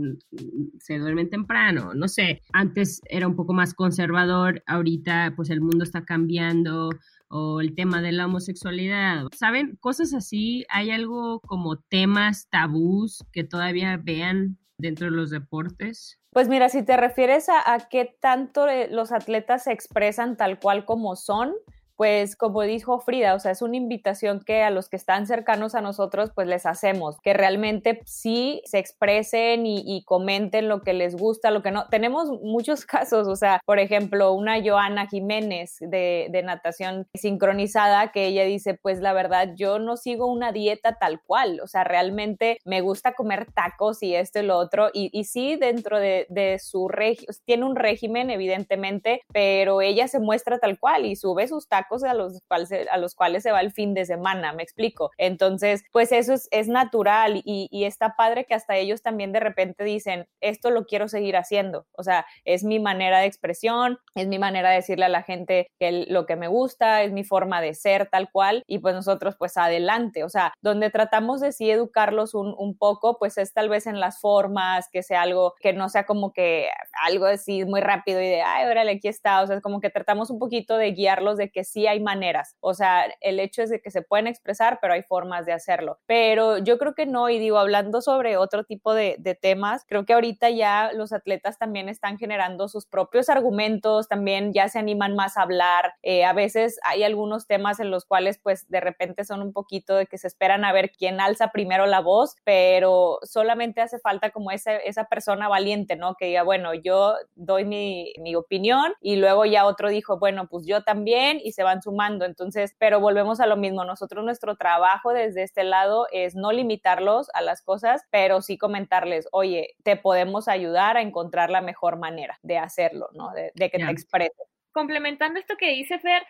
se 0.80 1.00
duerme 1.00 1.26
temprano, 1.26 1.94
no 1.94 2.08
sé. 2.08 2.41
Antes 2.54 3.02
era 3.10 3.28
un 3.28 3.36
poco 3.36 3.52
más 3.52 3.74
conservador, 3.74 4.63
ahorita 4.67 5.34
pues 5.36 5.50
el 5.50 5.60
mundo 5.60 5.84
está 5.84 6.06
cambiando 6.06 6.91
o 7.32 7.62
el 7.62 7.74
tema 7.76 8.02
de 8.02 8.12
la 8.12 8.26
homosexualidad. 8.26 9.28
¿Saben? 9.34 9.78
Cosas 9.80 10.13
así. 10.13 10.65
¿Hay 10.70 10.91
algo 10.91 11.39
como 11.41 11.78
temas 11.78 12.48
tabús 12.50 13.24
que 13.32 13.44
todavía 13.44 13.98
vean 13.98 14.58
dentro 14.78 15.06
de 15.06 15.12
los 15.12 15.30
deportes? 15.30 16.20
Pues 16.32 16.50
mira, 16.50 16.70
si 16.70 16.84
te 16.84 16.98
refieres 16.98 17.50
a, 17.50 17.74
a 17.74 17.88
qué 17.89 18.17
tanto 18.20 18.67
eh, 18.67 18.89
los 18.91 19.12
atletas 19.12 19.63
se 19.63 19.72
expresan 19.72 20.38
tal 20.38 20.60
cual 20.60 20.86
como 20.86 21.15
son, 21.15 21.54
pues 22.02 22.36
como 22.36 22.64
dijo 22.64 23.00
Frida, 23.00 23.36
o 23.36 23.40
sea, 23.40 23.52
es 23.52 23.62
una 23.62 23.78
invitación 23.78 24.40
que 24.44 24.64
a 24.64 24.72
los 24.72 24.90
que 24.90 24.96
están 24.96 25.28
cercanos 25.28 25.76
a 25.76 25.82
nosotros, 25.82 26.32
pues 26.34 26.48
les 26.48 26.66
hacemos, 26.66 27.20
que 27.22 27.36
realmente 27.36 28.02
sí 28.08 28.64
se 28.66 28.80
expresen 28.80 29.68
y, 29.68 30.04
comenten 30.06 30.68
lo 30.68 30.82
que 30.82 30.94
les 30.94 31.16
gusta, 31.16 31.52
lo 31.52 31.62
que 31.62 31.70
no. 31.70 31.88
Tenemos 31.90 32.32
muchos 32.42 32.86
casos, 32.88 33.28
o 33.28 33.36
sea, 33.36 33.62
por 33.68 33.78
ejemplo, 33.78 34.34
una 34.34 34.60
Joana 34.64 35.06
Jiménez 35.06 35.78
de, 35.80 36.42
natación 36.44 37.06
sincronizada, 37.14 38.12
que 38.12 38.26
ella 38.26 38.46
dice, 38.46 38.74
pues 38.74 39.00
la 39.00 39.14
verdad, 39.14 39.50
yo 39.56 39.78
no 39.78 39.96
sigo 39.96 40.26
una 40.26 40.52
dieta 40.52 40.98
tal 40.98 41.22
cual, 41.22 41.60
o 41.62 41.68
sea, 41.68 41.84
realmente 41.84 42.58
me 42.66 42.82
gusta 42.82 43.14
comer 43.14 43.46
tacos 43.54 44.02
y 44.02 44.16
esto 44.16 44.40
y 44.40 44.44
lo 44.48 44.58
otro, 44.58 44.90
y, 44.92 45.12
y 45.14 45.26
sí, 45.26 45.56
dentro 45.56 46.00
de, 46.00 46.26
de 46.30 46.58
su 46.58 46.88
régimen, 46.88 47.36
tiene 47.46 47.64
un 47.64 47.76
régimen, 47.76 48.32
evidentemente, 48.32 49.22
pero 49.32 49.82
ella 49.82 50.08
se 50.08 50.20
muestra 50.20 50.58
tal 50.58 50.80
cual 50.80 51.06
y 51.06 51.16
sube 51.16 51.48
sus 51.48 51.68
tacos 51.68 51.90
a 52.04 52.13
los, 52.13 52.41
cuales, 52.47 52.71
a 52.91 52.97
los 52.97 53.15
cuales 53.15 53.43
se 53.43 53.51
va 53.51 53.62
el 53.62 53.71
fin 53.71 53.93
de 53.93 54.06
semana, 54.06 54.54
me 54.54 54.63
explico. 54.63 55.12
Entonces, 55.17 55.84
pues 55.91 56.12
eso 56.12 56.34
es, 56.34 56.47
es 56.51 56.67
natural 56.67 57.41
y, 57.43 57.67
y, 57.71 57.86
está 57.86 58.15
padre 58.15 58.45
que 58.45 58.54
hasta 58.54 58.77
ellos 58.77 59.01
también 59.01 59.32
de 59.32 59.39
repente 59.39 59.84
dicen, 59.84 60.27
esto 60.39 60.71
lo 60.71 60.86
quiero 60.86 61.08
seguir 61.08 61.36
haciendo. 61.36 61.86
O 61.93 62.04
sea, 62.04 62.25
es 62.45 62.63
mi 62.63 62.80
manera 62.80 63.19
de 63.19 63.25
expresión, 63.25 63.99
es 64.15 64.27
mi 64.27 64.39
manera 64.39 64.69
de 64.69 64.75
decirle 64.75 65.06
a 65.06 65.10
la 65.10 65.23
gente 65.23 65.67
que 65.80 66.06
lo 66.08 66.25
que 66.25 66.36
me 66.36 66.47
gusta, 66.47 67.04
es 67.04 67.12
mi 67.12 67.23
forma 67.23 67.62
de 67.62 67.73
ser 67.73 68.10
tal 68.10 68.32
cual 68.32 68.63
y 68.67 68.80
pues 68.80 68.95
nosotros 68.95 69.36
pues 69.38 69.58
adelante. 69.58 70.23
O 70.23 70.30
sea, 70.30 70.54
donde 70.62 70.89
tratamos 70.89 71.41
de 71.41 71.51
sí 71.51 71.69
educarlos 71.69 72.34
un, 72.34 72.56
un 72.58 72.77
poco, 72.77 73.17
pues 73.19 73.38
es 73.38 73.54
tal 73.54 73.69
vez 73.69 73.88
en 73.88 73.99
las 73.99 74.19
formas, 74.19 74.88
que 74.91 75.04
sea 75.04 75.23
algo 75.23 75.56
que 75.60 75.73
no 75.73 75.89
sea 75.89 76.06
como 76.06 76.34
que 76.34 76.69
algo 77.06 77.25
así 77.25 77.65
muy 77.65 77.82
rápido 77.82 78.21
y 78.21 78.27
de, 78.27 78.41
ay, 78.41 78.67
órale, 78.69 78.91
aquí 78.93 79.08
está. 79.08 79.41
O 79.41 79.47
sea, 79.47 79.58
es 79.58 79.62
como 79.62 79.80
que 79.80 79.89
tratamos 79.89 80.30
un 80.30 80.39
poquito 80.39 80.77
de 80.77 80.91
guiarlos 80.91 81.38
de 81.38 81.49
que 81.49 81.63
sí 81.71 81.88
hay 81.88 81.99
maneras. 81.99 82.55
O 82.60 82.73
sea, 82.73 83.05
el 83.21 83.39
hecho 83.39 83.63
es 83.63 83.69
de 83.69 83.81
que 83.81 83.91
se 83.91 84.01
pueden 84.01 84.27
expresar, 84.27 84.79
pero 84.81 84.93
hay 84.93 85.03
formas 85.03 85.45
de 85.45 85.53
hacerlo. 85.53 85.99
Pero 86.05 86.57
yo 86.57 86.77
creo 86.77 86.93
que 86.93 87.05
no, 87.05 87.29
y 87.29 87.39
digo, 87.39 87.57
hablando 87.57 88.01
sobre 88.01 88.38
otro 88.38 88.63
tipo 88.65 88.93
de, 88.93 89.17
temas, 89.41 89.86
creo 89.88 90.05
que 90.05 90.13
ahorita 90.13 90.49
ya 90.49 90.91
los 90.93 91.13
atletas 91.13 91.57
también 91.57 91.88
están 91.88 92.17
generando 92.17 92.67
sus 92.67 92.86
propios 92.86 93.29
argumentos, 93.29 94.10
también 94.10 94.51
ya 94.51 94.67
se 94.67 94.77
animan 94.77 95.15
más 95.15 95.38
a 95.38 95.43
hablar. 95.43 95.93
Eh, 96.01 96.25
a 96.25 96.34
veces 96.34 96.79
hay 96.84 97.03
algunos 97.03 97.47
temas 97.47 97.79
en 97.79 97.89
los 97.91 98.03
cuales 98.03 98.38
pues 98.38 98.67
de 98.69 98.81
repente 98.81 99.23
son 99.23 99.41
un 99.41 99.53
poquito 99.53 99.95
de 99.95 100.05
que 100.05 100.17
se 100.17 100.27
esperan 100.27 100.65
a 100.65 100.73
ver 100.73 100.91
quién 100.91 101.21
alza 101.21 101.51
primero 101.51 101.86
la 101.86 102.01
voz, 102.01 102.36
pero 102.43 103.19
solamente 103.23 103.79
hace 103.79 103.99
falta 103.99 104.31
como 104.31 104.51
esa, 104.51 104.75
esa 104.75 105.05
persona 105.05 105.47
valiente, 105.47 105.95
¿no? 105.95 106.15
Que 106.15 106.25
diga, 106.25 106.43
bueno, 106.43 106.73
yo 106.73 107.15
doy 107.36 107.63
mi, 107.63 108.13
mi 108.19 108.36
opinión 108.36 108.93
y 108.99 109.15
luego 109.15 109.45
ya 109.45 109.65
otro 109.65 109.89
dijo, 109.89 110.19
bueno, 110.19 110.47
pues 110.49 110.65
yo 110.65 110.84
también 110.84 111.39
y 111.41 111.53
se 111.53 111.61
va 111.63 111.82
sumando. 111.82 112.26
Entonces, 112.26 112.76
pero 112.78 113.00
volvemos 113.00 113.39
a 113.39 113.47
lo 113.47 113.58
mismo. 113.58 113.86
Nosotros 113.86 114.24
nuestro 114.24 114.56
trabajo 114.56 115.13
desde 115.13 115.43
este 115.43 115.63
lado 115.63 116.08
es 116.12 116.36
no 116.36 116.52
limitarlos 116.52 117.30
a 117.34 117.41
las 117.41 117.62
cosas, 117.62 118.04
pero 118.12 118.41
sí 118.41 118.58
comentarles, 118.58 119.28
oye, 119.32 119.76
te 119.84 119.95
podemos 119.95 120.47
ayudar 120.47 120.97
a 120.97 121.02
encontrar 121.02 121.50
la 121.50 121.62
mejor 121.62 121.97
manera 121.97 122.39
de 122.41 122.58
hacerlo, 122.58 123.10
¿no? 123.13 123.32
De, 123.32 123.52
que 123.56 123.78
te 123.78 123.89
expreses. 123.89 124.47
Complementando 124.74 125.39
esto 125.39 125.56
que 125.58 125.71
dice 125.71 126.00
Fer, 126.00 126.24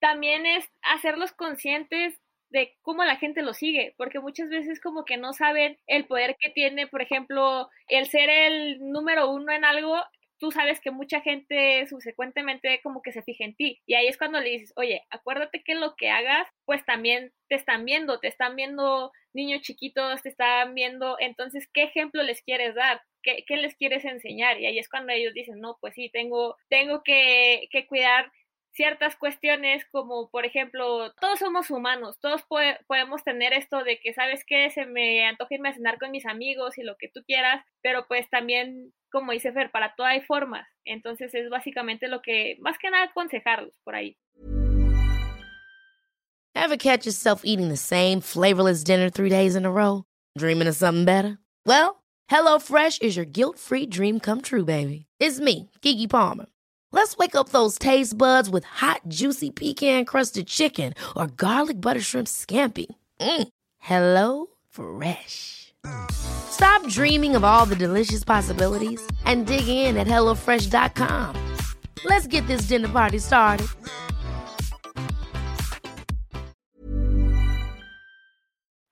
también 0.00 0.46
es 0.46 0.68
hacerlos 0.82 1.32
conscientes 1.32 2.20
de 2.50 2.76
cómo 2.82 3.04
la 3.04 3.16
gente 3.16 3.42
lo 3.42 3.54
sigue, 3.54 3.94
porque 3.96 4.20
muchas 4.20 4.48
veces 4.50 4.80
como 4.80 5.04
que 5.04 5.16
no 5.16 5.32
saben 5.32 5.78
el 5.86 6.06
poder 6.06 6.36
que 6.38 6.50
tiene, 6.50 6.86
por 6.86 7.00
ejemplo, 7.00 7.70
el 7.88 8.06
ser 8.06 8.28
el 8.28 8.78
número 8.80 9.30
uno 9.30 9.52
en 9.52 9.64
algo 9.64 9.96
tú 10.42 10.50
sabes 10.50 10.80
que 10.80 10.90
mucha 10.90 11.20
gente 11.20 11.86
subsecuentemente 11.86 12.80
como 12.82 13.00
que 13.00 13.12
se 13.12 13.22
fija 13.22 13.44
en 13.44 13.54
ti. 13.54 13.80
Y 13.86 13.94
ahí 13.94 14.08
es 14.08 14.18
cuando 14.18 14.40
le 14.40 14.50
dices, 14.50 14.72
oye, 14.74 15.06
acuérdate 15.08 15.62
que 15.62 15.76
lo 15.76 15.94
que 15.94 16.10
hagas, 16.10 16.48
pues 16.64 16.84
también 16.84 17.32
te 17.48 17.54
están 17.54 17.84
viendo, 17.84 18.18
te 18.18 18.26
están 18.26 18.56
viendo 18.56 19.12
niños 19.32 19.62
chiquitos, 19.62 20.20
te 20.20 20.30
están 20.30 20.74
viendo, 20.74 21.16
entonces, 21.20 21.68
¿qué 21.72 21.84
ejemplo 21.84 22.24
les 22.24 22.42
quieres 22.42 22.74
dar? 22.74 23.00
¿Qué, 23.22 23.44
qué 23.46 23.56
les 23.56 23.76
quieres 23.76 24.04
enseñar? 24.04 24.60
Y 24.60 24.66
ahí 24.66 24.80
es 24.80 24.88
cuando 24.88 25.12
ellos 25.12 25.32
dicen, 25.32 25.60
no, 25.60 25.78
pues 25.80 25.94
sí, 25.94 26.10
tengo, 26.12 26.56
tengo 26.68 27.04
que, 27.04 27.68
que 27.70 27.86
cuidar 27.86 28.32
ciertas 28.72 29.16
cuestiones 29.16 29.84
como 29.90 30.30
por 30.30 30.46
ejemplo 30.46 31.12
todos 31.20 31.38
somos 31.38 31.70
humanos 31.70 32.18
todos 32.20 32.42
podemos 32.86 33.22
tener 33.22 33.52
esto 33.52 33.84
de 33.84 33.98
que 34.00 34.14
sabes 34.14 34.44
que 34.46 34.70
se 34.70 34.86
me 34.86 35.26
antoja 35.26 35.54
irme 35.54 35.74
cenar 35.74 35.98
con 35.98 36.10
mis 36.10 36.26
amigos 36.26 36.78
y 36.78 36.82
lo 36.82 36.96
que 36.96 37.08
tú 37.08 37.22
quieras 37.26 37.64
pero 37.82 38.06
pues 38.08 38.28
también 38.30 38.92
como 39.12 39.32
dice 39.32 39.52
Fer 39.52 39.70
para 39.70 39.94
todo 39.94 40.06
hay 40.06 40.22
formas. 40.22 40.66
Entonces 40.84 41.32
es 41.34 41.48
básicamente 41.50 42.08
lo 42.08 42.22
que 42.22 42.56
más 42.60 42.78
que 42.78 42.90
nada 42.90 43.04
aconsejarlos 43.04 43.78
por 43.84 43.94
ahí. 43.94 44.16
Ever 46.54 46.76
catch 46.76 47.06
yourself 47.06 47.42
eating 47.44 47.68
the 47.68 47.76
same 47.76 48.20
flavorless 48.20 48.82
dinner 48.82 49.10
three 49.10 49.30
days 49.30 49.54
in 49.54 49.64
a 49.64 49.70
row 49.70 50.04
dreaming 50.36 50.68
of 50.68 50.74
something 50.74 51.04
better 51.04 51.38
well 51.66 52.02
HelloFresh 52.30 53.02
is 53.02 53.16
your 53.16 53.26
guilt-free 53.26 53.86
dream 53.86 54.18
come 54.18 54.40
true 54.40 54.64
baby. 54.64 55.06
It's 55.20 55.38
me 55.38 55.70
Kiki 55.82 56.08
Palmer 56.08 56.46
Let's 56.94 57.16
wake 57.16 57.34
up 57.34 57.48
those 57.48 57.78
taste 57.78 58.16
buds 58.18 58.50
with 58.50 58.64
hot, 58.64 59.00
juicy 59.08 59.50
pecan 59.50 60.04
crusted 60.04 60.46
chicken 60.46 60.92
or 61.16 61.26
garlic 61.26 61.80
butter 61.80 62.02
shrimp 62.02 62.28
scampi. 62.28 62.86
Mm. 63.18 63.48
Hello 63.78 64.48
Fresh. 64.68 65.72
Stop 66.12 66.86
dreaming 66.88 67.34
of 67.34 67.44
all 67.44 67.64
the 67.64 67.76
delicious 67.76 68.22
possibilities 68.24 69.00
and 69.24 69.46
dig 69.46 69.66
in 69.68 69.96
at 69.96 70.06
HelloFresh.com. 70.06 71.34
Let's 72.04 72.26
get 72.26 72.46
this 72.46 72.68
dinner 72.68 72.88
party 72.88 73.18
started. 73.18 73.66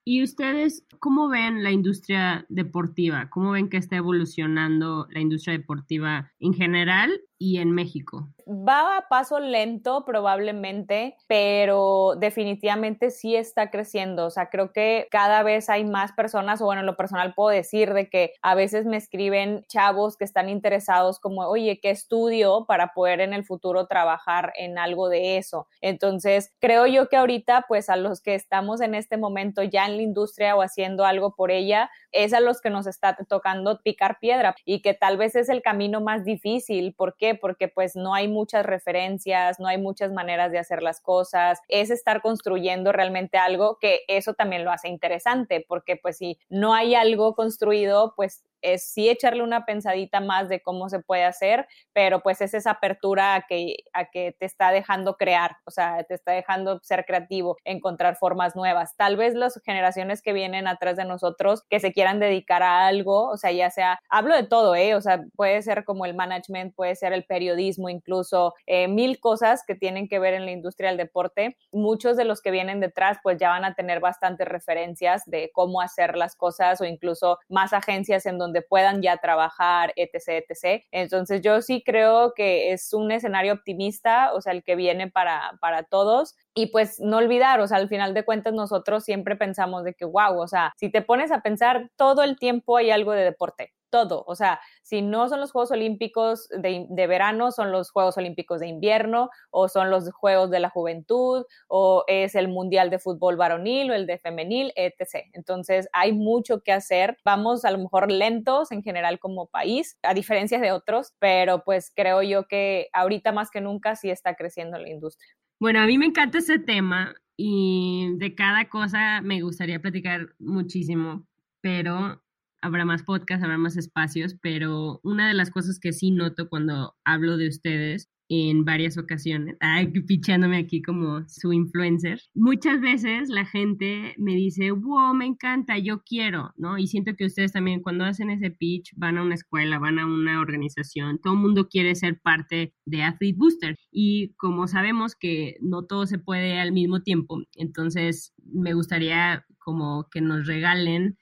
¿Y 0.07 0.23
ustedes 0.23 0.83
cómo 0.99 1.29
ven 1.29 1.63
la 1.63 1.71
industria 1.71 2.47
deportiva? 2.49 3.29
¿Cómo 3.29 3.53
ven 3.53 3.69
que 3.69 3.77
está 3.77 3.97
evolucionando 3.97 5.07
la 5.11 5.21
industria 5.21 5.57
deportiva 5.57 6.33
en 6.41 6.55
general 6.55 7.21
y 7.41 7.57
en 7.57 7.73
México? 7.73 8.29
Va 8.47 8.99
a 8.99 9.09
paso 9.09 9.41
lento 9.41 10.05
probablemente, 10.05 11.17
pero 11.27 12.15
definitivamente 12.19 13.11
sí 13.11 13.35
está 13.35 13.71
creciendo. 13.71 14.27
O 14.27 14.31
sea, 14.31 14.51
creo 14.51 14.73
que 14.73 15.09
cada 15.11 15.43
vez 15.43 15.71
hay 15.71 15.85
más 15.85 16.13
personas, 16.13 16.61
o 16.61 16.67
bueno, 16.67 16.81
en 16.81 16.87
lo 16.87 16.97
personal 16.97 17.33
puedo 17.33 17.49
decir 17.49 17.95
de 17.95 18.11
que 18.11 18.35
a 18.43 18.55
veces 18.55 18.85
me 18.85 18.99
escriben 18.99 19.65
chavos 19.69 20.19
que 20.19 20.25
están 20.25 20.51
interesados 20.51 21.19
como, 21.19 21.47
oye, 21.47 21.81
¿qué 21.81 21.91
estudio 21.91 22.67
para 22.67 22.93
poder 22.93 23.21
en 23.21 23.33
el 23.33 23.45
futuro 23.45 23.87
trabajar 23.87 24.53
en 24.57 24.79
algo 24.79 25.09
de 25.09 25.39
eso? 25.39 25.67
Entonces, 25.81 26.53
creo 26.61 26.87
yo 26.87 27.09
que 27.09 27.17
ahorita, 27.17 27.65
pues 27.69 27.89
a 27.89 27.97
los 27.97 28.21
que 28.21 28.35
estamos 28.35 28.83
en 28.83 28.95
este 28.95 29.17
momento 29.17 29.63
ya 29.63 29.87
en 29.87 29.97
la 29.97 30.03
industria 30.03 30.57
o 30.57 30.63
haciendo 30.63 31.07
algo 31.07 31.35
por 31.35 31.51
ella, 31.51 31.91
es 32.13 32.35
a 32.35 32.41
los 32.41 32.61
que 32.61 32.69
nos 32.69 32.87
está 32.87 33.17
tocando 33.29 33.81
picar 33.83 34.19
piedra 34.21 34.55
y 34.67 34.83
que 34.83 34.93
tal 34.93 35.17
vez 35.17 35.37
es 35.37 35.49
el 35.49 35.63
camino 35.63 36.03
más 36.03 36.25
difícil. 36.25 36.95
¿Por 36.95 37.17
Porque 37.35 37.69
pues 37.69 37.97
no 37.97 38.15
hay 38.15 38.29
muchas 38.29 38.65
referencias, 38.65 39.61
no 39.61 39.69
hay 39.69 39.79
muchas 39.79 40.13
maneras 40.13 40.53
de 40.53 40.59
hacer 40.59 40.83
las 40.83 41.01
cosas, 41.01 41.61
es 41.69 41.91
estar 41.91 42.23
construyendo 42.23 42.93
realmente 42.93 43.39
algo 43.39 43.79
que 43.81 44.01
eso 44.09 44.35
también 44.35 44.65
lo 44.65 44.71
hace 44.71 44.89
interesante, 44.89 45.65
porque 45.67 45.97
pues 45.97 46.19
si 46.19 46.39
no 46.49 46.75
hay 46.75 46.95
algo 46.95 47.35
construido, 47.35 48.15
pues 48.17 48.45
es 48.63 48.91
sí 48.93 49.09
echarle 49.09 49.43
una 49.43 49.65
pensadita 49.65 50.21
más 50.21 50.49
de 50.49 50.61
cómo 50.61 50.89
se 50.89 51.01
puede 51.01 51.25
hacer, 51.25 51.67
pero 51.93 52.21
pues 52.21 52.41
es 52.41 52.55
esa 52.55 52.73
apertura 52.73 53.35
a 53.35 53.43
que, 53.43 53.77
a 53.93 54.07
que 54.07 54.35
te 54.39 54.47
está 54.47 54.71
dejando 54.71 55.17
crear, 55.17 55.57
o 55.65 55.71
sea, 55.71 56.03
te 56.05 56.15
está 56.15 56.33
dejando 56.33 56.81
ser 56.83 57.05
creativo, 57.05 57.57
encontrar 57.65 58.17
formas 58.17 58.57
nuevas. 58.57 58.97
Tal 58.97 59.17
vez 59.17 59.35
las 59.35 59.61
generaciones 59.65 60.23
que 60.23 60.33
vienen 60.33 60.67
atrás 60.67 60.97
de 60.97 61.05
nosotros 61.05 61.63
que 61.69 61.81
se 61.81 61.93
quieran 61.93 62.21
dedicar 62.21 62.63
a 62.63 62.87
algo, 62.87 63.29
o 63.29 63.37
sea, 63.37 63.53
ya 63.53 63.71
sea, 63.71 64.01
hablo 64.09 64.35
de 64.35 64.45
todo, 64.45 64.75
¿eh? 64.75 64.95
O 64.95 65.01
sea, 65.01 65.25
puede 65.37 65.63
ser 65.63 65.85
como 65.85 66.07
el 66.07 66.15
management, 66.15 66.75
puede 66.75 66.97
ser 66.97 67.13
el 67.13 67.25
periodismo, 67.25 67.89
incluso 67.89 68.55
eh, 68.67 68.89
mil 68.89 69.21
cosas 69.21 69.65
que 69.67 69.75
tienen 69.75 70.09
que 70.09 70.19
ver 70.19 70.35
en 70.35 70.45
la 70.45 70.53
industria 70.53 70.89
del 70.89 70.99
deporte. 70.99 71.57
Muchos 71.73 72.17
de 72.17 72.25
los 72.25 72.41
que 72.41 72.51
vienen 72.51 72.81
detrás, 72.81 73.19
pues 73.23 73.39
ya 73.39 73.49
van 73.51 73.65
a 73.65 73.75
tener 73.75 74.01
bastantes 74.01 74.49
referencias 74.49 75.23
de 75.27 75.51
cómo 75.53 75.81
hacer 75.81 76.17
las 76.17 76.37
cosas 76.37 76.81
o 76.81 76.85
incluso 76.85 77.39
más 77.49 77.73
agencias 77.73 78.27
en 78.27 78.39
donde 78.39 78.50
puedan 78.63 79.03
ya 79.03 79.17
trabajar, 79.19 79.93
etc., 79.97 80.45
etc. 80.49 80.85
Entonces 80.91 81.41
yo 81.43 81.61
sí 81.63 81.83
creo 81.85 82.33
que 82.35 82.73
es 82.73 82.93
un 82.93 83.11
escenario 83.13 83.53
optimista, 83.53 84.33
o 84.35 84.41
sea, 84.41 84.53
el 84.53 84.63
que 84.63 84.77
viene 84.77 85.11
para, 85.11 85.59
para 85.61 85.85
todos. 85.85 86.37
Y 86.55 86.67
pues 86.67 87.01
no 87.01 87.19
olvidar, 87.19 87.61
o 87.61 87.69
sea, 87.69 87.79
al 87.79 87.89
final 87.89 88.15
de 88.15 88.25
cuentas 88.25 88.53
nosotros 88.53 89.05
siempre 89.05 89.37
pensamos 89.37 89.85
de 89.85 89.95
que, 89.95 90.05
wow, 90.05 90.39
o 90.39 90.49
sea, 90.49 90.73
si 90.77 90.91
te 90.91 91.03
pones 91.03 91.31
a 91.31 91.41
pensar 91.41 91.91
todo 91.97 92.23
el 92.23 92.39
tiempo 92.39 92.77
hay 92.77 92.91
algo 92.91 93.13
de 93.13 93.25
deporte, 93.25 93.73
todo. 93.91 94.25
O 94.27 94.35
sea, 94.35 94.61
si 94.83 95.03
no 95.03 95.29
son 95.29 95.41
los 95.41 95.53
Juegos 95.53 95.71
Olímpicos 95.71 96.49
de, 96.49 96.87
de, 96.89 97.07
verano, 97.07 97.53
son 97.53 97.73
los 97.73 97.91
Juegos 97.91 98.17
Olímpicos 98.17 98.61
de 98.61 98.69
invierno, 98.69 99.31
o 99.51 99.69
son 99.69 99.91
los 99.91 100.11
Juegos 100.13 100.51
de 100.51 100.61
la 100.61 100.71
Juventud, 100.71 101.45
o 101.69 102.05
es 102.07 102.35
el 102.35 102.49
Mundial 102.49 102.91
de 102.91 102.99
Fútbol 102.99 103.37
varonil 103.37 103.91
o 103.91 103.95
el 103.95 104.07
de 104.07 104.19
femenil, 104.19 104.73
etc. 104.77 105.27
Entonces, 105.33 105.89
hay 105.93 106.13
mucho 106.13 106.63
que 106.63 106.73
hacer. 106.73 107.19
Vamos 107.25 107.65
a 107.65 107.71
lo 107.71 107.79
mejor 107.79 108.11
lentos 108.11 108.73
en 108.73 108.83
general 108.83 109.19
como 109.19 109.49
país, 109.49 109.99
a 110.03 110.15
diferencia 110.15 110.59
de 110.59 110.73
otros, 110.73 111.15
pero 111.19 111.65
pues 111.65 111.93
creo 111.95 112.23
yo 112.23 112.47
que 112.47 112.89
ahorita 112.93 113.33
más 113.33 113.51
que 113.51 113.61
nunca 113.61 113.97
sí 113.97 114.11
está 114.11 114.35
creciendo 114.35 114.79
la 114.79 114.89
industria. 114.89 115.35
Bueno, 115.59 115.81
a 115.81 115.87
mí 115.87 115.99
me 115.99 116.07
encanta 116.07 116.39
ese 116.39 116.59
tema 116.59 117.15
y 117.37 118.17
de 118.17 118.35
cada 118.35 118.69
cosa 118.69 119.21
me 119.23 119.41
gustaría 119.43 119.81
platicar 119.81 120.35
muchísimo, 120.39 121.27
pero 121.61 122.23
habrá 122.63 122.85
más 122.85 123.03
podcasts, 123.03 123.45
habrá 123.45 123.59
más 123.59 123.77
espacios, 123.77 124.37
pero 124.43 125.01
una 125.03 125.29
de 125.29 125.35
las 125.35 125.51
cosas 125.51 125.79
que 125.81 125.93
sí 125.93 126.11
noto 126.11 126.49
cuando 126.49 126.95
hablo 127.05 127.37
de 127.37 127.49
ustedes 127.49 128.11
en 128.31 128.65
varias 128.65 128.97
ocasiones, 128.97 129.57
ay, 129.59 129.89
pichándome 130.07 130.57
aquí 130.57 130.81
como 130.83 131.29
su 131.29 131.53
influencer. 131.53 132.21
Muchas 132.33 132.81
veces 132.81 133.29
la 133.29 133.45
gente 133.45 134.15
me 134.19 134.37
dice, 134.37 134.71
wow, 134.71 135.13
me 135.15 135.27
encanta, 135.27 135.79
yo 135.79 136.03
quiero, 136.05 136.53
¿no? 136.57 136.79
Y 136.79 136.87
siento 136.87 137.17
que 137.17 137.27
ustedes 137.27 137.53
también 137.53 137.83
cuando 137.83 138.05
hacen 138.05 138.31
ese 138.31 138.53
pitch 138.53 138.93
van 138.97 139.19
a 139.19 139.23
una 139.23 139.35
escuela, 139.35 139.81
van 139.81 139.99
a 139.99 140.07
una 140.07 140.41
organización, 140.41 141.19
todo 141.21 141.35
el 141.35 141.41
mundo 141.41 141.69
quiere 141.69 141.97
ser 141.97 142.21
parte 142.21 142.73
de 142.87 143.03
Athlete 143.03 143.37
Booster. 143.37 143.77
Y 143.91 144.33
como 144.37 144.69
sabemos 144.69 145.17
que 145.17 145.57
no 145.61 145.85
todo 145.87 146.07
se 146.07 146.19
puede 146.19 146.61
al 146.61 146.71
mismo 146.71 147.03
tiempo, 147.03 147.43
entonces 147.57 148.33
me 148.45 148.75
gustaría 148.75 149.45
como 149.59 150.09
que 150.09 150.21
nos 150.21 150.47
regalen 150.47 151.19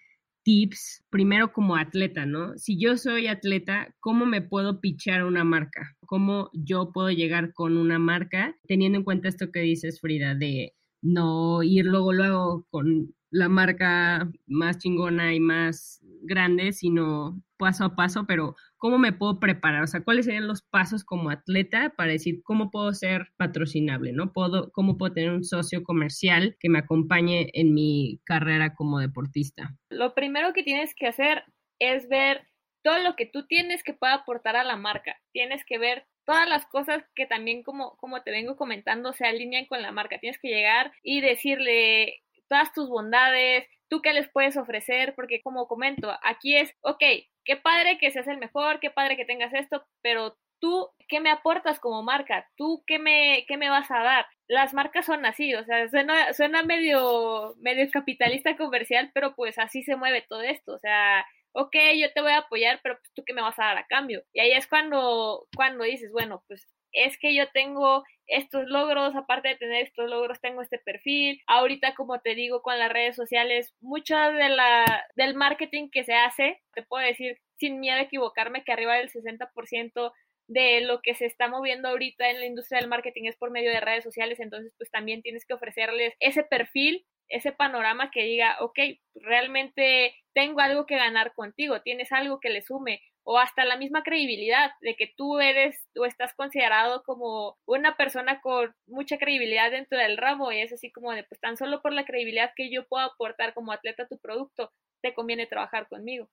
tips, 0.49 1.05
primero 1.11 1.53
como 1.53 1.77
atleta, 1.77 2.25
¿no? 2.25 2.57
Si 2.57 2.81
yo 2.81 2.97
soy 2.97 3.27
atleta, 3.27 3.95
¿cómo 4.01 4.25
me 4.25 4.41
puedo 4.41 4.81
pichar 4.81 5.25
una 5.25 5.45
marca? 5.45 5.95
¿Cómo 6.07 6.49
yo 6.55 6.91
puedo 6.91 7.11
llegar 7.11 7.53
con 7.53 7.77
una 7.77 7.99
marca 7.99 8.57
teniendo 8.67 8.97
en 8.97 9.05
cuenta 9.05 9.29
esto 9.29 9.53
que 9.53 9.61
dices, 9.61 10.01
Frida, 10.01 10.35
de 10.35 10.73
no 11.03 11.63
ir 11.63 11.87
luego, 11.87 12.13
luego 12.13 12.67
con 12.71 13.15
la 13.31 13.49
marca 13.49 14.31
más 14.47 14.79
chingona 14.79 15.35
y 15.35 15.41
más 15.41 16.01
grande, 16.23 16.73
sino 16.73 17.43
paso 17.59 17.85
a 17.85 17.97
paso, 17.97 18.25
pero 18.27 18.57
¿cómo 18.77 18.99
me 18.99 19.13
puedo 19.13 19.41
preparar? 19.41 19.83
O 19.83 19.87
sea, 19.87 20.03
¿cuáles 20.03 20.25
serían 20.25 20.47
los 20.47 20.63
pasos 20.63 21.05
como 21.05 21.31
atleta 21.31 21.93
para 21.97 22.13
decir 22.13 22.43
cómo 22.43 22.71
puedo 22.71 22.93
ser 22.95 23.33
patrocinable, 23.37 24.13
¿no? 24.13 24.33
¿Puedo, 24.33 24.71
¿Cómo 24.73 24.97
puedo 24.97 25.13
tener 25.13 25.33
un 25.33 25.45
socio 25.45 25.83
comercial 25.83 26.57
que 26.61 26.69
me 26.69 26.79
acompañe 26.79 27.51
en 27.53 27.75
mi 27.75 28.21
carrera 28.25 28.75
como 28.75 29.01
deportista? 29.01 29.77
Lo 29.91 30.15
primero 30.15 30.53
que 30.53 30.63
tienes 30.63 30.95
que 30.95 31.07
hacer 31.07 31.45
es 31.79 32.09
ver 32.09 32.49
todo 32.83 32.99
lo 32.99 33.17
que 33.17 33.27
tú 33.27 33.47
tienes 33.47 33.83
que 33.83 33.93
pueda 33.93 34.15
aportar 34.15 34.57
a 34.57 34.65
la 34.65 34.77
marca. 34.77 35.17
Tienes 35.33 35.65
que 35.67 35.79
ver 35.79 36.07
todas 36.29 36.47
las 36.47 36.67
cosas 36.67 37.03
que 37.15 37.25
también, 37.25 37.63
como, 37.63 37.97
como 37.97 38.23
te 38.23 38.31
vengo 38.31 38.55
comentando, 38.55 39.15
se 39.15 39.25
alinean 39.25 39.65
con 39.65 39.81
la 39.81 39.93
marca. 39.93 40.19
Tienes 40.19 40.39
que 40.39 40.49
llegar 40.49 40.93
y 41.03 41.23
decirle 41.23 42.21
todas 42.51 42.71
tus 42.75 42.91
bondades, 42.91 43.67
tú 43.89 44.03
qué 44.03 44.13
les 44.13 44.29
puedes 44.29 44.59
ofrecer, 44.59 45.15
porque 45.15 45.41
como 45.41 45.67
comento, 45.67 46.15
aquí 46.23 46.55
es, 46.55 46.71
ok, 46.83 47.03
qué 47.47 47.57
padre 47.57 47.97
que 47.97 48.11
seas 48.11 48.29
el 48.29 48.37
mejor, 48.37 48.79
qué 48.79 48.91
padre 48.91 49.17
que 49.17 49.25
tengas 49.25 49.55
esto, 49.55 49.87
pero 50.03 50.37
tú, 50.61 50.91
¿qué 51.09 51.21
me 51.21 51.31
aportas 51.31 51.81
como 51.81 52.03
marca? 52.03 52.47
¿Tú 52.59 52.85
qué 52.87 52.99
me, 52.99 53.47
qué 53.49 53.57
me 53.57 53.71
vas 53.71 53.91
a 53.91 54.01
dar? 54.01 54.27
Las 54.49 54.75
marcas 54.75 55.07
son 55.07 55.25
así, 55.25 55.55
o 55.55 55.65
sea, 55.65 55.89
suena, 55.89 56.35
suena 56.35 56.63
medio, 56.63 57.55
medio 57.57 57.91
capitalista 57.91 58.55
comercial, 58.55 59.11
pero 59.15 59.35
pues 59.35 59.59
así 59.59 59.83
se 59.83 59.97
mueve 59.97 60.27
todo 60.29 60.43
esto, 60.43 60.75
o 60.75 60.79
sea, 60.79 61.25
ok, 61.53 61.75
yo 61.97 62.13
te 62.13 62.21
voy 62.21 62.33
a 62.33 62.39
apoyar, 62.39 62.81
pero 62.83 62.99
pues, 62.99 63.13
tú 63.15 63.25
qué 63.25 63.33
me 63.33 63.43
vas 63.43 63.59
a 63.59 63.65
dar 63.65 63.79
a 63.79 63.87
cambio. 63.87 64.23
Y 64.33 64.41
ahí 64.41 64.53
es 64.53 64.67
cuando, 64.67 65.47
cuando 65.57 65.85
dices, 65.85 66.13
bueno, 66.13 66.45
pues 66.49 66.67
es 66.93 67.19
que 67.19 67.35
yo 67.35 67.51
tengo 67.53 68.05
estos 68.27 68.67
logros, 68.67 69.15
aparte 69.15 69.49
de 69.49 69.57
tener 69.57 69.83
estos 69.85 70.09
logros, 70.09 70.41
tengo 70.41 70.63
este 70.63 70.79
perfil. 70.79 71.41
Ahorita, 71.47 71.95
como 71.95 72.21
te 72.21 72.35
digo, 72.35 72.63
con 72.63 72.79
las 72.79 72.93
redes 72.93 73.17
sociales, 73.17 73.75
mucho 73.81 74.17
de 74.17 74.49
la, 74.49 75.05
del 75.17 75.35
marketing 75.35 75.89
que 75.91 76.05
se 76.05 76.15
hace, 76.15 76.63
te 76.75 76.83
puedo 76.83 77.05
decir 77.07 77.39
sin 77.57 77.81
miedo 77.81 77.99
a 77.99 78.03
equivocarme 78.03 78.65
que 78.65 78.73
arriba 78.73 78.97
del 78.97 79.11
60% 79.11 80.13
de 80.49 80.81
lo 80.81 81.03
que 81.03 81.15
se 81.15 81.27
está 81.27 81.49
moviendo 81.49 81.89
ahorita 81.89 82.31
en 82.31 82.41
la 82.41 82.47
industria 82.47 82.81
del 82.81 82.89
marketing 82.89 83.25
es 83.25 83.37
por 83.37 83.51
medio 83.51 83.71
de 83.71 83.81
redes 83.81 84.03
sociales, 84.03 84.41
entonces 84.41 84.73
pues 84.79 84.91
también 84.91 85.21
tienes 85.21 85.45
que 85.45 85.53
ofrecerles 85.53 86.15
ese 86.21 86.43
perfil, 86.43 87.07
ese 87.29 87.53
panorama 87.53 88.11
que 88.11 88.23
diga, 88.23 88.57
ok, 88.61 88.79
realmente 89.15 90.15
tengo 90.39 90.61
algo 90.61 90.87
que 90.87 90.95
ganar 90.95 91.35
contigo, 91.35 91.83
tienes 91.83 92.13
algo 92.13 92.39
que 92.39 92.49
le 92.49 92.63
sume, 92.63 93.03
o 93.25 93.41
hasta 93.41 93.65
la 93.65 93.77
misma 93.77 94.05
credibilidad 94.05 94.71
de 94.83 94.95
que 94.95 95.13
tú 95.17 95.41
eres 95.41 95.89
o 95.97 96.05
estás 96.05 96.33
considerado 96.33 97.03
como 97.03 97.59
una 97.67 97.97
persona 97.97 98.41
con 98.41 98.73
mucha 98.87 99.19
credibilidad 99.19 99.73
dentro 99.73 99.99
del 99.99 100.17
ramo 100.17 100.53
y 100.53 100.61
es 100.61 100.73
así 100.73 100.93
como 100.93 101.11
de 101.11 101.25
pues 101.25 101.41
tan 101.41 101.57
solo 101.57 101.83
por 101.83 101.93
la 101.93 102.05
credibilidad 102.05 102.53
que 102.55 102.71
yo 102.71 102.87
puedo 102.87 103.05
aportar 103.05 103.53
como 103.53 103.73
atleta 103.73 104.05
a 104.05 104.07
tu 104.07 104.17
producto, 104.19 104.71
te 105.03 105.13
conviene 105.13 105.49
trabajar 105.49 105.89
conmigo. 105.89 106.29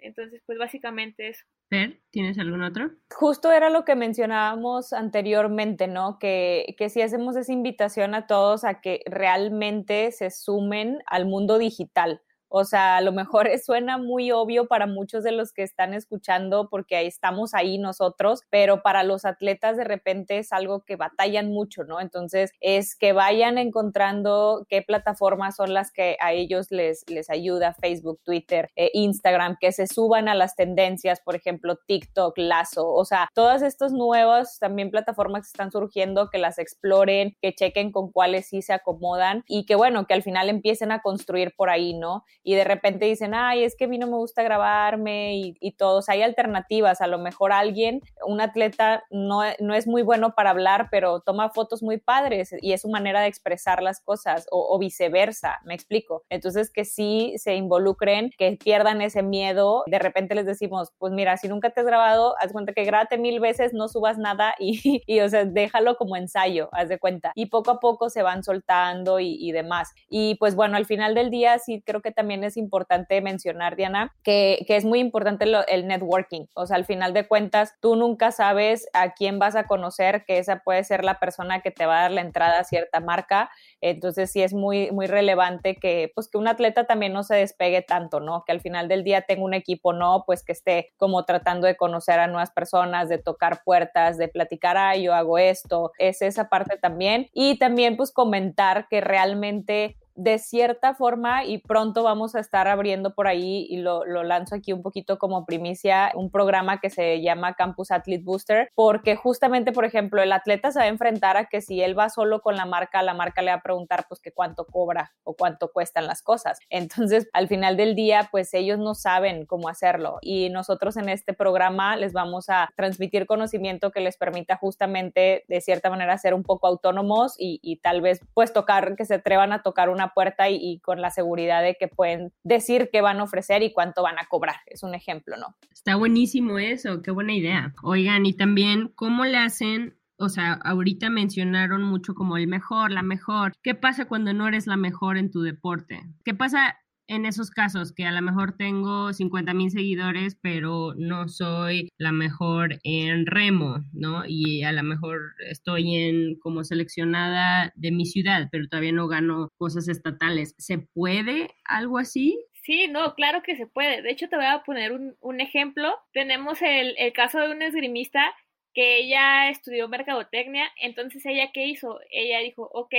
Entonces, 0.00 0.42
pues 0.44 0.58
básicamente 0.58 1.28
eso. 1.28 1.46
Per, 1.70 1.98
¿tienes 2.10 2.38
algún 2.38 2.62
otro? 2.62 2.90
Justo 3.10 3.50
era 3.50 3.70
lo 3.70 3.86
que 3.86 3.96
mencionábamos 3.96 4.92
anteriormente, 4.92 5.88
¿no? 5.88 6.18
Que, 6.18 6.74
que 6.76 6.90
si 6.90 7.00
hacemos 7.00 7.36
esa 7.36 7.54
invitación 7.54 8.14
a 8.14 8.26
todos 8.26 8.64
a 8.64 8.82
que 8.82 9.00
realmente 9.06 10.12
se 10.12 10.30
sumen 10.30 10.98
al 11.06 11.24
mundo 11.24 11.56
digital. 11.56 12.20
O 12.48 12.64
sea, 12.64 12.96
a 12.96 13.00
lo 13.00 13.12
mejor 13.12 13.48
suena 13.64 13.98
muy 13.98 14.32
obvio 14.32 14.66
para 14.66 14.86
muchos 14.86 15.24
de 15.24 15.32
los 15.32 15.52
que 15.52 15.62
están 15.62 15.94
escuchando 15.94 16.68
porque 16.70 16.96
ahí 16.96 17.06
estamos 17.06 17.54
ahí 17.54 17.78
nosotros, 17.78 18.42
pero 18.50 18.82
para 18.82 19.02
los 19.02 19.24
atletas 19.24 19.76
de 19.76 19.84
repente 19.84 20.38
es 20.38 20.52
algo 20.52 20.82
que 20.84 20.96
batallan 20.96 21.48
mucho, 21.50 21.84
¿no? 21.84 22.00
Entonces 22.00 22.52
es 22.60 22.96
que 22.96 23.12
vayan 23.12 23.58
encontrando 23.58 24.66
qué 24.68 24.82
plataformas 24.82 25.56
son 25.56 25.74
las 25.74 25.90
que 25.92 26.16
a 26.20 26.32
ellos 26.32 26.70
les, 26.70 27.04
les 27.08 27.30
ayuda, 27.30 27.74
Facebook, 27.74 28.20
Twitter, 28.24 28.70
eh, 28.76 28.90
Instagram, 28.94 29.56
que 29.60 29.72
se 29.72 29.86
suban 29.86 30.28
a 30.28 30.34
las 30.34 30.54
tendencias, 30.56 31.20
por 31.20 31.34
ejemplo, 31.36 31.76
TikTok, 31.86 32.36
Lazo, 32.38 32.92
o 32.92 33.04
sea, 33.04 33.28
todas 33.34 33.62
estas 33.62 33.92
nuevas 33.92 34.58
también 34.58 34.90
plataformas 34.90 35.42
que 35.42 35.48
están 35.48 35.70
surgiendo, 35.70 36.30
que 36.30 36.38
las 36.38 36.58
exploren, 36.58 37.36
que 37.40 37.54
chequen 37.54 37.92
con 37.92 38.10
cuáles 38.10 38.48
sí 38.48 38.62
se 38.62 38.72
acomodan 38.72 39.44
y 39.46 39.66
que 39.66 39.74
bueno, 39.74 40.06
que 40.06 40.14
al 40.14 40.22
final 40.22 40.48
empiecen 40.48 40.92
a 40.92 41.00
construir 41.00 41.54
por 41.56 41.70
ahí, 41.70 41.94
¿no? 41.94 42.24
Y 42.46 42.54
de 42.54 42.62
repente 42.62 43.06
dicen, 43.06 43.34
ay, 43.34 43.64
es 43.64 43.74
que 43.74 43.86
a 43.86 43.88
mí 43.88 43.98
no 43.98 44.06
me 44.06 44.16
gusta 44.16 44.44
grabarme 44.44 45.36
y, 45.36 45.56
y 45.58 45.72
todos, 45.72 46.08
hay 46.08 46.22
alternativas, 46.22 47.00
a 47.00 47.08
lo 47.08 47.18
mejor 47.18 47.50
alguien, 47.50 48.02
un 48.24 48.40
atleta 48.40 49.02
no, 49.10 49.40
no, 49.58 49.74
es 49.74 49.88
muy 49.88 50.02
bueno 50.02 50.36
para 50.36 50.50
hablar, 50.50 50.86
pero 50.92 51.18
toma 51.18 51.50
fotos 51.50 51.82
muy 51.82 51.98
padres 51.98 52.54
y 52.60 52.72
es 52.72 52.82
su 52.82 52.88
manera 52.88 53.20
de 53.20 53.26
expresar 53.26 53.82
las 53.82 54.00
cosas 54.00 54.46
o, 54.52 54.64
o 54.72 54.78
viceversa, 54.78 55.58
me 55.64 55.74
explico. 55.74 56.22
Entonces 56.30 56.70
que 56.70 56.84
sí 56.84 57.34
se 57.36 57.56
involucren, 57.56 58.30
que 58.38 58.56
pierdan 58.62 59.02
ese 59.02 59.24
miedo, 59.24 59.82
de 59.88 59.98
repente 59.98 60.36
les 60.36 60.46
decimos, 60.46 60.92
pues 60.98 61.12
mira, 61.12 61.36
si 61.38 61.48
nunca 61.48 61.70
te 61.70 61.80
has 61.80 61.86
grabado, 61.86 62.36
haz 62.38 62.52
cuenta 62.52 62.74
que 62.74 62.84
grábate 62.84 63.18
mil 63.18 63.40
veces, 63.40 63.72
no 63.74 63.88
subas 63.88 64.18
nada 64.18 64.54
y, 64.60 65.02
y, 65.04 65.18
o 65.18 65.28
sea, 65.28 65.44
déjalo 65.46 65.96
como 65.96 66.14
ensayo, 66.14 66.68
haz 66.70 66.88
de 66.88 67.00
cuenta. 67.00 67.32
Y 67.34 67.46
poco 67.46 67.72
a 67.72 67.80
poco 67.80 68.08
se 68.08 68.22
van 68.22 68.44
soltando 68.44 69.18
y, 69.18 69.36
y 69.36 69.50
demás. 69.50 69.92
Y 70.08 70.36
pues 70.36 70.54
bueno, 70.54 70.76
al 70.76 70.86
final 70.86 71.16
del 71.16 71.30
día 71.30 71.58
sí 71.58 71.82
creo 71.84 72.02
que 72.02 72.12
también 72.12 72.35
también 72.36 72.48
es 72.48 72.56
importante 72.58 73.20
mencionar, 73.22 73.76
Diana, 73.76 74.12
que, 74.22 74.64
que 74.66 74.76
es 74.76 74.84
muy 74.84 74.98
importante 74.98 75.46
el 75.68 75.86
networking. 75.86 76.46
O 76.54 76.66
sea, 76.66 76.76
al 76.76 76.84
final 76.84 77.14
de 77.14 77.26
cuentas, 77.26 77.74
tú 77.80 77.96
nunca 77.96 78.30
sabes 78.30 78.88
a 78.92 79.14
quién 79.14 79.38
vas 79.38 79.56
a 79.56 79.64
conocer, 79.64 80.24
que 80.26 80.38
esa 80.38 80.58
puede 80.58 80.84
ser 80.84 81.02
la 81.02 81.18
persona 81.18 81.60
que 81.60 81.70
te 81.70 81.86
va 81.86 81.98
a 81.98 82.02
dar 82.02 82.10
la 82.10 82.20
entrada 82.20 82.58
a 82.58 82.64
cierta 82.64 83.00
marca. 83.00 83.50
Entonces, 83.80 84.30
sí 84.30 84.42
es 84.42 84.52
muy, 84.52 84.90
muy 84.90 85.06
relevante 85.06 85.76
que, 85.76 86.12
pues, 86.14 86.28
que 86.28 86.36
un 86.36 86.46
atleta 86.46 86.84
también 86.84 87.14
no 87.14 87.22
se 87.22 87.36
despegue 87.36 87.80
tanto, 87.80 88.20
¿no? 88.20 88.44
Que 88.44 88.52
al 88.52 88.60
final 88.60 88.88
del 88.88 89.02
día 89.02 89.22
tenga 89.22 89.44
un 89.44 89.54
equipo, 89.54 89.94
no, 89.94 90.24
pues 90.26 90.44
que 90.44 90.52
esté 90.52 90.92
como 90.98 91.24
tratando 91.24 91.66
de 91.66 91.76
conocer 91.76 92.18
a 92.18 92.26
nuevas 92.26 92.50
personas, 92.50 93.08
de 93.08 93.18
tocar 93.18 93.62
puertas, 93.64 94.18
de 94.18 94.28
platicar, 94.28 94.76
ah, 94.76 94.96
yo 94.96 95.14
hago 95.14 95.38
esto. 95.38 95.92
Es 95.98 96.20
esa 96.20 96.50
parte 96.50 96.76
también. 96.76 97.28
Y 97.32 97.58
también, 97.58 97.96
pues, 97.96 98.12
comentar 98.12 98.88
que 98.88 99.00
realmente 99.00 99.96
de 100.16 100.38
cierta 100.38 100.94
forma 100.94 101.44
y 101.44 101.58
pronto 101.58 102.02
vamos 102.02 102.34
a 102.34 102.40
estar 102.40 102.68
abriendo 102.68 103.14
por 103.14 103.26
ahí 103.26 103.66
y 103.68 103.76
lo, 103.76 104.04
lanzo 104.04 104.54
aquí 104.54 104.72
un 104.72 104.82
poquito 104.82 105.18
como 105.18 105.44
primicia, 105.44 106.10
un 106.14 106.30
programa 106.30 106.80
que 106.80 106.90
se 106.90 107.20
llama 107.20 107.54
Campus 107.54 107.90
Athlete 107.90 108.24
Booster, 108.24 108.70
porque 108.74 109.14
justamente, 109.14 109.72
por 109.72 109.84
ejemplo, 109.84 110.22
el 110.22 110.32
atleta 110.32 110.72
se 110.72 110.78
va 110.78 110.86
a 110.86 110.88
enfrentar 110.88 111.36
a 111.36 111.46
que 111.46 111.60
si 111.60 111.82
él 111.82 111.98
va 111.98 112.08
solo 112.08 112.40
con 112.40 112.56
la 112.56 112.64
marca, 112.64 113.02
la 113.02 113.14
marca 113.14 113.42
le 113.42 113.50
va 113.50 113.58
a 113.58 113.62
preguntar 113.62 114.06
pues 114.08 114.20
que 114.20 114.32
cuánto 114.32 114.66
cobra 114.66 115.12
o 115.22 115.34
cuánto 115.34 115.70
cuestan 115.72 116.06
las 116.06 116.22
cosas. 116.22 116.58
Entonces, 116.70 117.28
al 117.32 117.48
final 117.48 117.76
del 117.76 117.94
día, 117.94 118.28
pues 118.30 118.52
ellos 118.54 118.78
no 118.78 118.94
saben 118.94 119.44
cómo 119.46 119.68
hacerlo 119.68 120.18
y 120.22 120.48
nosotros 120.50 120.96
en 120.96 121.08
este 121.08 121.34
programa 121.34 121.96
les 121.96 122.12
vamos 122.12 122.48
a 122.48 122.70
transmitir 122.74 123.26
conocimiento 123.26 123.90
que 123.90 124.00
les 124.00 124.16
permita 124.16 124.56
justamente 124.56 125.44
de 125.48 125.60
cierta 125.60 125.90
manera 125.90 126.16
ser 126.16 126.32
un 126.34 126.42
poco 126.42 126.66
autónomos 126.66 127.34
y, 127.38 127.60
y 127.62 127.76
tal 127.76 128.00
vez 128.00 128.20
pues 128.34 128.52
tocar, 128.52 128.96
que 128.96 129.04
se 129.04 129.14
atrevan 129.14 129.52
a 129.52 129.62
tocar 129.62 129.88
una 129.88 130.05
puerta 130.14 130.48
y, 130.50 130.80
con 130.80 131.00
la 131.00 131.10
seguridad 131.10 131.62
de 131.62 131.76
que 131.78 131.88
pueden 131.88 132.32
decir 132.42 132.90
qué 132.92 133.00
van 133.00 133.20
a 133.20 133.24
ofrecer 133.24 133.62
y 133.62 133.72
cuánto 133.72 134.02
van 134.02 134.18
a 134.18 134.26
cobrar. 134.28 134.56
Es 134.66 134.82
un 134.82 134.94
ejemplo, 134.94 135.36
¿no? 135.36 135.56
Está 135.72 135.96
buenísimo 135.96 136.58
eso, 136.58 137.02
qué 137.02 137.10
buena 137.10 137.34
idea. 137.34 137.74
Oigan, 137.82 138.26
y 138.26 138.32
también, 138.32 138.92
¿cómo 138.94 139.24
le 139.24 139.38
hacen 139.38 139.96
o 140.18 140.30
sea, 140.30 140.54
ahorita 140.54 141.10
mencionaron 141.10 141.82
mucho 141.82 142.14
como 142.14 142.38
el 142.38 142.46
mejor, 142.46 142.90
la 142.90 143.02
mejor. 143.02 143.52
¿Qué 143.62 143.74
pasa 143.74 144.06
cuando 144.06 144.32
no 144.32 144.48
eres 144.48 144.66
la 144.66 144.78
mejor 144.78 145.18
en 145.18 145.30
tu 145.30 145.42
deporte? 145.42 146.00
¿Qué 146.24 146.32
pasa 146.32 146.78
en 147.08 147.26
esos 147.26 147.50
casos 147.50 147.92
que 147.92 148.04
a 148.04 148.12
lo 148.12 148.22
mejor 148.22 148.56
tengo 148.56 149.12
50 149.12 149.54
mil 149.54 149.70
seguidores, 149.70 150.36
pero 150.42 150.94
no 150.96 151.28
soy 151.28 151.88
la 151.98 152.12
mejor 152.12 152.78
en 152.82 153.26
remo, 153.26 153.84
¿no? 153.92 154.24
Y 154.26 154.62
a 154.64 154.72
lo 154.72 154.82
mejor 154.82 155.34
estoy 155.48 155.94
en 155.94 156.38
como 156.40 156.64
seleccionada 156.64 157.72
de 157.76 157.92
mi 157.92 158.06
ciudad, 158.06 158.48
pero 158.50 158.68
todavía 158.68 158.92
no 158.92 159.08
gano 159.08 159.48
cosas 159.56 159.88
estatales. 159.88 160.54
¿Se 160.58 160.78
puede 160.78 161.50
algo 161.64 161.98
así? 161.98 162.38
Sí, 162.62 162.88
no, 162.88 163.14
claro 163.14 163.42
que 163.44 163.56
se 163.56 163.66
puede. 163.66 164.02
De 164.02 164.10
hecho, 164.10 164.28
te 164.28 164.36
voy 164.36 164.46
a 164.46 164.64
poner 164.64 164.92
un, 164.92 165.40
ejemplo. 165.40 165.94
Tenemos 166.12 166.60
el, 166.62 166.96
el 166.98 167.12
caso 167.12 167.38
de 167.38 167.52
un 167.52 167.62
esgrimista 167.62 168.34
que 168.76 168.98
ella 168.98 169.48
estudió 169.48 169.88
mercadotecnia, 169.88 170.70
entonces 170.78 171.24
ella 171.24 171.50
qué 171.54 171.66
hizo? 171.66 171.98
Ella 172.10 172.40
dijo, 172.40 172.68
ok, 172.74 172.94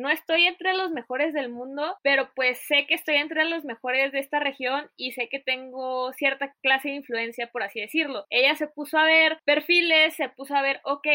no 0.00 0.08
estoy 0.10 0.46
entre 0.46 0.72
los 0.74 0.90
mejores 0.90 1.34
del 1.34 1.50
mundo, 1.50 1.96
pero 2.02 2.30
pues 2.34 2.58
sé 2.66 2.86
que 2.86 2.94
estoy 2.94 3.16
entre 3.16 3.44
los 3.44 3.64
mejores 3.64 4.12
de 4.12 4.18
esta 4.18 4.40
región 4.40 4.90
y 4.96 5.12
sé 5.12 5.28
que 5.28 5.40
tengo 5.40 6.12
cierta 6.14 6.54
clase 6.62 6.88
de 6.88 6.94
influencia, 6.94 7.48
por 7.48 7.62
así 7.62 7.80
decirlo. 7.80 8.26
Ella 8.30 8.54
se 8.56 8.66
puso 8.66 8.96
a 8.96 9.04
ver 9.04 9.38
perfiles, 9.44 10.14
se 10.14 10.30
puso 10.30 10.56
a 10.56 10.62
ver, 10.62 10.80
ok, 10.84 11.06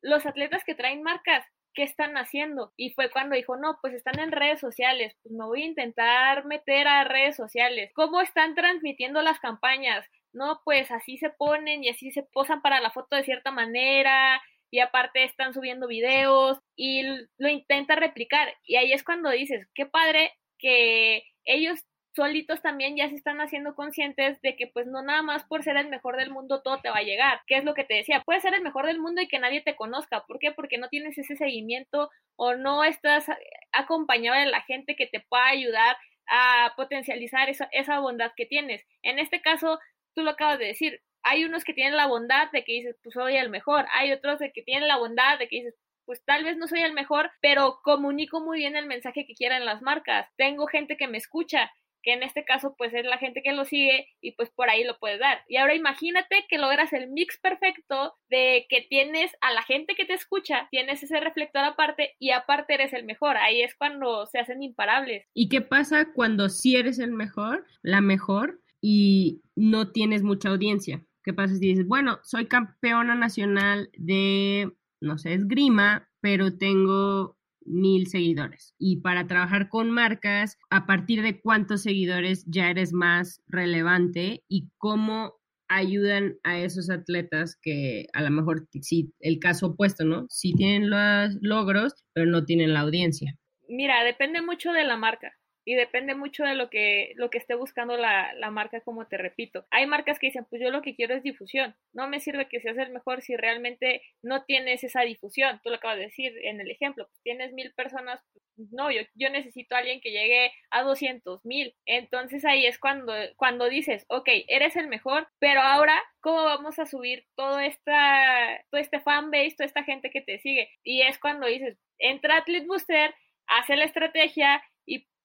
los 0.00 0.24
atletas 0.24 0.64
que 0.64 0.74
traen 0.74 1.02
marcas, 1.02 1.46
¿qué 1.74 1.82
están 1.82 2.16
haciendo? 2.16 2.72
Y 2.76 2.94
fue 2.94 3.10
cuando 3.10 3.36
dijo, 3.36 3.56
no, 3.56 3.78
pues 3.82 3.92
están 3.92 4.18
en 4.18 4.32
redes 4.32 4.58
sociales, 4.58 5.14
pues 5.22 5.34
me 5.34 5.44
voy 5.44 5.62
a 5.62 5.66
intentar 5.66 6.46
meter 6.46 6.88
a 6.88 7.04
redes 7.04 7.36
sociales. 7.36 7.92
¿Cómo 7.94 8.22
están 8.22 8.54
transmitiendo 8.54 9.20
las 9.20 9.38
campañas? 9.38 10.06
No, 10.32 10.62
pues 10.64 10.90
así 10.90 11.18
se 11.18 11.28
ponen 11.28 11.84
y 11.84 11.90
así 11.90 12.10
se 12.10 12.22
posan 12.22 12.62
para 12.62 12.80
la 12.80 12.90
foto 12.90 13.16
de 13.16 13.24
cierta 13.24 13.50
manera 13.50 14.40
y 14.70 14.80
aparte 14.80 15.24
están 15.24 15.52
subiendo 15.52 15.86
videos 15.86 16.58
y 16.76 17.02
lo 17.38 17.48
intenta 17.48 17.96
replicar. 17.96 18.54
Y 18.64 18.76
ahí 18.76 18.92
es 18.92 19.04
cuando 19.04 19.30
dices, 19.30 19.66
qué 19.74 19.86
padre 19.86 20.32
que 20.58 21.24
ellos 21.44 21.84
solitos 22.14 22.60
también 22.60 22.96
ya 22.96 23.08
se 23.08 23.14
están 23.14 23.40
haciendo 23.40 23.74
conscientes 23.74 24.40
de 24.42 24.56
que 24.56 24.66
pues 24.66 24.86
no 24.86 25.02
nada 25.02 25.22
más 25.22 25.44
por 25.44 25.62
ser 25.62 25.76
el 25.76 25.88
mejor 25.88 26.16
del 26.16 26.30
mundo 26.30 26.60
todo 26.62 26.80
te 26.80 26.90
va 26.90 26.98
a 26.98 27.02
llegar. 27.02 27.40
¿Qué 27.46 27.56
es 27.56 27.64
lo 27.64 27.74
que 27.74 27.84
te 27.84 27.94
decía? 27.94 28.22
Puedes 28.24 28.42
ser 28.42 28.54
el 28.54 28.62
mejor 28.62 28.86
del 28.86 29.00
mundo 29.00 29.22
y 29.22 29.28
que 29.28 29.38
nadie 29.38 29.62
te 29.62 29.76
conozca. 29.76 30.24
¿Por 30.26 30.38
qué? 30.38 30.52
Porque 30.52 30.78
no 30.78 30.88
tienes 30.88 31.16
ese 31.18 31.36
seguimiento 31.36 32.10
o 32.36 32.54
no 32.54 32.84
estás 32.84 33.26
acompañado 33.72 34.38
de 34.38 34.46
la 34.46 34.62
gente 34.62 34.96
que 34.96 35.06
te 35.06 35.20
pueda 35.20 35.46
ayudar 35.46 35.96
a 36.26 36.72
potencializar 36.76 37.48
esa, 37.48 37.68
esa 37.72 38.00
bondad 38.00 38.32
que 38.36 38.46
tienes. 38.46 38.84
En 39.02 39.18
este 39.18 39.40
caso, 39.40 39.78
tú 40.14 40.22
lo 40.22 40.30
acabas 40.30 40.58
de 40.58 40.66
decir, 40.66 41.00
hay 41.22 41.44
unos 41.44 41.64
que 41.64 41.74
tienen 41.74 41.96
la 41.96 42.06
bondad 42.06 42.50
de 42.52 42.64
que 42.64 42.72
dices, 42.72 42.96
pues 43.02 43.14
soy 43.14 43.36
el 43.36 43.50
mejor, 43.50 43.86
hay 43.92 44.12
otros 44.12 44.38
de 44.38 44.52
que 44.52 44.62
tienen 44.62 44.88
la 44.88 44.98
bondad 44.98 45.38
de 45.38 45.48
que 45.48 45.56
dices, 45.56 45.74
pues 46.04 46.24
tal 46.24 46.44
vez 46.44 46.56
no 46.56 46.66
soy 46.66 46.80
el 46.80 46.92
mejor, 46.92 47.30
pero 47.40 47.80
comunico 47.84 48.40
muy 48.40 48.58
bien 48.58 48.76
el 48.76 48.86
mensaje 48.86 49.26
que 49.26 49.34
quieran 49.34 49.64
las 49.64 49.80
marcas. 49.80 50.26
Tengo 50.36 50.66
gente 50.66 50.96
que 50.96 51.06
me 51.06 51.18
escucha, 51.18 51.70
que 52.02 52.12
en 52.12 52.22
este 52.22 52.44
caso 52.44 52.74
pues 52.76 52.92
es 52.94 53.04
la 53.04 53.18
gente 53.18 53.42
que 53.42 53.52
lo 53.52 53.64
sigue 53.64 54.08
y 54.20 54.32
pues 54.32 54.50
por 54.50 54.68
ahí 54.68 54.84
lo 54.84 54.98
puedes 54.98 55.20
dar. 55.20 55.44
Y 55.48 55.56
ahora 55.56 55.74
imagínate 55.74 56.46
que 56.48 56.58
logras 56.58 56.92
el 56.92 57.10
mix 57.10 57.38
perfecto 57.38 58.14
de 58.28 58.66
que 58.68 58.82
tienes 58.82 59.32
a 59.40 59.52
la 59.52 59.62
gente 59.62 59.94
que 59.94 60.04
te 60.04 60.14
escucha, 60.14 60.68
tienes 60.70 61.02
ese 61.02 61.20
reflector 61.20 61.62
aparte 61.62 62.16
y 62.18 62.30
aparte 62.30 62.74
eres 62.74 62.92
el 62.92 63.04
mejor. 63.04 63.36
Ahí 63.36 63.62
es 63.62 63.74
cuando 63.74 64.26
se 64.26 64.38
hacen 64.38 64.62
imparables. 64.62 65.26
¿Y 65.34 65.48
qué 65.48 65.60
pasa 65.60 66.12
cuando 66.12 66.48
sí 66.48 66.76
eres 66.76 66.98
el 66.98 67.12
mejor, 67.12 67.66
la 67.82 68.00
mejor 68.00 68.60
y 68.80 69.42
no 69.54 69.92
tienes 69.92 70.22
mucha 70.22 70.48
audiencia? 70.48 71.04
¿Qué 71.22 71.32
pasa 71.32 71.54
si 71.54 71.60
dices, 71.60 71.86
bueno, 71.86 72.18
soy 72.22 72.46
campeona 72.46 73.14
nacional 73.14 73.90
de, 73.96 74.72
no 75.00 75.18
sé, 75.18 75.34
esgrima, 75.34 76.08
pero 76.20 76.56
tengo 76.56 77.36
mil 77.64 78.06
seguidores. 78.06 78.74
Y 78.78 79.00
para 79.00 79.26
trabajar 79.26 79.68
con 79.68 79.90
marcas, 79.90 80.58
a 80.70 80.86
partir 80.86 81.22
de 81.22 81.40
cuántos 81.40 81.82
seguidores 81.82 82.44
ya 82.46 82.70
eres 82.70 82.92
más 82.92 83.42
relevante 83.46 84.44
y 84.48 84.70
cómo 84.78 85.34
ayudan 85.68 86.36
a 86.42 86.58
esos 86.58 86.90
atletas 86.90 87.56
que 87.62 88.06
a 88.12 88.22
lo 88.22 88.30
mejor 88.30 88.66
sí, 88.80 89.12
el 89.20 89.38
caso 89.38 89.68
opuesto, 89.68 90.04
¿no? 90.04 90.26
Sí 90.28 90.52
tienen 90.54 90.90
los 90.90 91.36
logros, 91.42 91.94
pero 92.12 92.26
no 92.26 92.44
tienen 92.44 92.72
la 92.72 92.80
audiencia. 92.80 93.38
Mira, 93.68 94.02
depende 94.02 94.42
mucho 94.42 94.72
de 94.72 94.82
la 94.82 94.96
marca 94.96 95.32
y 95.64 95.74
depende 95.74 96.14
mucho 96.14 96.44
de 96.44 96.54
lo 96.54 96.70
que, 96.70 97.12
lo 97.16 97.30
que 97.30 97.38
esté 97.38 97.54
buscando 97.54 97.96
la, 97.96 98.32
la, 98.34 98.50
marca, 98.50 98.80
como 98.80 99.06
te 99.06 99.16
repito. 99.16 99.66
Hay 99.70 99.86
marcas 99.86 100.18
que 100.18 100.28
dicen, 100.28 100.46
pues 100.48 100.62
yo 100.62 100.70
lo 100.70 100.82
que 100.82 100.94
quiero 100.94 101.14
es 101.14 101.22
difusión. 101.22 101.74
No 101.92 102.08
me 102.08 102.20
sirve 102.20 102.48
que 102.48 102.60
seas 102.60 102.78
el 102.78 102.90
mejor 102.90 103.22
si 103.22 103.36
realmente 103.36 104.02
no 104.22 104.44
tienes 104.44 104.84
esa 104.84 105.02
difusión. 105.02 105.60
Tú 105.62 105.70
lo 105.70 105.76
acabas 105.76 105.98
de 105.98 106.04
decir 106.04 106.32
en 106.42 106.60
el 106.60 106.70
ejemplo, 106.70 107.06
pues 107.06 107.20
tienes 107.22 107.52
mil 107.52 107.72
personas, 107.74 108.20
no, 108.56 108.90
yo, 108.90 109.02
yo 109.14 109.30
necesito 109.30 109.74
a 109.74 109.78
alguien 109.78 110.00
que 110.00 110.10
llegue 110.10 110.52
a 110.70 110.82
200 110.82 111.44
mil. 111.44 111.74
Entonces 111.86 112.44
ahí 112.44 112.66
es 112.66 112.78
cuando, 112.78 113.12
cuando 113.36 113.68
dices, 113.68 114.04
ok, 114.08 114.28
eres 114.48 114.76
el 114.76 114.88
mejor, 114.88 115.28
pero 115.38 115.60
ahora, 115.60 116.02
¿cómo 116.20 116.44
vamos 116.44 116.78
a 116.78 116.86
subir 116.86 117.26
todo 117.36 117.58
esta, 117.60 118.64
todo 118.70 118.80
este 118.80 119.00
fanbase, 119.00 119.54
toda 119.56 119.66
esta 119.66 119.84
gente 119.84 120.10
que 120.10 120.20
te 120.20 120.38
sigue? 120.38 120.70
Y 120.82 121.02
es 121.02 121.18
cuando 121.18 121.46
dices, 121.46 121.78
entra 121.98 122.38
Athlete 122.38 122.66
Booster, 122.66 123.14
hace 123.46 123.76
la 123.76 123.84
estrategia 123.84 124.62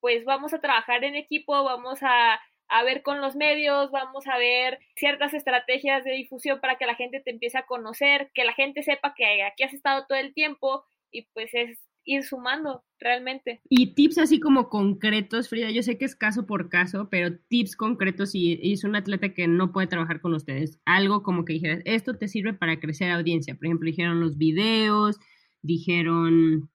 pues 0.06 0.24
vamos 0.24 0.54
a 0.54 0.60
trabajar 0.60 1.04
en 1.04 1.15
equipo, 1.15 1.63
vamos 1.63 1.98
a, 2.04 2.39
ver 2.86 3.02
con 3.02 3.22
los 3.22 3.36
medios, 3.36 3.89
vamos 3.89 4.28
a 4.28 4.38
ver 4.38 4.78
ciertas 4.96 5.34
estrategias 5.34 6.04
de 6.04 6.12
difusión 6.12 6.60
para 6.62 6.78
que 6.78 6.86
la 6.86 6.94
gente 6.94 7.22
te 7.22 7.32
empiece 7.32 7.58
a 7.58 7.65
conocer, 7.65 8.30
que 8.36 8.44
la 8.44 8.54
gente 8.54 8.84
sepa 8.84 9.15
que 9.18 9.41
aquí 9.41 9.63
has 9.63 9.74
estado 9.74 10.06
todo 10.08 10.20
el 10.20 10.36
tiempo 10.36 10.84
y 11.10 11.24
pues 11.34 11.50
es 11.56 11.80
ir 12.04 12.24
sumando 12.24 12.84
realmente. 13.00 13.62
Y 13.68 13.96
tips 13.96 14.20
así 14.20 14.39
como 14.39 14.70
concretos, 14.70 15.50
Frida, 15.50 15.72
yo 15.72 15.82
sé 15.82 15.98
que 15.98 16.06
es 16.06 16.15
caso 16.15 16.46
por 16.46 16.70
caso, 16.70 17.10
pero 17.10 17.39
tips 17.50 17.76
concretos 17.76 18.34
si 18.34 18.60
es 18.62 18.84
un 18.84 18.96
atleta 18.96 19.34
que 19.34 19.48
no 19.48 19.72
puede 19.72 19.88
trabajar 19.88 20.22
con 20.22 20.36
ustedes, 20.36 20.80
algo 20.86 21.24
como 21.24 21.46
que 21.46 21.54
dijeras, 21.54 21.82
esto 21.84 22.15
te 22.15 22.28
sirve 22.28 22.54
para 22.54 22.80
crecer 22.80 23.10
audiencia, 23.10 23.56
por 23.56 23.65
ejemplo, 23.65 23.88
dijeron 23.88 24.20
los 24.20 24.38
videos, 24.38 25.18
dijeron 25.63 26.70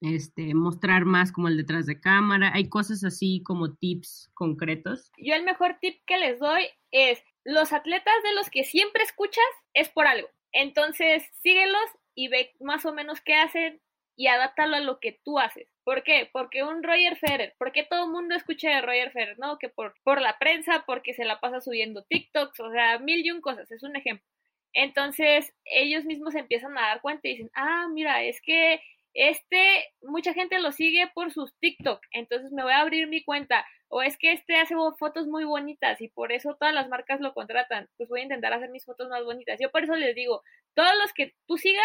este, 0.00 0.54
mostrar 0.54 1.04
más 1.04 1.32
como 1.32 1.48
el 1.48 1.56
detrás 1.56 1.86
de 1.86 2.00
cámara. 2.00 2.52
Hay 2.54 2.68
cosas 2.68 3.04
así 3.04 3.42
como 3.44 3.74
tips 3.74 4.30
concretos. 4.34 5.10
Yo 5.18 5.34
el 5.34 5.44
mejor 5.44 5.78
tip 5.80 6.00
que 6.06 6.18
les 6.18 6.38
doy 6.38 6.66
es, 6.90 7.22
los 7.44 7.72
atletas 7.72 8.14
de 8.24 8.34
los 8.34 8.50
que 8.50 8.64
siempre 8.64 9.02
escuchas 9.02 9.44
es 9.74 9.88
por 9.88 10.06
algo. 10.06 10.28
Entonces, 10.52 11.24
síguelos 11.42 11.80
y 12.14 12.28
ve 12.28 12.52
más 12.60 12.84
o 12.84 12.92
menos 12.92 13.20
qué 13.20 13.34
hacen 13.34 13.80
y 14.16 14.26
adáptalo 14.26 14.76
a 14.76 14.80
lo 14.80 14.98
que 14.98 15.20
tú 15.24 15.38
haces. 15.38 15.68
¿Por 15.84 16.02
qué? 16.02 16.28
Porque 16.32 16.64
un 16.64 16.82
Roger 16.82 17.16
Federer, 17.16 17.54
porque 17.58 17.84
todo 17.84 18.06
el 18.06 18.10
mundo 18.10 18.34
escucha 18.34 18.68
de 18.68 18.82
Roger 18.82 19.12
Federer, 19.12 19.38
¿no? 19.38 19.58
Que 19.58 19.68
por, 19.68 19.94
por 20.02 20.20
la 20.20 20.38
prensa, 20.38 20.82
porque 20.86 21.14
se 21.14 21.24
la 21.24 21.38
pasa 21.40 21.60
subiendo 21.60 22.02
TikToks, 22.02 22.58
o 22.60 22.70
sea, 22.72 22.98
mil 22.98 23.24
y 23.24 23.30
un 23.30 23.40
cosas, 23.40 23.70
es 23.70 23.84
un 23.84 23.94
ejemplo. 23.94 24.26
Entonces, 24.72 25.54
ellos 25.64 26.04
mismos 26.04 26.34
empiezan 26.34 26.76
a 26.76 26.82
dar 26.82 27.00
cuenta 27.00 27.28
y 27.28 27.32
dicen, 27.32 27.50
ah, 27.54 27.86
mira, 27.92 28.24
es 28.24 28.40
que 28.42 28.82
este, 29.18 29.84
mucha 30.00 30.32
gente 30.32 30.60
lo 30.60 30.70
sigue 30.70 31.10
por 31.12 31.32
sus 31.32 31.52
TikTok, 31.58 32.00
entonces 32.12 32.52
me 32.52 32.62
voy 32.62 32.72
a 32.72 32.82
abrir 32.82 33.08
mi 33.08 33.24
cuenta. 33.24 33.66
O 33.88 34.00
es 34.00 34.16
que 34.16 34.32
este 34.32 34.54
hace 34.54 34.76
fotos 34.96 35.26
muy 35.26 35.44
bonitas 35.44 36.00
y 36.00 36.08
por 36.08 36.30
eso 36.30 36.56
todas 36.60 36.72
las 36.72 36.88
marcas 36.88 37.20
lo 37.20 37.34
contratan. 37.34 37.88
Pues 37.96 38.08
voy 38.08 38.20
a 38.20 38.24
intentar 38.24 38.52
hacer 38.52 38.70
mis 38.70 38.84
fotos 38.84 39.08
más 39.08 39.24
bonitas. 39.24 39.58
Yo 39.60 39.70
por 39.72 39.82
eso 39.82 39.96
les 39.96 40.14
digo, 40.14 40.42
todos 40.74 40.92
los 41.02 41.12
que 41.14 41.34
tú 41.48 41.56
sigas, 41.56 41.82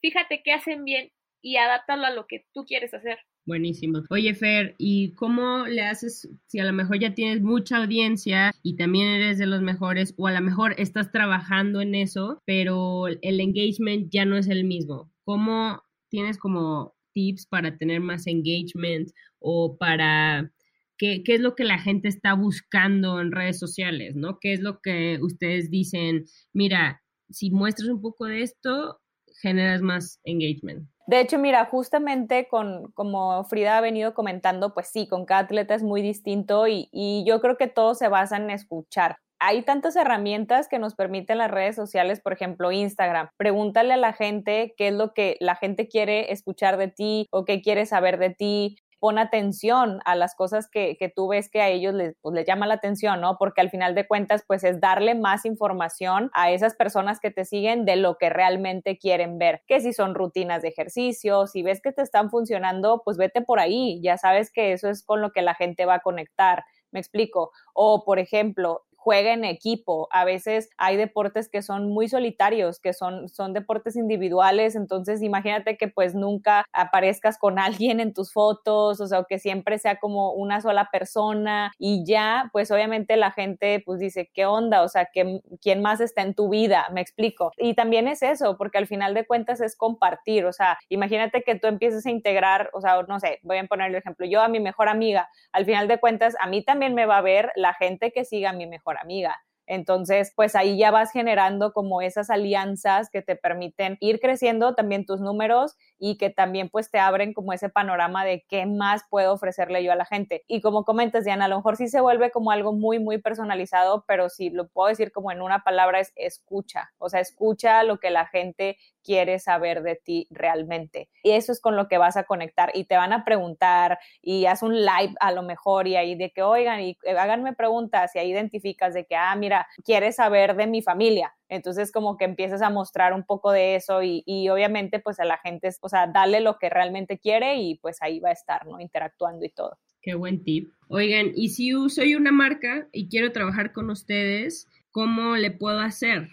fíjate 0.00 0.42
qué 0.42 0.52
hacen 0.52 0.84
bien 0.84 1.10
y 1.42 1.56
adáptalo 1.56 2.06
a 2.06 2.12
lo 2.12 2.26
que 2.26 2.46
tú 2.54 2.64
quieres 2.64 2.94
hacer. 2.94 3.18
Buenísimo. 3.44 4.02
Oye, 4.08 4.34
Fer, 4.34 4.74
¿y 4.78 5.14
cómo 5.16 5.66
le 5.66 5.82
haces 5.82 6.30
si 6.46 6.60
a 6.60 6.64
lo 6.64 6.72
mejor 6.72 6.98
ya 6.98 7.12
tienes 7.12 7.42
mucha 7.42 7.76
audiencia 7.76 8.52
y 8.62 8.76
también 8.76 9.08
eres 9.08 9.36
de 9.36 9.46
los 9.46 9.60
mejores 9.60 10.14
o 10.16 10.28
a 10.28 10.32
lo 10.32 10.40
mejor 10.40 10.74
estás 10.78 11.10
trabajando 11.10 11.82
en 11.82 11.94
eso, 11.94 12.40
pero 12.46 13.08
el 13.08 13.40
engagement 13.40 14.08
ya 14.10 14.24
no 14.24 14.38
es 14.38 14.48
el 14.48 14.64
mismo? 14.64 15.10
¿Cómo 15.24 15.82
tienes 16.10 16.38
como 16.38 16.94
tips 17.12 17.46
para 17.46 17.76
tener 17.76 18.00
más 18.00 18.26
engagement 18.26 19.10
o 19.38 19.76
para 19.78 20.52
qué, 20.98 21.22
es 21.24 21.40
lo 21.40 21.54
que 21.54 21.64
la 21.64 21.78
gente 21.78 22.08
está 22.08 22.34
buscando 22.34 23.20
en 23.20 23.32
redes 23.32 23.58
sociales, 23.58 24.14
¿no? 24.16 24.38
¿Qué 24.38 24.52
es 24.52 24.60
lo 24.60 24.80
que 24.80 25.18
ustedes 25.22 25.70
dicen? 25.70 26.24
Mira, 26.52 27.02
si 27.30 27.50
muestras 27.50 27.88
un 27.88 28.02
poco 28.02 28.26
de 28.26 28.42
esto, 28.42 29.00
generas 29.40 29.80
más 29.80 30.20
engagement. 30.24 30.88
De 31.06 31.20
hecho, 31.20 31.38
mira, 31.38 31.64
justamente 31.64 32.46
con, 32.48 32.92
como 32.92 33.42
Frida 33.44 33.78
ha 33.78 33.80
venido 33.80 34.14
comentando, 34.14 34.74
pues 34.74 34.88
sí, 34.88 35.08
con 35.08 35.24
cada 35.24 35.40
atleta 35.40 35.74
es 35.74 35.82
muy 35.82 36.02
distinto 36.02 36.68
y, 36.68 36.88
y 36.92 37.24
yo 37.26 37.40
creo 37.40 37.56
que 37.56 37.66
todo 37.66 37.94
se 37.94 38.08
basa 38.08 38.36
en 38.36 38.50
escuchar 38.50 39.16
hay 39.40 39.62
tantas 39.62 39.96
herramientas 39.96 40.68
que 40.68 40.78
nos 40.78 40.94
permiten 40.94 41.38
las 41.38 41.50
redes 41.50 41.74
sociales, 41.74 42.20
por 42.20 42.32
ejemplo, 42.32 42.70
Instagram. 42.70 43.30
Pregúntale 43.36 43.94
a 43.94 43.96
la 43.96 44.12
gente 44.12 44.74
qué 44.76 44.88
es 44.88 44.94
lo 44.94 45.14
que 45.14 45.36
la 45.40 45.56
gente 45.56 45.88
quiere 45.88 46.32
escuchar 46.32 46.76
de 46.76 46.88
ti 46.88 47.26
o 47.30 47.44
qué 47.44 47.62
quiere 47.62 47.86
saber 47.86 48.18
de 48.18 48.30
ti 48.30 48.76
pon 49.00 49.18
atención 49.18 50.00
a 50.04 50.14
las 50.14 50.34
cosas 50.34 50.68
que, 50.70 50.96
que 50.98 51.08
tú 51.08 51.28
ves 51.28 51.50
que 51.50 51.62
a 51.62 51.68
ellos 51.70 51.94
les, 51.94 52.14
pues, 52.20 52.34
les 52.34 52.46
llama 52.46 52.66
la 52.66 52.74
atención, 52.74 53.20
¿no? 53.20 53.36
Porque 53.38 53.62
al 53.62 53.70
final 53.70 53.94
de 53.94 54.06
cuentas, 54.06 54.44
pues 54.46 54.62
es 54.62 54.78
darle 54.78 55.14
más 55.14 55.46
información 55.46 56.30
a 56.34 56.50
esas 56.50 56.76
personas 56.76 57.18
que 57.18 57.30
te 57.30 57.46
siguen 57.46 57.86
de 57.86 57.96
lo 57.96 58.16
que 58.18 58.28
realmente 58.28 58.98
quieren 58.98 59.38
ver, 59.38 59.62
que 59.66 59.80
si 59.80 59.94
son 59.94 60.14
rutinas 60.14 60.60
de 60.62 60.68
ejercicio, 60.68 61.46
si 61.46 61.62
ves 61.62 61.80
que 61.80 61.92
te 61.92 62.02
están 62.02 62.30
funcionando, 62.30 63.00
pues 63.02 63.16
vete 63.16 63.40
por 63.40 63.58
ahí, 63.58 64.00
ya 64.02 64.18
sabes 64.18 64.52
que 64.52 64.72
eso 64.72 64.90
es 64.90 65.02
con 65.02 65.22
lo 65.22 65.32
que 65.32 65.40
la 65.40 65.54
gente 65.54 65.86
va 65.86 65.94
a 65.94 66.00
conectar. 66.00 66.64
Me 66.92 67.00
explico. 67.00 67.52
O, 67.72 68.04
por 68.04 68.18
ejemplo, 68.18 68.82
juega 69.00 69.32
en 69.32 69.44
equipo. 69.44 70.08
A 70.10 70.24
veces 70.26 70.68
hay 70.76 70.96
deportes 70.96 71.48
que 71.48 71.62
son 71.62 71.88
muy 71.88 72.06
solitarios, 72.08 72.80
que 72.80 72.92
son, 72.92 73.30
son 73.30 73.54
deportes 73.54 73.96
individuales, 73.96 74.76
entonces 74.76 75.22
imagínate 75.22 75.78
que 75.78 75.88
pues 75.88 76.14
nunca 76.14 76.66
aparezcas 76.72 77.38
con 77.38 77.58
alguien 77.58 77.98
en 78.00 78.12
tus 78.12 78.32
fotos, 78.32 79.00
o 79.00 79.06
sea, 79.06 79.24
que 79.26 79.38
siempre 79.38 79.78
sea 79.78 79.98
como 79.98 80.32
una 80.32 80.60
sola 80.60 80.90
persona 80.92 81.72
y 81.78 82.04
ya, 82.04 82.50
pues 82.52 82.70
obviamente 82.70 83.16
la 83.16 83.30
gente 83.30 83.82
pues 83.84 84.00
dice, 84.00 84.30
¿qué 84.34 84.44
onda? 84.44 84.82
O 84.82 84.88
sea, 84.88 85.08
¿quién 85.10 85.82
más 85.82 86.00
está 86.00 86.20
en 86.20 86.34
tu 86.34 86.50
vida? 86.50 86.86
Me 86.92 87.00
explico. 87.00 87.52
Y 87.56 87.74
también 87.74 88.06
es 88.06 88.22
eso, 88.22 88.58
porque 88.58 88.76
al 88.76 88.86
final 88.86 89.14
de 89.14 89.26
cuentas 89.26 89.62
es 89.62 89.76
compartir, 89.76 90.44
o 90.44 90.52
sea, 90.52 90.78
imagínate 90.90 91.42
que 91.42 91.54
tú 91.54 91.68
empieces 91.68 92.04
a 92.04 92.10
integrar, 92.10 92.68
o 92.74 92.82
sea, 92.82 93.02
no 93.08 93.18
sé, 93.18 93.38
voy 93.44 93.56
a 93.56 93.64
poner 93.64 93.88
el 93.88 93.96
ejemplo, 93.96 94.26
yo 94.26 94.42
a 94.42 94.48
mi 94.48 94.60
mejor 94.60 94.90
amiga, 94.90 95.30
al 95.52 95.64
final 95.64 95.88
de 95.88 95.98
cuentas, 95.98 96.36
a 96.38 96.46
mí 96.46 96.62
también 96.62 96.94
me 96.94 97.06
va 97.06 97.16
a 97.16 97.22
ver 97.22 97.50
la 97.56 97.72
gente 97.72 98.12
que 98.12 98.26
siga 98.26 98.50
a 98.50 98.52
mi 98.52 98.66
mejor 98.66 98.89
amiga. 98.98 99.34
Entonces, 99.72 100.32
pues 100.34 100.56
ahí 100.56 100.76
ya 100.76 100.90
vas 100.90 101.12
generando 101.12 101.72
como 101.72 102.02
esas 102.02 102.28
alianzas 102.28 103.08
que 103.08 103.22
te 103.22 103.36
permiten 103.36 103.98
ir 104.00 104.18
creciendo 104.18 104.74
también 104.74 105.06
tus 105.06 105.20
números 105.20 105.76
y 105.96 106.18
que 106.18 106.28
también 106.28 106.68
pues 106.70 106.90
te 106.90 106.98
abren 106.98 107.32
como 107.32 107.52
ese 107.52 107.68
panorama 107.68 108.24
de 108.24 108.44
qué 108.48 108.66
más 108.66 109.02
puedo 109.08 109.32
ofrecerle 109.32 109.84
yo 109.84 109.92
a 109.92 109.94
la 109.94 110.04
gente. 110.04 110.42
Y 110.48 110.60
como 110.60 110.84
comentas, 110.84 111.24
Diana, 111.24 111.44
a 111.44 111.48
lo 111.48 111.54
mejor 111.54 111.76
sí 111.76 111.86
se 111.86 112.00
vuelve 112.00 112.32
como 112.32 112.50
algo 112.50 112.72
muy, 112.72 112.98
muy 112.98 113.18
personalizado, 113.18 114.04
pero 114.08 114.28
si 114.28 114.50
lo 114.50 114.66
puedo 114.66 114.88
decir 114.88 115.12
como 115.12 115.30
en 115.30 115.40
una 115.40 115.62
palabra 115.62 116.00
es 116.00 116.12
escucha, 116.16 116.90
o 116.98 117.08
sea, 117.08 117.20
escucha 117.20 117.84
lo 117.84 117.98
que 117.98 118.10
la 118.10 118.26
gente 118.26 118.76
quiere 119.04 119.38
saber 119.38 119.82
de 119.82 119.96
ti 119.96 120.26
realmente. 120.30 121.08
Y 121.22 121.30
eso 121.30 121.52
es 121.52 121.60
con 121.60 121.76
lo 121.76 121.88
que 121.88 121.98
vas 121.98 122.16
a 122.16 122.24
conectar 122.24 122.70
y 122.74 122.84
te 122.84 122.96
van 122.96 123.12
a 123.12 123.24
preguntar 123.24 123.98
y 124.20 124.46
haz 124.46 124.62
un 124.62 124.74
live 124.76 125.14
a 125.20 125.32
lo 125.32 125.42
mejor 125.42 125.86
y 125.86 125.96
ahí 125.96 126.14
de 126.16 126.30
que 126.32 126.42
oigan 126.42 126.80
y 126.80 126.98
eh, 127.04 127.16
háganme 127.16 127.52
preguntas 127.54 128.14
y 128.14 128.18
ahí 128.18 128.30
identificas 128.30 128.94
de 128.94 129.06
que, 129.06 129.16
ah, 129.16 129.34
mira, 129.36 129.59
quieres 129.84 130.16
saber 130.16 130.56
de 130.56 130.66
mi 130.66 130.82
familia. 130.82 131.34
Entonces 131.48 131.92
como 131.92 132.16
que 132.16 132.24
empiezas 132.24 132.62
a 132.62 132.70
mostrar 132.70 133.12
un 133.12 133.24
poco 133.24 133.52
de 133.52 133.76
eso 133.76 134.02
y, 134.02 134.48
obviamente 134.48 135.00
pues 135.00 135.20
a 135.20 135.24
la 135.24 135.38
gente, 135.38 135.70
o 135.80 135.88
sea, 135.88 136.06
dale 136.06 136.40
lo 136.40 136.58
que 136.58 136.70
realmente 136.70 137.18
quiere 137.18 137.56
y 137.56 137.76
pues 137.76 137.98
ahí 138.00 138.20
va 138.20 138.30
a 138.30 138.32
estar, 138.32 138.66
¿no? 138.66 138.80
Interactuando 138.80 139.44
y 139.44 139.50
todo. 139.50 139.78
Qué 140.02 140.14
buen 140.14 140.42
tip. 140.42 140.70
Oigan, 140.88 141.32
y 141.34 141.50
si 141.50 141.72
soy 141.90 142.14
una 142.14 142.32
marca 142.32 142.88
y 142.92 143.08
quiero 143.08 143.32
trabajar 143.32 143.72
con 143.72 143.90
ustedes, 143.90 144.66
¿cómo 144.90 145.36
le 145.36 145.50
puedo 145.50 145.80
hacer? 145.80 146.28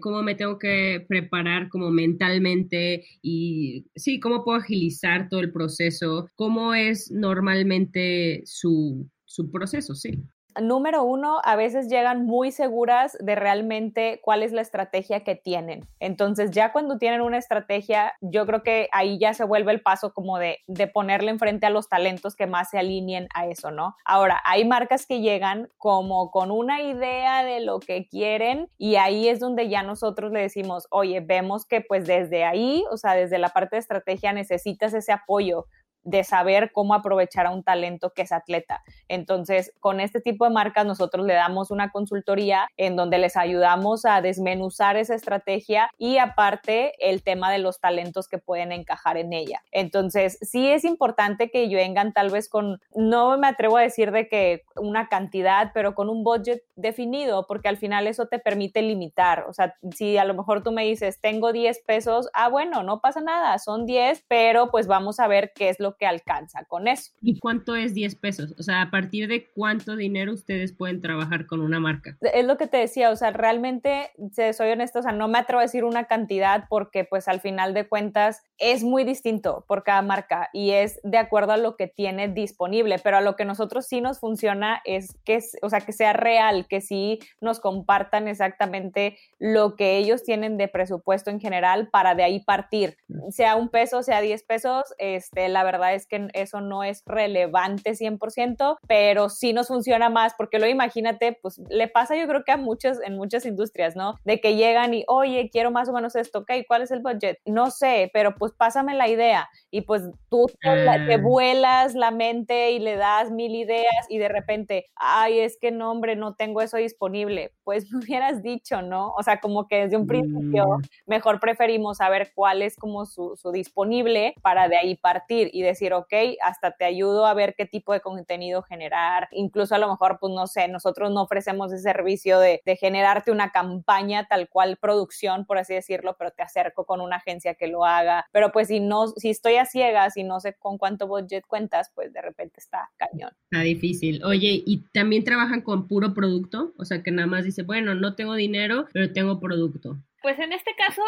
cómo 0.00 0.22
me 0.22 0.34
tengo 0.34 0.58
que 0.58 1.04
preparar 1.08 1.68
como 1.68 1.90
mentalmente 1.90 3.04
y 3.22 3.86
sí, 3.96 4.20
cómo 4.20 4.44
puedo 4.44 4.58
agilizar 4.58 5.28
todo 5.28 5.40
el 5.40 5.52
proceso, 5.52 6.28
cómo 6.36 6.74
es 6.74 7.10
normalmente 7.10 8.42
su, 8.44 9.10
su 9.24 9.50
proceso, 9.50 9.96
sí 9.96 10.22
número 10.60 11.04
uno, 11.04 11.40
a 11.44 11.56
veces 11.56 11.88
llegan 11.88 12.26
muy 12.26 12.52
seguras 12.52 13.16
de 13.20 13.34
realmente 13.34 14.20
cuál 14.22 14.42
es 14.42 14.52
la 14.52 14.60
estrategia 14.60 15.20
que 15.24 15.34
tienen. 15.34 15.86
Entonces, 16.00 16.50
ya 16.50 16.72
cuando 16.72 16.98
tienen 16.98 17.20
una 17.20 17.38
estrategia, 17.38 18.14
yo 18.20 18.46
creo 18.46 18.62
que 18.62 18.88
ahí 18.92 19.18
ya 19.18 19.34
se 19.34 19.44
vuelve 19.44 19.72
el 19.72 19.80
paso 19.80 20.12
como 20.12 20.38
de, 20.38 20.58
de 20.66 20.86
ponerle 20.86 21.30
enfrente 21.30 21.66
a 21.66 21.70
los 21.70 21.88
talentos 21.88 22.36
que 22.36 22.46
más 22.46 22.70
se 22.70 22.78
alineen 22.78 23.28
a 23.34 23.46
eso, 23.46 23.70
¿no? 23.70 23.96
Ahora, 24.04 24.40
hay 24.44 24.64
marcas 24.64 25.06
que 25.06 25.20
llegan 25.20 25.68
como 25.78 26.30
con 26.30 26.50
una 26.50 26.82
idea 26.82 27.44
de 27.44 27.60
lo 27.60 27.80
que 27.80 28.06
quieren 28.08 28.68
y 28.78 28.96
ahí 28.96 29.28
es 29.28 29.40
donde 29.40 29.68
ya 29.68 29.82
nosotros 29.82 30.32
le 30.32 30.40
decimos, 30.40 30.86
oye, 30.90 31.20
vemos 31.20 31.66
que 31.66 31.80
pues 31.80 32.06
desde 32.06 32.44
ahí, 32.44 32.84
o 32.90 32.96
sea, 32.96 33.14
desde 33.14 33.38
la 33.38 33.50
parte 33.50 33.76
de 33.76 33.80
estrategia 33.80 34.32
necesitas 34.32 34.94
ese 34.94 35.12
apoyo 35.12 35.66
de 36.04 36.24
saber 36.24 36.72
cómo 36.72 36.94
aprovechar 36.94 37.46
a 37.46 37.50
un 37.50 37.62
talento 37.62 38.10
que 38.10 38.22
es 38.22 38.32
atleta. 38.32 38.82
Entonces, 39.08 39.72
con 39.80 40.00
este 40.00 40.20
tipo 40.20 40.44
de 40.44 40.52
marcas 40.52 40.86
nosotros 40.86 41.26
le 41.26 41.34
damos 41.34 41.70
una 41.70 41.90
consultoría 41.90 42.68
en 42.76 42.96
donde 42.96 43.18
les 43.18 43.36
ayudamos 43.36 44.04
a 44.04 44.20
desmenuzar 44.20 44.96
esa 44.96 45.14
estrategia 45.14 45.90
y 45.98 46.18
aparte 46.18 46.92
el 46.98 47.22
tema 47.22 47.50
de 47.50 47.58
los 47.58 47.80
talentos 47.80 48.28
que 48.28 48.38
pueden 48.38 48.72
encajar 48.72 49.16
en 49.16 49.32
ella. 49.32 49.62
Entonces, 49.72 50.38
sí 50.40 50.68
es 50.68 50.84
importante 50.84 51.50
que 51.50 51.74
vengan 51.74 52.12
tal 52.12 52.30
vez 52.30 52.48
con, 52.48 52.80
no 52.94 53.36
me 53.38 53.48
atrevo 53.48 53.76
a 53.76 53.82
decir 53.82 54.12
de 54.12 54.28
que 54.28 54.62
una 54.76 55.08
cantidad, 55.08 55.72
pero 55.74 55.94
con 55.94 56.08
un 56.08 56.24
budget 56.24 56.62
definido, 56.76 57.46
porque 57.46 57.68
al 57.68 57.76
final 57.76 58.06
eso 58.06 58.26
te 58.26 58.38
permite 58.38 58.82
limitar. 58.82 59.44
O 59.48 59.52
sea, 59.52 59.74
si 59.94 60.16
a 60.16 60.24
lo 60.24 60.34
mejor 60.34 60.62
tú 60.62 60.72
me 60.72 60.84
dices, 60.84 61.20
tengo 61.20 61.52
10 61.52 61.82
pesos, 61.86 62.28
ah, 62.34 62.48
bueno, 62.48 62.82
no 62.82 63.00
pasa 63.00 63.20
nada, 63.20 63.58
son 63.58 63.86
10, 63.86 64.24
pero 64.28 64.70
pues 64.70 64.86
vamos 64.86 65.20
a 65.20 65.26
ver 65.26 65.52
qué 65.54 65.68
es 65.68 65.80
lo 65.80 65.93
que 65.96 66.06
alcanza 66.06 66.64
con 66.64 66.88
eso. 66.88 67.12
¿Y 67.20 67.38
cuánto 67.38 67.76
es 67.76 67.94
10 67.94 68.16
pesos? 68.16 68.54
O 68.58 68.62
sea, 68.62 68.82
¿a 68.82 68.90
partir 68.90 69.28
de 69.28 69.46
cuánto 69.54 69.96
dinero 69.96 70.32
ustedes 70.32 70.72
pueden 70.72 71.00
trabajar 71.00 71.46
con 71.46 71.60
una 71.60 71.80
marca? 71.80 72.16
Es 72.20 72.44
lo 72.44 72.56
que 72.56 72.66
te 72.66 72.78
decía, 72.78 73.10
o 73.10 73.16
sea, 73.16 73.30
realmente, 73.30 74.10
soy 74.52 74.70
honesta, 74.70 75.00
o 75.00 75.02
sea, 75.02 75.12
no 75.12 75.28
me 75.28 75.38
atrevo 75.38 75.60
a 75.60 75.64
decir 75.64 75.84
una 75.84 76.04
cantidad 76.04 76.64
porque 76.68 77.04
pues 77.04 77.28
al 77.28 77.40
final 77.40 77.74
de 77.74 77.88
cuentas 77.88 78.42
es 78.58 78.82
muy 78.82 79.04
distinto 79.04 79.64
por 79.66 79.84
cada 79.84 80.02
marca 80.02 80.50
y 80.52 80.70
es 80.70 81.00
de 81.02 81.18
acuerdo 81.18 81.52
a 81.52 81.56
lo 81.56 81.76
que 81.76 81.86
tiene 81.86 82.28
disponible, 82.28 82.98
pero 83.02 83.18
a 83.18 83.20
lo 83.20 83.36
que 83.36 83.44
nosotros 83.44 83.86
sí 83.86 84.00
nos 84.00 84.18
funciona 84.20 84.80
es 84.84 85.16
que, 85.24 85.40
o 85.62 85.70
sea, 85.70 85.80
que 85.80 85.92
sea 85.92 86.12
real, 86.12 86.66
que 86.68 86.80
sí 86.80 87.18
nos 87.40 87.60
compartan 87.60 88.28
exactamente 88.28 89.18
lo 89.38 89.76
que 89.76 89.98
ellos 89.98 90.22
tienen 90.22 90.56
de 90.56 90.68
presupuesto 90.68 91.30
en 91.30 91.40
general 91.40 91.88
para 91.90 92.14
de 92.14 92.22
ahí 92.22 92.40
partir, 92.40 92.96
sea 93.30 93.56
un 93.56 93.68
peso, 93.68 94.02
sea 94.02 94.20
10 94.20 94.42
pesos, 94.44 94.84
este, 94.98 95.48
la 95.48 95.64
verdad 95.64 95.83
es 95.92 96.06
que 96.06 96.28
eso 96.32 96.60
no 96.60 96.82
es 96.82 97.02
relevante 97.06 97.92
100%, 97.92 98.78
pero 98.86 99.28
sí 99.28 99.52
nos 99.52 99.68
funciona 99.68 100.08
más 100.08 100.34
porque 100.36 100.58
lo 100.58 100.66
imagínate, 100.66 101.38
pues 101.40 101.60
le 101.68 101.88
pasa 101.88 102.16
yo 102.16 102.26
creo 102.26 102.44
que 102.44 102.52
a 102.52 102.56
muchos, 102.56 102.98
en 103.02 103.16
muchas 103.16 103.44
industrias, 103.44 103.96
¿no? 103.96 104.14
De 104.24 104.40
que 104.40 104.56
llegan 104.56 104.94
y, 104.94 105.04
oye, 105.08 105.50
quiero 105.50 105.70
más 105.70 105.88
o 105.88 105.92
menos 105.92 106.16
esto, 106.16 106.40
ok, 106.40 106.50
¿cuál 106.66 106.82
es 106.82 106.90
el 106.90 107.00
budget? 107.00 107.38
No 107.44 107.70
sé, 107.70 108.10
pero 108.12 108.34
pues 108.36 108.52
pásame 108.52 108.94
la 108.94 109.08
idea 109.08 109.48
y 109.70 109.82
pues 109.82 110.02
tú 110.30 110.46
te, 110.60 110.70
te 110.70 111.14
ah. 111.14 111.20
vuelas 111.20 111.94
la 111.94 112.10
mente 112.10 112.72
y 112.72 112.78
le 112.78 112.96
das 112.96 113.30
mil 113.30 113.54
ideas 113.54 114.06
y 114.08 114.18
de 114.18 114.28
repente, 114.28 114.86
ay, 114.96 115.40
es 115.40 115.58
que 115.60 115.70
no, 115.70 115.90
hombre, 115.90 116.16
no 116.16 116.34
tengo 116.34 116.60
eso 116.60 116.76
disponible. 116.76 117.52
Pues 117.64 117.90
me 117.90 117.98
hubieras 118.04 118.42
dicho, 118.42 118.82
¿no? 118.82 119.12
O 119.16 119.22
sea, 119.22 119.40
como 119.40 119.66
que 119.68 119.84
desde 119.84 119.96
un 119.96 120.06
principio 120.06 120.64
mm. 120.64 120.82
mejor 121.06 121.40
preferimos 121.40 121.98
saber 121.98 122.32
cuál 122.34 122.62
es 122.62 122.76
como 122.76 123.06
su, 123.06 123.36
su 123.36 123.50
disponible 123.50 124.34
para 124.42 124.68
de 124.68 124.76
ahí 124.76 124.96
partir 124.96 125.50
y 125.52 125.62
decir, 125.74 125.92
ok, 125.92 126.12
hasta 126.42 126.72
te 126.72 126.84
ayudo 126.84 127.26
a 127.26 127.34
ver 127.34 127.54
qué 127.56 127.66
tipo 127.66 127.92
de 127.92 128.00
contenido 128.00 128.62
generar. 128.62 129.28
Incluso 129.32 129.74
a 129.74 129.78
lo 129.78 129.88
mejor, 129.88 130.18
pues 130.20 130.32
no 130.32 130.46
sé, 130.46 130.68
nosotros 130.68 131.10
no 131.10 131.22
ofrecemos 131.22 131.72
ese 131.72 131.82
servicio 131.82 132.38
de, 132.38 132.62
de 132.64 132.76
generarte 132.76 133.30
una 133.30 133.50
campaña 133.50 134.26
tal 134.28 134.48
cual 134.48 134.76
producción, 134.80 135.46
por 135.46 135.58
así 135.58 135.74
decirlo, 135.74 136.16
pero 136.18 136.30
te 136.30 136.42
acerco 136.42 136.84
con 136.84 137.00
una 137.00 137.16
agencia 137.16 137.54
que 137.54 137.68
lo 137.68 137.84
haga. 137.84 138.26
Pero 138.32 138.52
pues 138.52 138.68
si 138.68 138.80
no, 138.80 139.08
si 139.08 139.30
estoy 139.30 139.56
a 139.56 139.66
ciegas 139.66 140.16
y 140.16 140.24
no 140.24 140.40
sé 140.40 140.54
con 140.54 140.78
cuánto 140.78 141.06
budget 141.06 141.46
cuentas, 141.46 141.90
pues 141.94 142.12
de 142.12 142.22
repente 142.22 142.60
está 142.60 142.90
cañón. 142.96 143.30
Está 143.50 143.64
difícil. 143.64 144.24
Oye, 144.24 144.62
¿y 144.64 144.84
también 144.92 145.24
trabajan 145.24 145.62
con 145.62 145.88
puro 145.88 146.14
producto? 146.14 146.72
O 146.78 146.84
sea, 146.84 147.02
que 147.02 147.10
nada 147.10 147.26
más 147.26 147.44
dice, 147.44 147.62
bueno, 147.62 147.94
no 147.94 148.14
tengo 148.14 148.34
dinero, 148.34 148.86
pero 148.92 149.12
tengo 149.12 149.40
producto. 149.40 149.96
Pues 150.22 150.38
en 150.38 150.52
este 150.52 150.70
caso, 150.76 151.02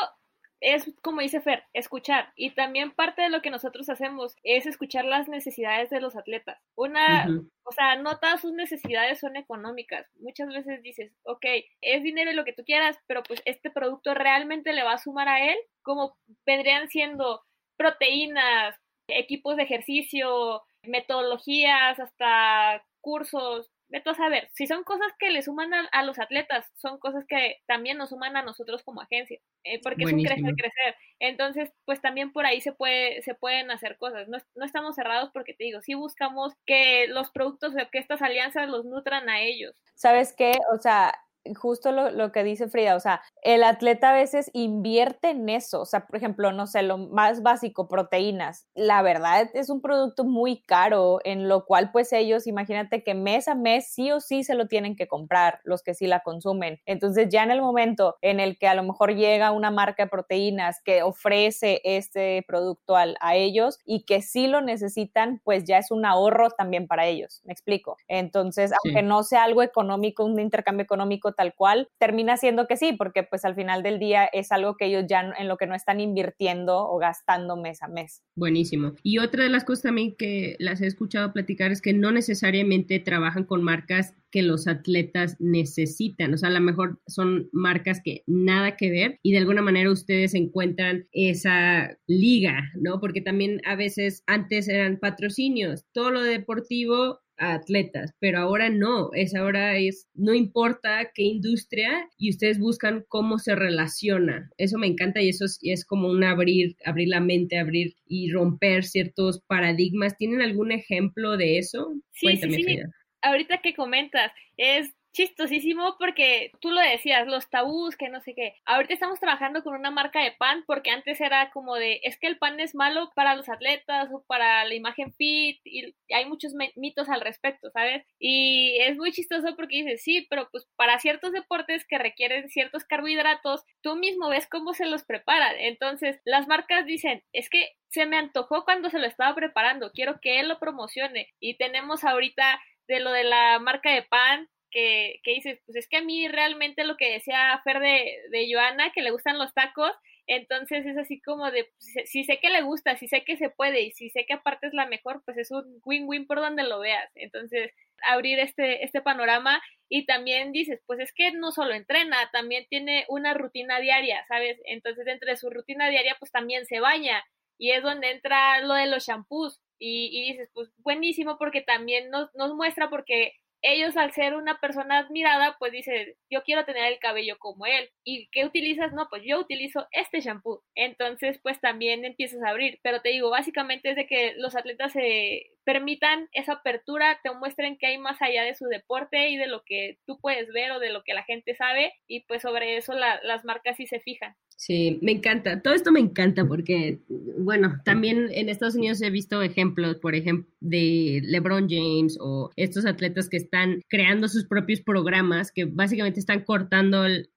es 0.61 0.93
como 1.03 1.21
dice 1.21 1.41
Fer, 1.41 1.65
escuchar. 1.73 2.33
Y 2.37 2.51
también 2.51 2.93
parte 2.93 3.23
de 3.23 3.31
lo 3.31 3.43
que 3.43 3.51
nosotros 3.51 3.89
hacemos 3.89 4.37
es 4.43 4.67
escuchar 4.67 5.05
las 5.05 5.29
necesidades 5.29 5.91
de 5.91 6.01
los 6.01 6.17
atletas. 6.17 6.59
Una, 6.75 7.27
o 7.65 7.73
sea, 7.73 7.97
no 7.97 8.19
todas 8.19 8.41
sus 8.41 8.53
necesidades 8.53 9.21
son 9.21 9.37
económicas. 9.37 10.07
Muchas 10.17 10.49
veces 10.49 10.83
dices, 10.83 11.13
ok, 11.25 11.45
es 11.81 12.03
dinero 12.03 12.31
y 12.31 12.35
lo 12.35 12.45
que 12.45 12.53
tú 12.53 12.65
quieras, 12.65 12.99
pero 13.07 13.23
pues 13.23 13.43
este 13.45 13.71
producto 13.71 14.15
realmente 14.15 14.73
le 14.73 14.83
va 14.83 14.93
a 14.93 14.99
sumar 14.99 15.29
a 15.29 15.51
él, 15.51 15.57
como 15.83 16.17
vendrían 16.47 16.89
siendo 16.89 17.43
proteínas, 17.77 18.77
equipos 19.09 19.57
de 19.57 19.65
ejercicio, 19.65 20.63
metodologías, 20.83 21.99
hasta 22.01 22.85
cursos, 23.01 23.71
Veto 23.89 24.11
a 24.11 24.15
saber, 24.15 24.51
si 24.53 24.67
son 24.67 24.83
cosas 24.83 25.13
que 25.19 25.31
le 25.31 25.43
suman 25.43 25.73
a, 25.73 26.03
los 26.03 26.19
atletas, 26.19 26.67
son 26.77 26.99
cosas 26.99 27.25
que 27.29 27.63
también 27.67 27.99
nos 27.99 28.11
suman 28.11 28.37
a 28.37 28.43
nosotros 28.43 28.83
como 28.83 29.01
agencia, 29.01 29.39
eh, 29.63 29.81
porque 29.81 30.05
es 30.05 30.13
un 30.13 30.23
crecer, 30.25 30.55
crecer. 30.57 30.97
Entonces, 31.21 31.73
pues 31.85 32.01
también 32.01 32.33
por 32.33 32.47
ahí 32.47 32.61
se, 32.61 32.73
puede, 32.73 33.23
se 33.23 33.35
pueden 33.35 33.71
hacer 33.71 33.97
cosas. 33.99 34.27
No, 34.29 34.39
no 34.57 34.65
estamos 34.65 34.97
cerrados 34.97 35.31
porque 35.33 35.55
te 35.55 35.65
digo, 35.65 35.81
sí 35.83 35.95
buscamos 35.95 36.55
que 36.67 37.07
los 37.09 37.31
productos, 37.31 37.75
que 37.93 37.99
estas 37.99 38.23
alianzas 38.23 38.69
los 38.69 38.85
nutran 38.85 39.29
a 39.29 39.41
ellos. 39.41 39.77
¿Sabes 39.95 40.35
qué? 40.37 40.59
O 40.73 40.79
sea, 40.79 41.15
justo 41.55 41.93
lo, 41.93 42.11
lo, 42.11 42.33
que 42.33 42.45
dice 42.45 42.69
Frida, 42.69 42.97
o 42.97 43.01
sea, 43.01 43.23
el 43.43 43.63
atleta 43.63 44.11
a 44.11 44.15
veces 44.15 44.51
invierte 44.53 45.31
en 45.31 45.49
eso, 45.49 45.83
o 45.83 45.87
sea, 45.87 46.07
por 46.07 46.17
ejemplo, 46.17 46.53
no 46.53 46.67
sé, 46.67 46.83
lo 46.83 46.99
más 46.99 47.43
básico, 47.43 47.89
proteínas, 47.89 48.67
la 48.75 49.03
verdad 49.03 49.49
es 49.55 49.71
un 49.71 49.81
producto 49.81 50.25
muy 50.25 50.63
caro, 50.63 51.19
en 51.25 51.49
lo 51.49 51.65
cual 51.65 51.91
pues 51.93 52.13
ellos, 52.13 52.47
imagínate 52.47 53.03
que 53.03 53.15
mes 53.15 53.49
a 53.49 53.55
mes 53.55 53.89
sí 53.93 54.11
o 54.11 54.21
sí 54.21 54.45
se 54.45 54.55
lo 54.55 54.67
tienen 54.67 54.97
que 54.97 55.07
comprar, 55.07 55.61
los 55.65 55.83
que 55.83 55.95
sí 55.95 56.07
la 56.07 56.21
consumen. 56.21 56.81
Entonces 56.87 57.29
ya 57.29 57.43
en 57.43 57.51
el 57.51 57.61
momento 57.61 58.17
en 58.23 58.41
el 58.41 58.59
que 58.59 58.69
a 58.69 58.75
lo 58.75 58.83
mejor 58.83 59.15
llega 59.15 59.53
una 59.53 59.71
marca 59.71 60.05
de 60.05 60.11
proteínas 60.11 60.81
que 60.85 61.03
ofrece 61.03 61.81
este 61.85 62.45
producto 62.47 62.97
al, 62.97 63.17
a 63.21 63.37
ellos 63.37 63.79
y 63.85 64.05
que 64.05 64.23
sí 64.23 64.47
lo 64.47 64.61
necesitan, 64.61 65.41
pues 65.45 65.65
ya 65.65 65.79
es 65.79 65.91
un 65.91 66.05
ahorro 66.05 66.51
también 66.51 66.87
para 66.87 67.07
ellos, 67.07 67.43
me 67.45 67.53
explico. 67.53 67.97
Entonces, 68.09 68.71
sí. 68.71 68.77
aunque 68.85 69.03
no 69.03 69.23
sea 69.23 69.45
algo 69.45 69.63
económico, 69.63 70.25
un 70.25 70.39
intercambio 70.39 70.85
económico 70.85 71.33
tal 71.37 71.55
cual, 71.55 71.89
termina 71.99 72.37
siendo 72.37 72.67
que 72.67 72.77
sí, 72.77 72.95
porque 72.97 73.23
pues 73.23 73.45
al 73.45 73.55
final 73.55 73.83
del 73.83 73.99
día 73.99 74.25
es 74.27 74.53
algo 74.53 74.77
que 74.77 74.87
ellos 74.87 75.05
ya 75.09 75.33
en 75.39 75.49
lo 75.49 75.57
que 75.57 75.67
no 75.67 75.75
están 75.75 76.01
invirtiendo 76.01 76.89
o 76.89 76.99
gastando 76.99 77.57
mes 77.57 77.83
a 77.83 77.89
mes. 77.89 78.23
Buenísimo. 78.35 78.95
Y 79.03 79.19
otra 79.19 79.45
de 79.45 79.51
las 79.51 79.65
cosas 79.65 79.85
también 79.85 80.17
que 80.17 80.57
las 80.59 80.81
he 80.81 80.87
escuchado 80.87 81.33
platicar 81.33 81.71
es 81.71 81.81
que 81.81 81.93
no 81.93 82.11
necesariamente 82.11 82.99
trabajan 82.99 83.45
con 83.45 83.63
marcas 83.63 84.15
que 84.31 84.43
los 84.43 84.67
atletas 84.67 85.37
necesitan. 85.39 86.35
O 86.35 86.37
sea, 86.37 86.49
a 86.49 86.53
lo 86.53 86.61
mejor 86.61 87.01
son 87.07 87.49
marcas 87.53 88.01
que 88.05 88.23
nada 88.27 88.77
que 88.77 88.91
ver 88.91 89.19
y 89.23 89.33
de 89.33 89.39
alguna 89.39 89.63
manera 89.63 89.91
ustedes 89.91 90.35
encuentran 90.35 91.09
esa 91.13 91.97
liga, 92.07 92.71
¿no? 92.75 93.01
Porque 93.01 93.21
también 93.21 93.61
a 93.65 93.77
veces 93.77 94.23
antes 94.27 94.69
eran 94.69 94.99
patrocinios, 94.99 95.87
todo 95.93 96.11
lo 96.11 96.23
deportivo 96.23 97.21
atletas, 97.39 98.15
pero 98.19 98.39
ahora 98.39 98.71
no, 98.71 99.11
es 99.13 99.35
ahora 99.35 99.77
es, 99.77 100.09
no 100.15 100.35
importa 100.35 101.11
qué 101.15 101.23
industria 101.23 102.09
y 102.17 102.31
ustedes 102.31 102.59
buscan 102.59 103.05
cómo 103.09 103.39
se 103.39 103.55
relaciona. 103.55 104.51
Eso 104.57 104.79
me 104.79 104.87
encanta 104.87 105.23
y 105.23 105.29
eso 105.29 105.45
es, 105.45 105.59
es 105.63 105.85
como 105.85 106.09
un 106.09 106.25
abrir, 106.25 106.77
abrir 106.85 107.09
la 107.09 107.21
mente, 107.21 107.59
abrir 107.59 107.95
y 108.07 108.31
romper 108.31 108.85
ciertos 108.85 109.43
paradigmas. 109.47 110.17
¿Tienen 110.17 110.43
algún 110.43 110.73
ejemplo 110.73 111.37
de 111.37 111.59
eso? 111.59 111.95
Sí, 112.13 112.27
Cuéntame, 112.27 112.57
sí, 112.57 112.65
sí. 112.65 112.79
Ahorita 113.23 113.61
que 113.61 113.75
comentas, 113.75 114.33
es 114.57 114.96
chistosísimo 115.17 115.97
porque 115.99 116.53
tú 116.61 116.71
lo 116.71 116.81
decías, 116.81 117.27
los 117.27 117.49
tabús, 117.49 117.97
que 117.97 118.11
no 118.11 118.21
sé 118.21 118.35
qué. 118.35 118.55
Ahorita 118.67 118.93
estamos 118.93 119.19
trabajando 119.19 119.63
con 119.63 119.75
una 119.75 119.91
marca 119.91 120.23
de 120.23 120.33
pan 120.33 120.63
porque 120.67 120.91
antes 120.91 121.21
era 121.23 121.51
como 121.53 121.75
de, 121.75 122.01
es 122.03 122.19
que 122.19 122.27
el 122.27 122.39
pan 122.39 122.61
es 122.61 122.75
malo 122.75 123.11
para 123.17 123.35
los 123.35 123.49
atletas 123.49 124.11
o 124.13 124.23
para 124.27 124.65
la 124.67 124.75
imagen 124.75 125.15
fit 125.15 125.59
y 125.65 125.95
hay 126.15 126.27
muchos 126.27 126.53
mitos 126.77 127.09
al 127.09 127.23
respecto, 127.23 127.71
¿sabes? 127.71 128.05
Y 128.19 128.77
es 128.81 128.99
muy 128.99 129.11
chistoso 129.11 129.57
porque 129.57 129.85
dices, 129.85 130.03
sí, 130.03 130.27
pero 130.29 130.51
pues 130.51 130.69
para 130.77 130.99
ciertos 130.99 131.33
deportes 131.33 131.87
que 131.89 131.97
requieren 131.97 132.51
ciertos 132.51 132.85
carbohidratos, 132.85 133.65
tú 133.81 133.97
mismo 133.97 134.29
ves 134.29 134.47
cómo 134.47 134.75
se 134.75 134.85
los 134.85 135.05
preparan. 135.05 135.57
Entonces, 135.59 136.21
las 136.27 136.47
marcas 136.47 136.85
dicen, 136.85 137.23
es 137.33 137.49
que 137.49 137.71
se 137.89 138.05
me 138.05 138.19
antojó 138.19 138.65
cuando 138.65 138.91
se 138.91 138.99
lo 138.99 139.07
estaba 139.07 139.35
preparando, 139.35 139.93
quiero 139.93 140.21
que 140.21 140.41
él 140.41 140.49
lo 140.49 140.59
promocione. 140.59 141.33
Y 141.41 141.57
tenemos 141.57 142.05
ahorita 142.05 142.61
de 142.89 143.01
lo 143.01 143.13
de 143.13 143.25
la 143.25 143.59
marca 143.59 143.91
de 143.91 144.03
pan, 144.03 144.49
que, 144.71 145.21
que, 145.23 145.35
dices, 145.35 145.61
pues 145.67 145.77
es 145.77 145.89
que 145.89 145.99
a 145.99 146.03
mí 146.03 146.29
realmente 146.29 146.85
lo 146.85 146.97
que 146.97 147.13
decía 147.13 147.61
Fer 147.65 147.81
de, 147.81 148.19
de 148.31 148.49
Joana, 148.53 148.93
que 148.93 149.03
le 149.03 149.11
gustan 149.11 149.39
los 149.39 149.55
tacos, 149.55 149.93
entonces 150.27 150.85
es 150.85 150.99
así 150.99 151.21
como 151.21 151.51
de, 151.51 151.65
pues, 151.65 152.09
si 152.11 152.25
sé 152.25 152.39
que 152.41 152.51
le 152.51 152.63
gusta, 152.63 152.97
si 152.97 153.07
sé 153.07 153.23
que 153.25 153.37
se 153.37 153.49
puede 153.49 153.83
y 153.83 153.93
si 153.93 154.11
sé 154.11 154.27
que 154.27 154.35
aparte 154.35 154.67
es 154.67 154.75
la 154.75 154.87
mejor, 154.87 155.23
pues 155.25 155.39
es 155.39 155.51
un 155.53 155.81
win-win 155.85 156.27
por 156.27 156.39
donde 156.41 156.65
lo 156.65 156.81
veas. 156.81 157.11
Entonces, 157.15 157.73
abrir 158.03 158.39
este, 158.41 158.85
este 158.85 159.01
panorama 159.01 159.63
y 159.89 160.05
también 160.05 160.53
dices, 160.53 160.83
pues 160.87 160.99
es 161.01 161.13
que 161.13 161.31
no 161.33 161.53
solo 161.53 161.75
entrena, 161.75 162.29
también 162.33 162.67
tiene 162.69 163.07
una 163.09 163.35
rutina 163.35 163.79
diaria, 163.79 164.25
¿sabes? 164.27 164.59
Entonces, 164.65 165.07
entre 165.07 165.37
su 165.37 165.49
rutina 165.49 165.89
diaria, 165.89 166.17
pues 166.19 166.33
también 166.33 166.67
se 166.67 166.81
baña 166.81 167.25
y 167.59 167.71
es 167.71 167.83
donde 167.83 168.11
entra 168.11 168.61
lo 168.63 168.75
de 168.75 168.87
los 168.87 169.07
shampoos. 169.07 169.61
Y, 169.79 170.09
y 170.13 170.33
dices, 170.33 170.51
pues 170.55 170.71
buenísimo 170.79 171.37
porque 171.39 171.61
también 171.61 172.11
nos, 172.11 172.35
nos 172.35 172.55
muestra 172.55 172.89
porque 172.91 173.35
ellos 173.73 173.97
al 173.97 174.13
ser 174.13 174.35
una 174.35 174.61
persona 174.61 174.99
admirada, 174.99 175.57
pues 175.59 175.73
dice, 175.73 176.17
yo 176.31 176.43
quiero 176.43 176.65
tener 176.65 176.93
el 176.93 176.99
cabello 176.99 177.37
como 177.39 177.67
él. 177.67 177.91
¿Y 178.05 178.29
qué 178.31 178.45
utilizas? 178.45 178.93
No, 178.93 179.09
pues 179.11 179.23
yo 179.25 179.39
utilizo 179.41 179.87
este 179.93 180.21
shampoo. 180.21 180.63
Entonces, 180.75 181.39
pues 181.43 181.61
también 181.61 182.05
empiezas 182.05 182.43
a 182.43 182.51
abrir. 182.51 182.79
Pero 182.83 183.01
te 183.03 183.11
digo, 183.11 183.31
básicamente 183.31 183.91
es 183.91 183.97
de 183.97 184.07
que 184.07 184.35
los 184.37 184.57
atletas 184.57 184.93
se 184.93 185.56
permitan 185.67 186.29
esa 186.33 186.53
apertura, 186.53 187.19
te 187.25 187.35
muestren 187.35 187.77
que 187.77 187.89
hay 187.89 187.99
más 187.99 188.23
allá 188.23 188.45
de 188.45 188.55
su 188.55 188.67
deporte 188.67 189.31
y 189.31 189.37
de 189.37 189.49
lo 189.49 189.65
que 189.67 189.99
tú 190.07 190.19
puedes 190.21 190.47
ver 190.53 190.71
o 190.71 190.79
de 190.79 190.93
lo 190.93 191.03
que 191.03 191.13
la 191.13 191.25
gente 191.25 191.57
sabe. 191.57 191.93
Y 192.07 192.21
pues 192.21 192.43
sobre 192.43 192.77
eso 192.77 192.95
la, 192.95 193.21
las 193.25 193.45
marcas 193.45 193.77
sí 193.77 193.87
se 193.87 193.99
fijan. 193.99 194.37
Sí, 194.57 194.99
me 195.03 195.13
encanta. 195.13 195.61
Todo 195.61 195.75
esto 195.75 195.91
me 195.91 196.01
encanta 196.01 196.47
porque, 196.47 197.01
bueno, 197.09 197.81
también 197.85 198.29
en 198.31 198.49
Estados 198.49 198.77
Unidos 198.77 199.03
he 199.03 199.11
visto 199.11 199.43
ejemplos, 199.43 199.97
por 199.97 200.15
ejemplo, 200.15 200.51
de 200.61 201.21
LeBron 201.25 201.69
James 201.69 202.17
o 202.21 202.51
estos 202.57 202.87
atletas 202.87 203.29
que 203.29 203.37
están 203.37 203.83
creando 203.89 204.29
sus 204.29 204.47
propios 204.47 204.81
programas 204.81 205.51
que 205.53 205.65
básicamente 205.65 206.21
están 206.21 206.45
cortando 206.45 207.05
el, 207.05 207.29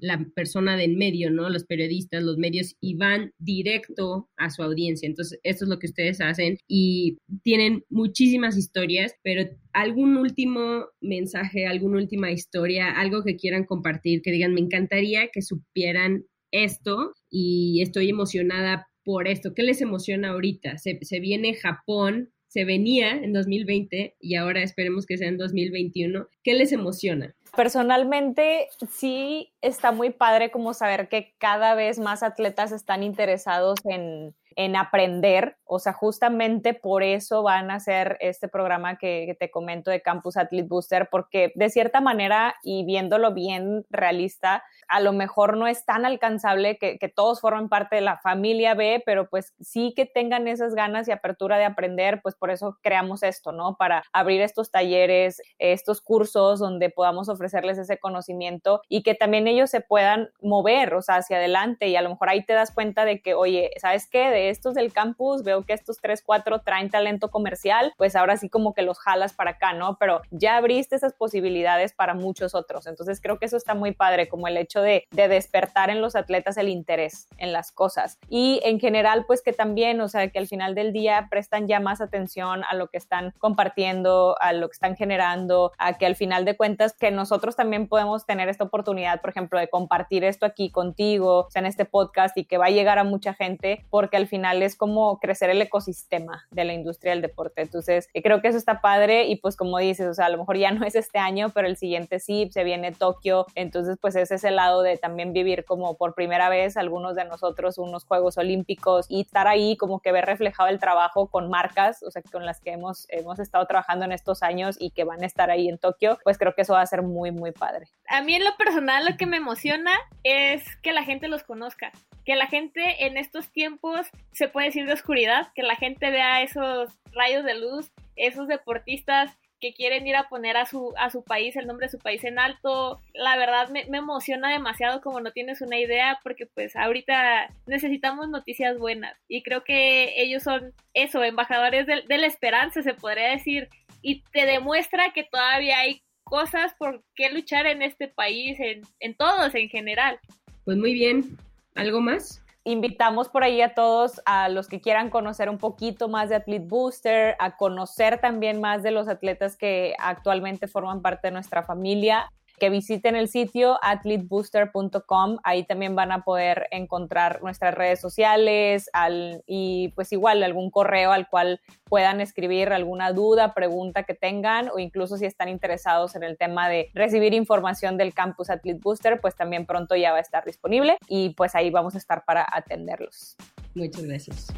la 0.00 0.24
persona 0.34 0.76
del 0.76 0.96
medio, 0.96 1.30
¿no? 1.30 1.48
Los 1.50 1.64
periodistas, 1.64 2.22
los 2.22 2.38
medios, 2.38 2.74
y 2.80 2.94
van 2.94 3.32
directo 3.38 4.28
a 4.36 4.50
su 4.50 4.62
audiencia. 4.62 5.06
Entonces, 5.06 5.38
esto 5.42 5.64
es 5.64 5.68
lo 5.68 5.78
que 5.78 5.86
ustedes 5.86 6.20
hacen 6.20 6.58
y 6.68 7.18
tienen 7.42 7.84
muchísimas 7.88 8.56
historias, 8.56 9.14
pero 9.22 9.48
algún 9.72 10.16
último 10.16 10.86
mensaje, 11.00 11.66
alguna 11.66 11.98
última 11.98 12.30
historia, 12.30 12.90
algo 12.90 13.22
que 13.24 13.36
quieran 13.36 13.64
compartir, 13.64 14.22
que 14.22 14.32
digan, 14.32 14.54
me 14.54 14.60
encantaría 14.60 15.28
que 15.28 15.42
supieran 15.42 16.24
esto 16.50 17.12
y 17.30 17.82
estoy 17.82 18.08
emocionada 18.08 18.86
por 19.04 19.28
esto. 19.28 19.54
¿Qué 19.54 19.62
les 19.62 19.80
emociona 19.80 20.30
ahorita? 20.30 20.78
Se, 20.78 20.98
se 21.02 21.20
viene 21.20 21.54
Japón, 21.54 22.30
se 22.48 22.64
venía 22.64 23.12
en 23.12 23.32
2020 23.32 24.16
y 24.18 24.34
ahora 24.34 24.62
esperemos 24.62 25.06
que 25.06 25.18
sea 25.18 25.28
en 25.28 25.36
2021. 25.36 26.28
¿Qué 26.42 26.54
les 26.54 26.72
emociona? 26.72 27.34
Personalmente, 27.56 28.68
sí 28.90 29.54
está 29.62 29.90
muy 29.90 30.10
padre 30.10 30.50
como 30.50 30.74
saber 30.74 31.08
que 31.08 31.34
cada 31.38 31.74
vez 31.74 31.98
más 31.98 32.22
atletas 32.22 32.70
están 32.70 33.02
interesados 33.02 33.78
en 33.86 34.34
en 34.56 34.74
aprender, 34.74 35.58
o 35.66 35.78
sea, 35.78 35.92
justamente 35.92 36.72
por 36.72 37.02
eso 37.02 37.42
van 37.42 37.70
a 37.70 37.74
hacer 37.74 38.16
este 38.20 38.48
programa 38.48 38.96
que, 38.96 39.36
te 39.38 39.50
comento 39.50 39.90
de 39.90 40.00
Campus 40.00 40.38
Athlete 40.38 40.68
Booster, 40.68 41.08
porque 41.10 41.52
de 41.56 41.68
cierta 41.68 42.00
manera 42.00 42.54
y 42.62 42.84
viéndolo 42.86 43.34
bien 43.34 43.84
realista, 43.90 44.64
a 44.88 45.00
lo 45.00 45.12
mejor 45.12 45.58
no 45.58 45.66
es 45.66 45.84
tan 45.84 46.06
alcanzable 46.06 46.78
que, 46.78 46.96
todos 47.14 47.40
formen 47.40 47.68
parte 47.68 47.96
de 47.96 48.02
la 48.02 48.18
familia 48.18 48.74
B, 48.74 49.02
pero 49.06 49.28
pues 49.28 49.54
sí 49.60 49.92
que 49.94 50.06
tengan 50.06 50.48
esas 50.48 50.74
ganas 50.74 51.06
y 51.06 51.12
apertura 51.12 51.56
de 51.58 51.64
aprender, 51.64 52.20
pues 52.22 52.34
por 52.34 52.50
eso 52.50 52.78
creamos 52.82 53.22
esto, 53.22 53.52
¿no? 53.52 53.76
Para 53.76 54.02
abrir 54.12 54.40
estos 54.40 54.70
talleres, 54.70 55.40
estos 55.58 56.00
cursos 56.00 56.58
donde 56.58 56.90
podamos 56.90 57.28
ofrecerles 57.28 57.78
ese 57.78 57.98
conocimiento 57.98 58.80
y 58.88 59.02
que 59.02 59.14
también 59.14 59.46
ellos 59.46 59.70
se 59.70 59.80
puedan 59.80 60.30
mover, 60.40 60.94
o 60.94 61.02
sea, 61.02 61.16
hacia 61.16 61.36
adelante 61.36 61.88
y 61.88 61.96
a 61.96 62.02
lo 62.02 62.10
mejor 62.10 62.30
ahí 62.30 62.44
te 62.44 62.54
das 62.54 62.72
cuenta 62.72 63.04
de 63.04 63.20
que, 63.20 63.34
oye, 63.34 63.70
¿sabes 63.80 64.08
qué? 64.10 64.45
Estos 64.50 64.74
del 64.74 64.92
campus 64.92 65.42
veo 65.42 65.64
que 65.64 65.72
estos 65.72 65.98
tres, 66.00 66.22
cuatro 66.24 66.60
traen 66.60 66.90
talento 66.90 67.30
comercial, 67.30 67.92
pues 67.96 68.16
ahora 68.16 68.36
sí 68.36 68.48
como 68.48 68.74
que 68.74 68.82
los 68.82 68.98
jalas 68.98 69.32
para 69.32 69.52
acá, 69.52 69.72
¿no? 69.72 69.96
Pero 69.98 70.22
ya 70.30 70.56
abriste 70.56 70.96
esas 70.96 71.14
posibilidades 71.14 71.92
para 71.92 72.14
muchos 72.14 72.54
otros. 72.54 72.86
Entonces 72.86 73.20
creo 73.20 73.38
que 73.38 73.46
eso 73.46 73.56
está 73.56 73.74
muy 73.74 73.92
padre, 73.92 74.28
como 74.28 74.48
el 74.48 74.56
hecho 74.56 74.80
de, 74.80 75.04
de 75.10 75.28
despertar 75.28 75.90
en 75.90 76.00
los 76.00 76.16
atletas 76.16 76.56
el 76.56 76.68
interés 76.68 77.28
en 77.38 77.52
las 77.52 77.72
cosas. 77.72 78.18
Y 78.28 78.60
en 78.64 78.80
general, 78.80 79.24
pues 79.26 79.42
que 79.42 79.52
también, 79.52 80.00
o 80.00 80.08
sea, 80.08 80.28
que 80.28 80.38
al 80.38 80.46
final 80.46 80.74
del 80.74 80.92
día 80.92 81.28
prestan 81.30 81.66
ya 81.68 81.80
más 81.80 82.00
atención 82.00 82.62
a 82.64 82.74
lo 82.74 82.88
que 82.88 82.98
están 82.98 83.32
compartiendo, 83.38 84.36
a 84.40 84.52
lo 84.52 84.68
que 84.68 84.74
están 84.74 84.96
generando, 84.96 85.72
a 85.78 85.94
que 85.98 86.06
al 86.06 86.16
final 86.16 86.44
de 86.44 86.56
cuentas 86.56 86.94
que 86.98 87.10
nosotros 87.10 87.56
también 87.56 87.88
podemos 87.88 88.26
tener 88.26 88.48
esta 88.48 88.64
oportunidad, 88.64 89.20
por 89.20 89.30
ejemplo, 89.30 89.58
de 89.58 89.68
compartir 89.68 90.24
esto 90.24 90.46
aquí 90.46 90.70
contigo, 90.70 91.46
o 91.46 91.50
sea, 91.50 91.60
en 91.60 91.66
este 91.66 91.84
podcast 91.84 92.36
y 92.36 92.44
que 92.44 92.58
va 92.58 92.66
a 92.66 92.70
llegar 92.70 92.98
a 92.98 93.04
mucha 93.04 93.34
gente, 93.34 93.84
porque 93.90 94.16
al 94.16 94.26
final 94.26 94.35
es 94.44 94.76
como 94.76 95.18
crecer 95.18 95.50
el 95.50 95.62
ecosistema 95.62 96.44
de 96.50 96.64
la 96.64 96.72
industria 96.72 97.12
del 97.12 97.22
deporte. 97.22 97.62
Entonces, 97.62 98.08
creo 98.12 98.40
que 98.40 98.48
eso 98.48 98.58
está 98.58 98.80
padre 98.80 99.26
y 99.26 99.36
pues 99.36 99.56
como 99.56 99.78
dices, 99.78 100.06
o 100.06 100.14
sea, 100.14 100.26
a 100.26 100.28
lo 100.28 100.38
mejor 100.38 100.56
ya 100.58 100.70
no 100.70 100.84
es 100.86 100.94
este 100.94 101.18
año, 101.18 101.50
pero 101.50 101.66
el 101.66 101.76
siguiente 101.76 102.20
sí, 102.20 102.48
se 102.52 102.64
viene 102.64 102.92
Tokio, 102.92 103.46
entonces 103.54 103.96
pues 104.00 104.16
es 104.16 104.44
el 104.44 104.56
lado 104.56 104.82
de 104.82 104.96
también 104.96 105.32
vivir 105.32 105.64
como 105.64 105.96
por 105.96 106.14
primera 106.14 106.48
vez 106.48 106.76
algunos 106.76 107.14
de 107.14 107.24
nosotros 107.24 107.78
unos 107.78 108.04
Juegos 108.04 108.38
Olímpicos 108.38 109.06
y 109.08 109.22
estar 109.22 109.46
ahí 109.46 109.76
como 109.76 110.00
que 110.00 110.12
ver 110.12 110.26
reflejado 110.26 110.68
el 110.68 110.78
trabajo 110.78 111.28
con 111.28 111.48
marcas, 111.48 112.02
o 112.02 112.10
sea, 112.10 112.22
con 112.30 112.44
las 112.44 112.60
que 112.60 112.72
hemos, 112.72 113.06
hemos 113.08 113.38
estado 113.38 113.66
trabajando 113.66 114.04
en 114.04 114.12
estos 114.12 114.42
años 114.42 114.76
y 114.78 114.90
que 114.90 115.04
van 115.04 115.22
a 115.22 115.26
estar 115.26 115.50
ahí 115.50 115.68
en 115.68 115.78
Tokio, 115.78 116.18
pues 116.24 116.38
creo 116.38 116.54
que 116.54 116.62
eso 116.62 116.74
va 116.74 116.82
a 116.82 116.86
ser 116.86 117.02
muy, 117.02 117.30
muy 117.32 117.52
padre. 117.52 117.88
A 118.08 118.22
mí 118.22 118.34
en 118.34 118.44
lo 118.44 118.56
personal 118.56 119.04
lo 119.04 119.16
que 119.16 119.26
me 119.26 119.36
emociona 119.36 119.92
es 120.22 120.76
que 120.82 120.92
la 120.92 121.04
gente 121.04 121.28
los 121.28 121.42
conozca, 121.42 121.92
que 122.26 122.34
la 122.34 122.48
gente 122.48 123.06
en 123.06 123.16
estos 123.16 123.50
tiempos 123.50 124.08
se 124.32 124.48
puede 124.48 124.66
decir 124.66 124.84
de 124.84 124.92
oscuridad, 124.92 125.52
que 125.54 125.62
la 125.62 125.76
gente 125.76 126.10
vea 126.10 126.42
esos 126.42 126.92
rayos 127.12 127.44
de 127.44 127.54
luz, 127.54 127.92
esos 128.16 128.48
deportistas 128.48 129.30
que 129.60 129.72
quieren 129.72 130.06
ir 130.06 130.16
a 130.16 130.28
poner 130.28 130.56
a 130.56 130.66
su, 130.66 130.92
a 130.98 131.08
su 131.08 131.24
país, 131.24 131.56
el 131.56 131.66
nombre 131.66 131.86
de 131.86 131.92
su 131.92 131.98
país 131.98 132.24
en 132.24 132.38
alto. 132.38 133.00
La 133.14 133.38
verdad 133.38 133.70
me, 133.70 133.86
emociona 133.96 134.50
demasiado 134.50 135.00
como 135.00 135.20
no 135.20 135.30
tienes 135.30 135.62
una 135.62 135.78
idea 135.78 136.18
porque 136.24 136.46
pues 136.46 136.76
ahorita 136.76 137.48
necesitamos 137.66 138.28
noticias 138.28 138.76
buenas 138.76 139.16
y 139.28 139.42
creo 139.42 139.64
que 139.64 140.20
ellos 140.20 140.42
son 140.42 140.74
eso, 140.92 141.22
embajadores 141.22 141.86
de, 141.86 142.02
de 142.02 142.18
la 142.18 142.26
esperanza, 142.26 142.82
se 142.82 142.92
podría 142.92 143.30
decir, 143.30 143.68
y 144.02 144.22
te 144.32 144.44
demuestra 144.46 145.12
que 145.14 145.24
todavía 145.24 145.78
hay 145.78 146.02
cosas 146.24 146.74
por 146.74 147.04
qué 147.14 147.30
luchar 147.30 147.66
en 147.66 147.82
este 147.82 148.08
país, 148.08 148.58
en, 148.58 148.82
en 148.98 149.14
todos 149.14 149.54
en 149.54 149.68
general. 149.68 150.18
Pues 150.64 150.76
muy 150.76 150.92
bien, 150.92 151.38
¿algo 151.76 152.00
más? 152.00 152.42
invitamos 152.66 153.28
por 153.28 153.44
ahí 153.44 153.62
a 153.62 153.74
todos, 153.74 154.20
a 154.26 154.48
los 154.48 154.66
que 154.66 154.80
quieran 154.80 155.08
conocer 155.08 155.48
un 155.48 155.56
poquito 155.56 156.08
más 156.08 156.28
de 156.28 156.34
Athlete 156.34 156.66
Booster, 156.66 157.36
a 157.38 157.56
conocer 157.56 158.20
también 158.20 158.60
más 158.60 158.82
de 158.82 158.90
los 158.90 159.06
atletas 159.06 159.56
que 159.56 159.94
actualmente 160.00 160.66
forman 160.66 161.00
parte 161.00 161.28
de 161.28 161.32
nuestra 161.32 161.62
familia 161.62 162.28
que 162.58 162.70
visiten 162.70 163.16
el 163.16 163.28
sitio 163.28 163.78
athletebooster.com. 163.82 165.38
Ahí 165.44 165.64
también 165.64 165.94
van 165.94 166.12
a 166.12 166.22
poder 166.22 166.68
encontrar 166.70 167.42
nuestras 167.42 167.74
redes 167.74 168.00
sociales 168.00 168.90
al, 168.92 169.42
y 169.46 169.88
pues 169.94 170.12
igual 170.12 170.42
algún 170.42 170.70
correo 170.70 171.12
al 171.12 171.28
cual 171.28 171.60
puedan 171.84 172.20
escribir 172.20 172.72
alguna 172.72 173.12
duda, 173.12 173.54
pregunta 173.54 174.04
que 174.04 174.14
tengan 174.14 174.68
o 174.70 174.78
incluso 174.78 175.16
si 175.16 175.26
están 175.26 175.48
interesados 175.48 176.16
en 176.16 176.22
el 176.22 176.36
tema 176.36 176.68
de 176.68 176.90
recibir 176.94 177.34
información 177.34 177.96
del 177.96 178.14
campus 178.14 178.50
Athlete 178.50 178.80
Booster, 178.82 179.20
pues 179.20 179.36
también 179.36 179.66
pronto 179.66 179.96
ya 179.96 180.12
va 180.12 180.18
a 180.18 180.22
estar 180.22 180.44
disponible 180.44 180.98
y 181.08 181.30
pues 181.30 181.54
ahí 181.54 181.70
vamos 181.70 181.94
a 181.94 181.98
estar 181.98 182.24
para 182.24 182.46
atenderlos. 182.50 183.36
Muchas 183.74 184.04
gracias. 184.04 184.48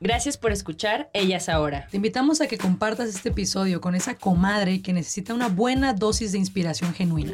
Gracias 0.00 0.36
por 0.36 0.52
escuchar 0.52 1.10
Ellas 1.12 1.48
Ahora. 1.48 1.88
Te 1.90 1.96
invitamos 1.96 2.40
a 2.40 2.46
que 2.46 2.56
compartas 2.56 3.08
este 3.08 3.30
episodio 3.30 3.80
con 3.80 3.96
esa 3.96 4.14
comadre 4.14 4.80
que 4.80 4.92
necesita 4.92 5.34
una 5.34 5.48
buena 5.48 5.92
dosis 5.92 6.32
de 6.32 6.38
inspiración 6.38 6.94
genuina. 6.94 7.32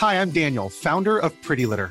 Hi, 0.00 0.16
I'm 0.16 0.32
Daniel, 0.32 0.68
founder 0.68 1.18
of 1.18 1.32
Pretty 1.46 1.66
Litter. 1.66 1.90